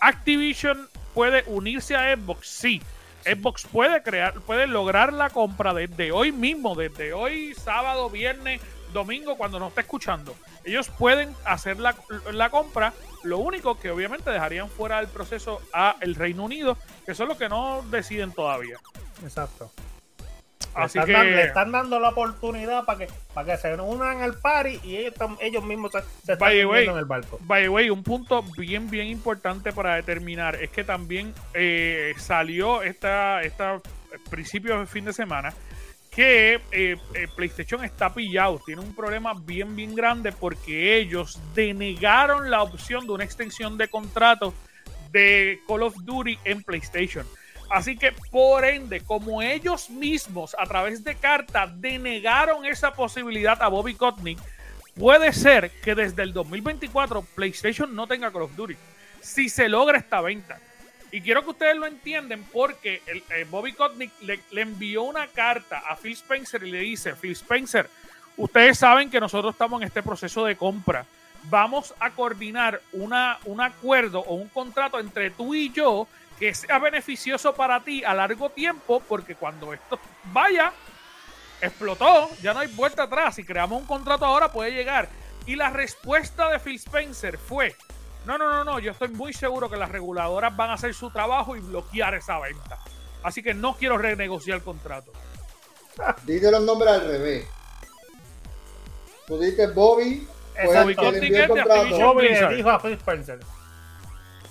Activision 0.00 0.88
puede 1.14 1.44
unirse 1.46 1.94
a 1.94 2.16
Xbox, 2.16 2.48
sí. 2.48 2.82
Xbox 3.24 3.64
puede 3.68 4.02
crear, 4.02 4.40
puede 4.40 4.66
lograr 4.66 5.12
la 5.12 5.30
compra 5.30 5.72
desde 5.72 6.10
hoy 6.10 6.32
mismo, 6.32 6.74
desde 6.74 7.12
hoy, 7.12 7.54
sábado, 7.54 8.10
viernes, 8.10 8.60
domingo, 8.92 9.36
cuando 9.36 9.60
nos 9.60 9.68
esté 9.68 9.82
escuchando. 9.82 10.34
Ellos 10.64 10.90
pueden 10.98 11.32
hacer 11.44 11.78
la, 11.78 11.94
la 12.32 12.50
compra. 12.50 12.92
Lo 13.22 13.38
único 13.38 13.78
que 13.78 13.92
obviamente 13.92 14.30
dejarían 14.30 14.68
fuera 14.68 14.96
del 14.96 15.06
proceso 15.06 15.62
a 15.72 15.94
el 16.00 16.16
Reino 16.16 16.42
Unido, 16.42 16.76
que 17.06 17.14
son 17.14 17.28
los 17.28 17.38
que 17.38 17.48
no 17.48 17.84
deciden 17.88 18.32
todavía. 18.32 18.80
Exacto. 19.22 19.70
Así 20.74 20.98
le, 20.98 21.04
están, 21.04 21.12
dan- 21.14 21.30
le 21.30 21.36
que, 21.42 21.48
están 21.48 21.72
dando 21.72 22.00
la 22.00 22.08
oportunidad 22.10 22.84
para 22.84 22.98
que, 22.98 23.08
para 23.34 23.52
que 23.52 23.58
se 23.60 23.74
unan 23.74 24.22
al 24.22 24.38
party 24.38 24.80
y 24.84 24.96
ellos, 24.96 25.14
tam- 25.14 25.36
ellos 25.40 25.64
mismos 25.64 25.92
se, 25.92 26.00
se 26.24 26.32
están 26.34 26.48
way, 26.68 26.86
en 26.86 26.96
el 26.96 27.04
barco. 27.04 27.38
by 27.42 27.62
the 27.62 27.68
way, 27.68 27.90
un 27.90 28.02
punto 28.02 28.42
bien, 28.56 28.88
bien 28.88 29.06
importante 29.08 29.72
para 29.72 29.96
determinar 29.96 30.56
es 30.56 30.70
que 30.70 30.84
también 30.84 31.34
eh, 31.54 32.12
salió 32.18 32.82
esta, 32.82 33.42
esta 33.42 33.80
principio 34.30 34.78
de 34.78 34.86
fin 34.86 35.04
de 35.04 35.12
semana 35.12 35.52
que 36.10 36.54
eh, 36.72 36.96
eh, 37.14 37.28
PlayStation 37.36 37.84
está 37.84 38.12
pillado, 38.12 38.60
tiene 38.66 38.82
un 38.82 38.94
problema 38.96 39.32
bien, 39.34 39.76
bien 39.76 39.94
grande 39.94 40.32
porque 40.32 40.96
ellos 40.96 41.40
denegaron 41.54 42.50
la 42.50 42.62
opción 42.62 43.06
de 43.06 43.12
una 43.12 43.24
extensión 43.24 43.78
de 43.78 43.86
contrato 43.88 44.52
de 45.12 45.60
Call 45.68 45.82
of 45.82 45.94
Duty 46.02 46.38
en 46.44 46.62
PlayStation. 46.64 47.24
Así 47.70 47.96
que, 47.96 48.10
por 48.32 48.64
ende, 48.64 49.00
como 49.00 49.40
ellos 49.40 49.90
mismos 49.90 50.56
a 50.58 50.66
través 50.66 51.04
de 51.04 51.14
carta 51.14 51.68
denegaron 51.68 52.66
esa 52.66 52.92
posibilidad 52.92 53.62
a 53.62 53.68
Bobby 53.68 53.94
Kotick, 53.94 54.40
puede 54.98 55.32
ser 55.32 55.70
que 55.80 55.94
desde 55.94 56.24
el 56.24 56.32
2024 56.32 57.22
PlayStation 57.36 57.94
no 57.94 58.08
tenga 58.08 58.32
Call 58.32 58.42
of 58.42 58.56
Duty. 58.56 58.76
Si 59.20 59.48
se 59.48 59.68
logra 59.68 59.98
esta 59.98 60.20
venta. 60.20 60.58
Y 61.12 61.20
quiero 61.20 61.44
que 61.44 61.50
ustedes 61.50 61.76
lo 61.76 61.86
entiendan 61.86 62.44
porque 62.52 63.02
eh, 63.06 63.46
Bobby 63.48 63.72
Kotick 63.72 64.10
le, 64.22 64.40
le 64.50 64.62
envió 64.62 65.04
una 65.04 65.28
carta 65.28 65.78
a 65.88 65.94
Phil 65.94 66.12
Spencer 66.14 66.64
y 66.64 66.72
le 66.72 66.80
dice, 66.80 67.14
Phil 67.14 67.32
Spencer, 67.32 67.88
ustedes 68.36 68.78
saben 68.78 69.10
que 69.10 69.20
nosotros 69.20 69.54
estamos 69.54 69.80
en 69.80 69.86
este 69.86 70.02
proceso 70.02 70.44
de 70.44 70.56
compra. 70.56 71.06
Vamos 71.44 71.94
a 72.00 72.10
coordinar 72.10 72.80
una, 72.92 73.38
un 73.44 73.60
acuerdo 73.60 74.20
o 74.20 74.34
un 74.34 74.48
contrato 74.48 74.98
entre 74.98 75.30
tú 75.30 75.54
y 75.54 75.70
yo 75.70 76.08
que 76.40 76.54
sea 76.54 76.78
beneficioso 76.78 77.54
para 77.54 77.84
ti 77.84 78.02
a 78.02 78.14
largo 78.14 78.48
tiempo, 78.48 79.00
porque 79.06 79.34
cuando 79.34 79.74
esto 79.74 80.00
vaya, 80.32 80.72
explotó, 81.60 82.30
ya 82.42 82.54
no 82.54 82.60
hay 82.60 82.68
vuelta 82.68 83.02
atrás. 83.04 83.34
Si 83.34 83.44
creamos 83.44 83.78
un 83.80 83.86
contrato 83.86 84.24
ahora, 84.24 84.50
puede 84.50 84.72
llegar. 84.72 85.08
Y 85.46 85.54
la 85.54 85.68
respuesta 85.68 86.48
de 86.48 86.58
Phil 86.58 86.76
Spencer 86.76 87.36
fue: 87.36 87.76
No, 88.24 88.38
no, 88.38 88.48
no, 88.48 88.64
no, 88.64 88.78
yo 88.78 88.90
estoy 88.92 89.08
muy 89.08 89.34
seguro 89.34 89.68
que 89.68 89.76
las 89.76 89.90
reguladoras 89.90 90.56
van 90.56 90.70
a 90.70 90.74
hacer 90.74 90.94
su 90.94 91.10
trabajo 91.10 91.56
y 91.56 91.60
bloquear 91.60 92.14
esa 92.14 92.38
venta. 92.40 92.78
Así 93.22 93.42
que 93.42 93.52
no 93.52 93.76
quiero 93.76 93.98
renegociar 93.98 94.56
el 94.56 94.62
contrato. 94.64 95.12
Dice 96.24 96.50
los 96.50 96.62
nombres 96.62 96.90
al 96.90 97.06
revés. 97.06 97.46
Tú 99.26 99.38
dices 99.38 99.74
Bobby, 99.74 100.26
fue 100.54 100.64
Exacto. 100.64 100.88
el 100.88 100.96
que 100.96 101.02
le 101.12 101.26
envió 101.26 101.42
el 101.42 101.48
Bobby 101.48 101.60
contrato. 101.60 101.80
Activision. 101.82 102.08
Bobby 102.08 102.22
le 102.22 102.28
Blizzard. 102.30 102.56
dijo 102.56 102.70
a 102.70 102.80
Phil 102.80 102.92
Spencer. 102.94 103.40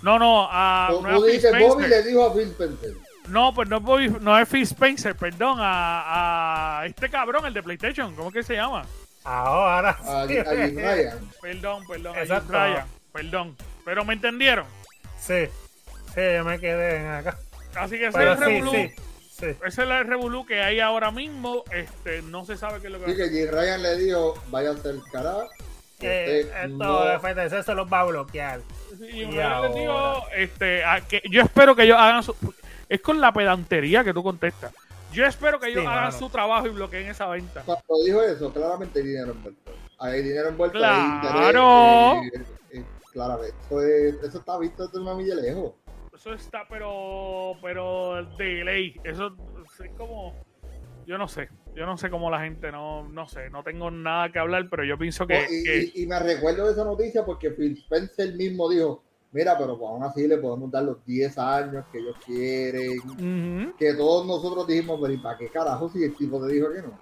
No, 0.01 0.17
no, 0.19 0.47
a, 0.49 0.87
Tú, 0.91 1.01
no 1.01 1.09
a 1.23 1.25
dices 1.25 1.45
Spencer. 1.45 1.67
Bobby 1.69 1.87
le 1.87 2.03
dijo 2.03 2.25
a 2.25 2.33
Phil 2.33 2.47
Spencer. 2.49 2.93
No, 3.27 3.53
pues 3.53 3.69
no, 3.69 3.77
es 3.77 3.83
Bobby- 3.83 4.19
no 4.21 4.37
es 4.39 4.47
Phil 4.49 4.63
Spencer, 4.63 5.15
perdón, 5.15 5.57
a, 5.59 6.79
a 6.81 6.85
este 6.85 7.09
cabrón, 7.09 7.45
el 7.45 7.53
de 7.53 7.61
PlayStation, 7.61 8.15
¿cómo 8.15 8.31
que 8.31 8.41
se 8.43 8.55
llama? 8.55 8.85
Ahora 9.23 9.97
A, 10.05 10.21
a 10.23 10.27
sí. 10.27 10.33
Jim 10.35 10.77
Ryan. 10.77 11.29
Perdón, 11.41 11.83
perdón, 11.87 12.15
a 12.15 12.21
Exacto. 12.21 12.45
Jim 12.53 12.53
Ryan, 12.53 12.85
perdón. 13.13 13.57
Pero 13.85 14.05
me 14.05 14.13
entendieron. 14.13 14.65
Sí, 15.19 15.45
sí, 16.15 16.21
yo 16.35 16.43
me 16.45 16.59
quedé 16.59 16.95
en 16.97 17.07
acá. 17.07 17.37
Así 17.75 17.97
que 17.99 18.07
ese 18.07 18.17
Pero 18.17 18.33
es 18.33 18.39
el 18.41 18.45
sí, 18.47 18.51
revolú. 18.53 18.71
sí, 18.71 18.91
sí. 19.29 19.45
Ese 19.45 19.67
es 19.67 19.77
el 19.77 20.07
revolú 20.07 20.45
que 20.45 20.61
hay 20.61 20.79
ahora 20.79 21.11
mismo. 21.11 21.63
Este, 21.71 22.21
no 22.23 22.45
se 22.45 22.57
sabe 22.57 22.79
qué 22.79 22.87
es 22.87 22.93
lo 22.93 22.99
que 22.99 23.05
va 23.05 23.11
a 23.11 23.13
Así 23.13 23.21
que 23.21 23.29
Jim 23.29 23.47
Ryan 23.51 23.83
le 23.83 23.97
dijo, 23.97 24.41
vaya 24.47 24.69
a 24.69 24.73
hacer 24.73 24.95
carajo. 25.11 25.47
Que 25.99 26.43
Usted 26.45 26.63
esto 26.63 26.67
no- 26.77 27.19
FTC 27.19 27.63
se 27.63 27.73
los 27.75 27.91
va 27.91 27.99
a 27.99 28.05
bloquear. 28.05 28.61
Y 29.11 29.21
yo 29.21 29.31
les 29.31 29.39
ahora. 29.45 29.69
digo, 29.73 30.23
este, 30.35 30.83
a 30.83 31.01
que 31.01 31.21
yo 31.29 31.41
espero 31.41 31.75
que 31.75 31.83
ellos 31.83 31.97
hagan 31.97 32.23
su. 32.23 32.35
Es 32.87 33.01
con 33.01 33.19
la 33.21 33.31
pedantería 33.31 34.03
que 34.03 34.13
tú 34.13 34.23
contestas. 34.23 34.73
Yo 35.11 35.25
espero 35.25 35.59
que 35.59 35.67
ellos 35.69 35.81
Sí, 35.81 35.87
hagan 35.87 36.05
mano. 36.05 36.17
su 36.17 36.29
trabajo 36.29 36.67
y 36.67 36.69
bloqueen 36.71 37.07
esa 37.07 37.27
venta. 37.27 37.63
Cuando 37.65 37.83
dijo 38.05 38.21
eso, 38.21 38.51
claramente 38.53 38.99
hay 38.99 39.05
dinero 39.05 39.31
envuelto. 39.31 39.71
Hay 39.99 40.21
dinero 40.23 40.49
envuelto. 40.49 40.77
Claro. 40.77 42.11
Hay 42.19 42.25
interés, 42.25 42.47
eh, 42.49 42.79
eh, 42.79 42.85
claramente. 43.11 43.55
Eso, 43.65 43.81
es- 43.81 44.15
eso 44.23 44.39
está 44.39 44.57
visto 44.59 44.85
desde 44.87 44.99
una 44.99 45.15
milla 45.15 45.35
lejos. 45.35 45.73
Eso 46.13 46.33
está, 46.33 46.67
pero, 46.69 47.53
pero 47.61 48.23
de 48.37 48.63
ley. 48.63 48.95
Eso 49.03 49.35
es 49.83 49.91
como, 49.97 50.35
yo 51.05 51.17
no 51.17 51.27
sé, 51.27 51.49
yo 51.79 51.85
no 51.85 51.97
sé 51.97 52.09
cómo 52.09 52.29
la 52.29 52.41
gente 52.41 52.71
no, 52.73 53.07
no 53.07 53.25
sé, 53.29 53.49
no 53.49 53.63
tengo 53.63 53.89
nada 53.89 54.29
que 54.33 54.37
hablar, 54.39 54.67
pero 54.69 54.83
yo 54.83 54.97
pienso 54.97 55.25
que, 55.25 55.35
y, 55.49 55.63
que- 55.63 55.91
y- 55.95 56.03
y 56.03 56.07
me 56.07 56.19
recuerdo 56.19 56.65
de 56.65 56.73
esa 56.73 56.83
noticia 56.83 57.25
porque 57.25 57.51
Phil 57.51 57.71
Spencer 57.71 58.35
mismo 58.35 58.69
dijo, 58.69 59.01
mira, 59.31 59.57
pero 59.57 59.77
pues 59.79 59.89
aún 59.89 60.03
así 60.03 60.27
le 60.27 60.37
podemos 60.39 60.69
dar 60.69 60.83
los 60.83 61.05
10 61.05 61.37
años 61.37 61.85
que 61.91 61.99
ellos 61.99 62.17
quieren. 62.25 62.99
Que 63.77 63.93
todos 63.93 64.27
nosotros 64.27 64.67
dijimos, 64.67 64.99
pero 65.01 65.13
¿y 65.13 65.17
para 65.19 65.37
qué 65.37 65.47
carajo 65.47 65.87
si 65.87 66.03
el 66.03 66.13
tipo 66.17 66.45
te 66.45 66.51
dijo 66.51 66.67
que 66.73 66.81
no? 66.81 66.99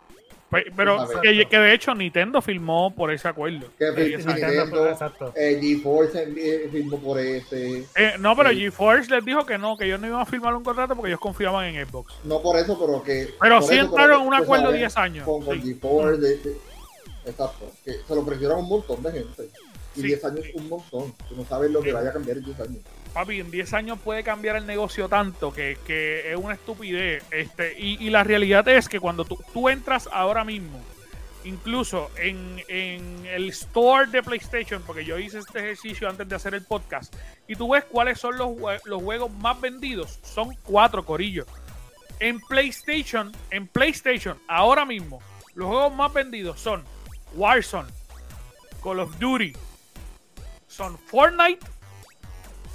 Pe- 0.50 0.72
pero 0.76 1.06
que, 1.22 1.46
que 1.46 1.60
de 1.60 1.74
hecho 1.74 1.94
Nintendo 1.94 2.42
filmó 2.42 2.94
por 2.96 3.12
ese 3.12 3.28
acuerdo. 3.28 3.68
Que 3.78 3.86
Eh, 3.90 4.16
exacto. 4.16 4.34
Nintendo, 4.48 4.90
Exacto. 4.90 5.34
eh, 5.36 5.60
GeForce 5.62 6.24
eh, 6.38 6.70
firmó 6.72 7.00
por 7.00 7.20
ese. 7.20 7.84
Eh, 7.96 8.14
no, 8.20 8.36
pero. 8.36 8.52
GeForce 8.52 9.12
les 9.14 9.26
dijo 9.26 9.46
que 9.46 9.58
no, 9.58 9.76
que 9.78 9.86
ellos 9.86 10.00
no 10.00 10.08
iban 10.08 10.22
a 10.22 10.26
firmar 10.26 10.56
un 10.56 10.64
contrato 10.64 10.96
porque 10.96 11.10
ellos 11.10 11.20
confiaban 11.20 11.66
en 11.66 11.86
Xbox. 11.86 12.14
No 12.24 12.42
por 12.42 12.58
eso, 12.58 12.80
pero 12.80 13.04
que. 13.04 13.34
Pero 13.42 13.62
sí 13.62 13.76
eso, 13.76 13.86
entraron 13.88 14.22
en 14.22 14.28
un 14.28 14.38
tú 14.38 14.44
acuerdo 14.44 14.72
de 14.72 14.78
sabes, 14.90 14.96
10 14.96 14.98
años. 14.98 15.26
Con, 15.26 15.44
con 15.44 15.62
Sí. 15.62 15.68
GeForce, 15.68 16.22
de- 16.22 16.38
de- 16.38 16.58
exacto. 17.26 17.72
Que 17.84 17.92
se 18.08 18.16
lo 18.16 18.22
ofrecieron 18.22 18.58
a 18.58 18.60
un 18.62 18.70
montón 18.70 19.04
de 19.04 19.12
gente. 19.12 19.50
Y 19.98 20.02
Sí. 20.02 20.08
10 20.08 20.26
años 20.26 20.46
es 20.46 20.56
un 20.56 20.70
montón. 20.70 21.14
Tú 21.30 21.36
no 21.36 21.46
sabes 21.46 21.72
lo 21.72 21.82
que 21.82 21.92
vaya 21.92 22.10
a 22.10 22.14
cambiar 22.14 22.38
en 22.38 22.46
10 22.46 22.60
años. 22.62 22.78
Papi, 23.14 23.40
en 23.40 23.50
10 23.52 23.74
años 23.74 24.00
puede 24.04 24.24
cambiar 24.24 24.56
el 24.58 24.66
negocio 24.66 25.10
tanto 25.10 25.52
que, 25.52 25.78
que 25.86 26.32
es 26.32 26.38
una 26.38 26.54
estupidez. 26.54 27.24
Este, 27.32 27.74
y, 27.80 28.04
y 28.06 28.10
la 28.10 28.24
realidad 28.24 28.68
es 28.68 28.88
que 28.88 29.00
cuando 29.00 29.26
tú, 29.26 29.38
tú 29.54 29.70
entras 29.70 30.08
ahora 30.12 30.44
mismo, 30.44 30.80
incluso 31.44 32.12
en, 32.18 32.62
en 32.68 33.26
el 33.26 33.50
store 33.50 34.08
de 34.12 34.22
PlayStation, 34.22 34.84
porque 34.86 35.06
yo 35.06 35.18
hice 35.18 35.40
este 35.40 35.60
ejercicio 35.60 36.10
antes 36.10 36.28
de 36.28 36.36
hacer 36.36 36.54
el 36.54 36.64
podcast, 36.64 37.16
y 37.48 37.56
tú 37.56 37.70
ves 37.72 37.86
cuáles 37.86 38.20
son 38.20 38.38
los, 38.38 38.52
los 38.86 39.02
juegos 39.02 39.32
más 39.32 39.60
vendidos, 39.60 40.20
son 40.24 40.56
cuatro 40.64 41.04
corillos. 41.06 41.48
En 42.20 42.40
PlayStation, 42.42 43.32
en 43.52 43.68
PlayStation, 43.68 44.38
ahora 44.48 44.86
mismo, 44.86 45.22
los 45.56 45.68
juegos 45.70 45.96
más 45.96 46.14
vendidos 46.14 46.60
son 46.60 46.84
Warzone, 47.36 47.90
Call 48.84 49.00
of 49.00 49.18
Duty, 49.18 49.54
son 50.78 50.98
Fortnite 51.00 51.66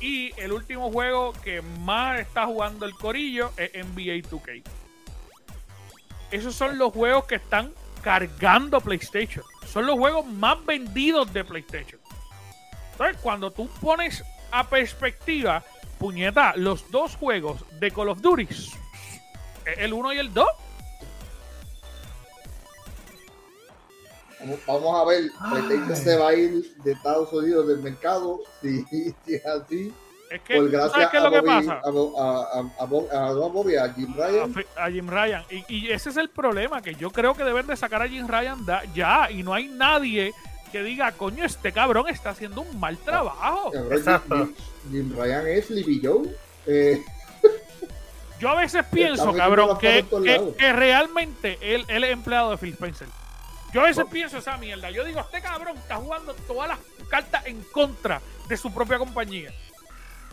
y 0.01 0.33
el 0.37 0.53
último 0.53 0.91
juego 0.91 1.33
que 1.45 1.63
más 1.63 2.19
está 2.19 2.47
jugando 2.47 2.85
el 2.85 2.95
corillo 2.95 3.53
es 3.57 3.73
NBA 3.73 4.29
2K. 4.29 4.63
Esos 6.33 6.57
son 6.57 6.77
los 6.77 6.93
juegos 6.93 7.27
que 7.27 7.37
están 7.37 7.73
cargando 8.03 8.81
PlayStation. 8.81 9.45
Son 9.65 9.87
los 9.87 9.97
juegos 9.97 10.27
más 10.27 10.65
vendidos 10.67 11.33
de 11.33 11.45
PlayStation. 11.45 12.01
Entonces, 12.91 13.17
cuando 13.23 13.53
tú 13.53 13.69
pones 13.81 14.25
a 14.51 14.69
perspectiva, 14.69 15.63
puñeta, 15.99 16.55
los 16.57 16.91
dos 16.91 17.15
juegos 17.15 17.65
de 17.79 17.93
Call 17.93 18.09
of 18.09 18.21
Duty, 18.21 18.49
el 19.77 19.93
1 19.93 20.13
y 20.15 20.19
el 20.19 20.35
2, 20.35 20.49
Vamos, 24.67 25.01
a 25.01 25.05
ver, 25.05 25.25
PlayStation 25.51 25.97
se 25.97 26.17
va 26.17 26.29
a 26.29 26.35
ir 26.35 26.75
de 26.85 26.93
Estados 26.93 27.33
Unidos 27.33 27.69
del 27.69 27.79
mercado. 27.79 28.41
Si, 28.61 28.83
si 28.85 29.15
es 29.35 29.47
así, 29.47 29.93
es 30.31 30.41
que, 30.41 30.57
¿tú 30.57 30.69
gracias 30.71 30.93
¿sabes 30.93 31.09
qué 31.11 31.17
es 31.19 31.23
a, 31.23 31.29
lo 31.29 31.33
que 31.33 31.43
pasa? 31.47 31.73
a, 31.75 31.89
a, 31.89 32.61
a, 32.61 32.83
a, 32.83 32.87
Bo- 32.87 33.09
a 33.13 33.31
Don 33.33 33.53
Bobby, 33.53 33.77
a 33.77 33.93
Jim 33.93 34.15
Ryan. 34.17 34.55
A 34.77 34.91
Jim 34.91 35.09
Ryan. 35.09 35.45
Y, 35.51 35.65
y 35.77 35.91
ese 35.93 36.11
es 36.11 36.17
el 36.17 36.29
problema, 36.31 36.81
que 36.83 36.95
yo 36.95 37.11
creo 37.11 37.35
que 37.35 37.45
deben 37.45 37.67
de 37.67 37.77
sacar 37.77 38.03
a 38.03 38.09
Jim 38.09 38.27
Ryan 38.27 38.65
da- 38.65 38.83
ya. 38.95 39.31
Y 39.31 39.43
no 39.43 39.53
hay 39.55 39.69
nadie 39.69 40.33
que 40.73 40.83
diga, 40.83 41.13
coño, 41.13 41.45
este 41.45 41.71
cabrón 41.71 42.09
está 42.09 42.31
haciendo 42.31 42.63
un 42.63 42.81
mal 42.81 42.97
trabajo. 42.99 43.71
Cabrón, 43.73 43.93
Exacto. 43.93 44.37
Jim, 44.37 44.55
Jim 44.91 45.15
Ryan 45.17 45.47
es 45.49 45.67
Sleepy 45.67 46.01
Joe. 46.03 46.29
Eh, 46.67 47.03
Yo 48.41 48.49
a 48.49 48.55
veces 48.57 48.85
pienso, 48.91 49.33
cabrón, 49.35 49.77
que, 49.79 50.03
por 50.09 50.23
que 50.25 50.73
realmente 50.73 51.59
él, 51.61 51.85
él 51.89 52.05
es 52.05 52.11
empleado 52.13 52.51
de 52.53 52.57
Phil 52.57 52.73
Spencer. 52.73 53.07
Yo 53.73 53.81
a 53.81 53.85
veces 53.85 54.05
pienso 54.11 54.39
esa 54.39 54.57
mierda. 54.59 54.91
Yo 54.91 55.05
digo, 55.05 55.21
este 55.21 55.41
cabrón 55.41 55.77
está 55.79 55.97
jugando 55.97 56.35
todas 56.47 56.69
las 56.69 56.79
cartas 57.09 57.47
en 57.47 57.63
contra 57.73 58.21
de 58.49 58.57
su 58.57 58.73
propia 58.73 58.99
compañía. 58.99 59.51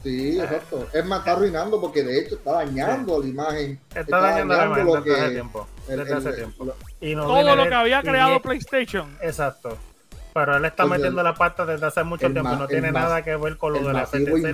sí, 0.03 0.39
exacto. 0.39 0.87
Es 0.93 1.05
más, 1.05 1.19
está 1.19 1.33
arruinando 1.33 1.79
porque 1.81 2.03
de 2.03 2.19
hecho 2.19 2.35
está 2.35 2.53
dañando 2.53 3.19
la 3.21 3.27
imagen. 3.27 3.79
Está 3.95 4.19
dañando 4.19 4.55
la 4.55 4.65
imagen 4.65 4.85
lo 4.85 4.95
desde 5.01 5.21
hace 5.21 5.31
tiempo. 5.31 5.67
el- 5.87 5.97
Desde 5.99 6.13
hace 6.13 6.29
el- 6.29 6.35
tiempo. 6.35 6.65
lo- 6.65 6.75
Y 7.01 7.15
no 7.15 7.25
Todo 7.27 7.55
lo 7.55 7.67
que 7.67 7.73
había 7.75 8.01
creado 8.01 8.41
PlayStation. 8.41 9.17
Exacto. 9.21 9.77
Pero 10.33 10.57
él 10.57 10.65
está 10.65 10.83
Entonces, 10.83 10.99
metiendo 11.01 11.23
la 11.23 11.33
pata 11.33 11.65
desde 11.65 11.85
hace 11.87 12.03
mucho 12.03 12.29
tiempo 12.31 12.49
no 12.55 12.67
tiene 12.67 12.91
mas- 12.91 13.03
nada 13.03 13.23
que 13.23 13.35
ver 13.35 13.57
con 13.57 13.73
lo 13.73 13.79
de 13.79 13.93
la 13.93 14.03
FTC 14.05 14.49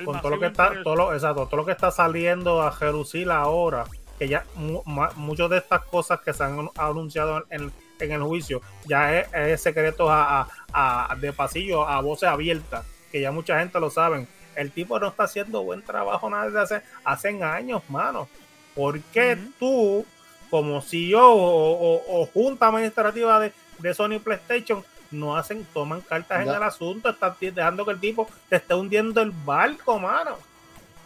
y 0.00 0.04
Con 0.04 0.20
todo 0.20 0.30
lo 0.30 0.40
que 0.40 0.46
está, 0.46 0.72
todo 0.82 0.96
lo, 0.96 1.14
exacto, 1.14 1.46
todo 1.46 1.56
lo 1.58 1.66
que 1.66 1.72
está 1.72 1.90
saliendo 1.90 2.62
a 2.62 2.72
Jerusalén 2.72 3.30
ahora, 3.30 3.84
que 4.20 4.28
ya 4.28 4.44
mu- 4.54 4.82
muchas 5.16 5.48
de 5.48 5.56
estas 5.56 5.82
cosas 5.86 6.20
que 6.20 6.34
se 6.34 6.44
han 6.44 6.68
anunciado 6.76 7.42
en, 7.48 7.72
en 7.98 8.12
el 8.12 8.22
juicio 8.22 8.60
ya 8.84 9.18
es, 9.18 9.28
es 9.32 9.62
secreto 9.62 10.10
a, 10.10 10.42
a- 10.72 11.12
a- 11.12 11.16
de 11.16 11.32
pasillo, 11.32 11.88
a 11.88 12.00
voces 12.02 12.28
abiertas, 12.28 12.84
que 13.10 13.20
ya 13.22 13.32
mucha 13.32 13.58
gente 13.58 13.80
lo 13.80 13.88
saben. 13.88 14.28
El 14.54 14.72
tipo 14.72 15.00
no 15.00 15.08
está 15.08 15.24
haciendo 15.24 15.62
buen 15.62 15.82
trabajo 15.82 16.28
nada 16.28 16.44
desde 16.44 16.60
hace, 16.60 16.82
hace 17.02 17.42
años, 17.42 17.82
mano. 17.88 18.28
¿Por 18.74 19.00
qué 19.00 19.38
tú, 19.58 20.04
como 20.50 20.82
CEO 20.82 21.26
o, 21.32 21.72
o- 21.96 22.22
o 22.22 22.26
junta 22.26 22.66
administrativa 22.68 23.40
de, 23.40 23.52
de 23.78 23.94
Sony 23.94 24.18
PlayStation, 24.22 24.84
no 25.10 25.34
hacen, 25.36 25.66
toman 25.72 26.02
cartas 26.02 26.42
en 26.42 26.48
el 26.58 26.62
asunto, 26.62 27.08
están 27.08 27.34
dejando 27.40 27.86
que 27.86 27.92
el 27.92 28.00
tipo 28.00 28.28
te 28.50 28.56
esté 28.56 28.74
hundiendo 28.74 29.22
el 29.22 29.30
barco, 29.30 29.98
mano? 29.98 30.36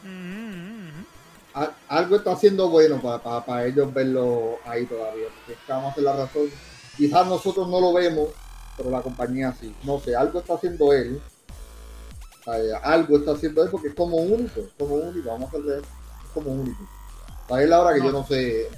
Ujú. 0.02 0.63
Al- 1.54 1.74
algo 1.88 2.16
está 2.16 2.32
haciendo 2.32 2.68
bueno 2.68 3.00
para 3.00 3.64
ellos 3.66 3.92
verlo 3.94 4.58
ahí 4.66 4.86
todavía. 4.86 5.26
porque 5.46 5.58
Vamos 5.68 5.86
a 5.86 5.90
hacer 5.92 6.04
la 6.04 6.16
razón. 6.16 6.50
Quizás 6.96 7.26
nosotros 7.26 7.68
no 7.68 7.80
lo 7.80 7.92
vemos, 7.92 8.28
pero 8.76 8.90
la 8.90 9.00
compañía 9.02 9.54
sí. 9.58 9.74
No 9.84 10.00
sé, 10.00 10.14
algo 10.16 10.40
está 10.40 10.54
haciendo 10.54 10.92
él. 10.92 11.20
Ay, 12.46 12.62
algo 12.82 13.16
está 13.18 13.32
haciendo 13.32 13.62
él 13.62 13.70
porque 13.70 13.88
es 13.88 13.94
como 13.94 14.16
único. 14.16 14.60
Es 14.60 14.68
como 14.78 14.96
único. 14.96 15.30
Vamos 15.30 15.52
a 15.54 15.56
hacer 15.58 15.78
es 15.80 16.30
como 16.34 16.50
único. 16.50 16.86
Para 17.48 17.62
él 17.62 17.72
ahora 17.72 17.94
que 17.94 18.00
No. 18.00 18.06
yo 18.06 18.12
no 18.12 18.26
sé. 18.26 18.68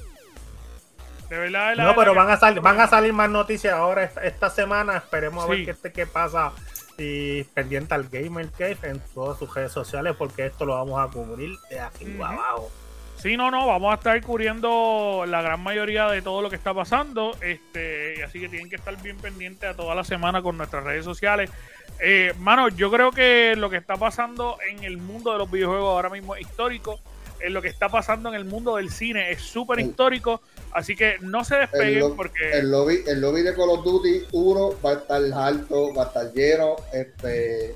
De 1.29 1.39
verdad, 1.39 1.71
de 1.71 1.77
la- 1.77 1.85
No, 1.85 1.97
pero 1.97 2.15
van 2.15 2.31
a 2.31 2.37
salir, 2.39 2.61
van 2.63 2.81
a 2.81 2.87
salir 2.89 3.13
más 3.13 3.29
noticias 3.29 3.75
ahora 3.75 4.05
esta, 4.05 4.23
esta 4.23 4.51
semana. 4.51 4.97
Esperemos 4.99 5.43
a 5.45 5.47
Sí. 5.47 5.53
ver 5.53 5.65
qué, 5.65 5.71
este- 5.73 5.93
qué 5.93 6.07
pasa. 6.07 6.53
Y 6.99 7.45
pendiente 7.45 7.95
al 7.95 8.09
Gamer 8.09 8.51
Cave 8.53 8.79
en 8.85 9.01
todas 9.15 9.39
sus 9.39 9.53
redes 9.55 9.73
sociales, 9.73 10.15
porque 10.17 10.47
esto 10.47 10.65
lo 10.65 10.75
vamos 10.75 10.99
a 10.99 11.13
cubrir 11.13 11.51
de 11.71 11.81
aquí 11.81 12.07
Ujú. 12.15 12.25
abajo. 12.25 12.71
Sí, 13.17 13.37
no, 13.37 13.51
no, 13.51 13.67
vamos 13.67 13.93
a 13.93 13.95
estar 13.97 14.23
cubriendo 14.23 15.25
la 15.27 15.41
gran 15.41 15.61
mayoría 15.61 16.07
de 16.09 16.21
todo 16.21 16.43
lo 16.43 16.51
que 16.51 16.57
está 16.57 16.75
pasando, 16.75 17.35
este, 17.41 18.23
así 18.23 18.39
que 18.41 18.49
tienen 18.49 18.69
que 18.69 18.77
estar 18.77 18.95
bien 19.03 19.17
pendientes 19.17 19.69
a 19.71 19.75
toda 19.75 19.95
la 19.95 20.05
semana 20.05 20.43
con 20.43 20.59
nuestras 20.59 20.85
redes 20.85 21.05
sociales. 21.05 21.51
Eh, 21.99 22.35
mano, 22.39 22.69
yo 22.69 22.91
creo 22.91 23.11
que 23.13 23.55
lo 23.57 23.71
que 23.71 23.79
está 23.79 23.97
pasando 23.97 24.59
en 24.69 24.85
el 24.85 24.99
mundo 24.99 25.33
de 25.33 25.39
los 25.39 25.51
videojuegos 25.51 25.89
ahora 25.95 26.11
mismo 26.11 26.35
es 26.35 26.43
histórico, 26.43 27.01
en 27.41 27.53
lo 27.55 27.63
que 27.63 27.69
está 27.69 27.89
pasando 27.89 28.29
en 28.29 28.35
el 28.35 28.45
mundo 28.45 28.77
del 28.77 28.91
cine 28.91 29.31
es 29.31 29.41
súper 29.43 29.79
El- 29.81 29.87
histórico, 29.87 30.41
así 30.73 30.95
que 30.97 31.17
no 31.21 31.45
se 31.45 31.55
El, 31.55 31.61
despeguen 31.63 31.99
lo- 32.01 32.17
porque 32.17 32.51
el 32.53 32.71
lobby, 32.71 33.03
el 33.07 33.21
lobby 33.21 33.43
de 33.43 33.55
Call 33.55 33.71
of 33.71 33.85
Duty 33.85 34.27
1 34.33 34.81
va 34.85 34.91
a 34.91 34.95
estar 34.95 35.23
alto, 35.35 35.95
va 35.95 36.05
a 36.05 36.07
estar 36.07 36.33
lleno. 36.33 36.77
Este, 36.93 37.75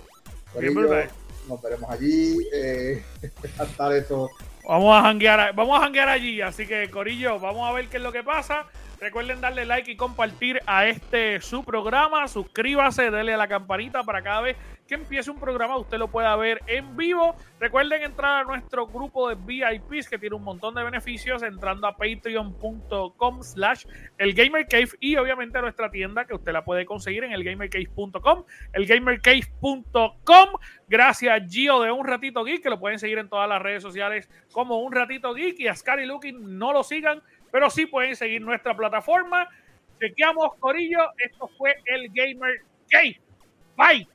nos 1.48 1.62
veremos 1.62 1.90
allí. 1.90 2.36
Eh, 2.52 3.02
va 3.60 3.64
a 3.64 3.66
estar 3.66 3.92
eso. 3.92 4.30
vamos 4.66 4.96
a 4.96 5.02
janguear, 5.02 5.54
vamos 5.54 5.78
a 5.78 5.82
janguear 5.84 6.08
allí, 6.08 6.40
así 6.40 6.66
que 6.66 6.88
Corillo, 6.90 7.38
vamos 7.40 7.68
a 7.68 7.72
ver 7.72 7.88
qué 7.88 7.96
es 7.96 8.02
lo 8.02 8.12
que 8.12 8.22
pasa. 8.22 8.66
Recuerden 9.00 9.40
darle 9.40 9.64
like 9.64 9.90
y 9.90 9.96
compartir 9.96 10.60
a 10.66 10.86
este 10.86 11.40
su 11.40 11.64
programa. 11.64 12.28
Suscríbase, 12.28 13.10
denle 13.10 13.32
a 13.32 13.38
la 13.38 13.48
campanita 13.48 14.04
para 14.04 14.22
cada 14.22 14.42
vez 14.42 14.56
que 14.86 14.96
empiece 14.96 15.30
un 15.30 15.38
programa 15.38 15.78
usted 15.78 15.98
lo 15.98 16.08
pueda 16.08 16.34
ver 16.36 16.60
en 16.66 16.96
vivo. 16.96 17.36
Recuerden 17.60 18.02
entrar 18.02 18.42
a 18.42 18.44
nuestro 18.44 18.88
grupo 18.88 19.28
de 19.28 19.36
VIPs 19.36 20.08
que 20.08 20.18
tiene 20.18 20.34
un 20.34 20.42
montón 20.42 20.74
de 20.74 20.82
beneficios 20.82 21.44
entrando 21.44 21.86
a 21.86 21.96
patreon.com 21.96 23.42
slash 23.42 23.86
el 24.18 24.36
y 24.98 25.16
obviamente 25.16 25.58
a 25.58 25.62
nuestra 25.62 25.90
tienda 25.92 26.24
que 26.24 26.34
usted 26.34 26.52
la 26.52 26.64
puede 26.64 26.84
conseguir 26.84 27.22
en 27.22 27.32
elgamercave.com, 27.32 28.44
elgamercave.com. 28.72 30.48
Gracias 30.88 31.42
Gio 31.48 31.80
de 31.82 31.92
Un 31.92 32.04
Ratito 32.04 32.42
Geek 32.42 32.62
que 32.62 32.70
lo 32.70 32.80
pueden 32.80 32.98
seguir 32.98 33.18
en 33.18 33.28
todas 33.28 33.48
las 33.48 33.62
redes 33.62 33.82
sociales 33.82 34.28
como 34.50 34.80
Un 34.80 34.92
Ratito 34.92 35.32
Geek 35.32 35.58
y 35.60 35.68
a 35.68 35.76
Scary 35.76 36.06
no 36.32 36.72
lo 36.72 36.82
sigan 36.82 37.22
pero 37.50 37.70
sí 37.70 37.86
pueden 37.86 38.16
seguir 38.16 38.42
nuestra 38.42 38.76
plataforma. 38.76 39.48
Chequeamos, 40.00 40.54
Corillo. 40.58 41.00
Esto 41.18 41.48
fue 41.58 41.76
el 41.84 42.08
Gamer 42.12 42.60
Cave. 42.88 43.20
Bye. 43.76 44.08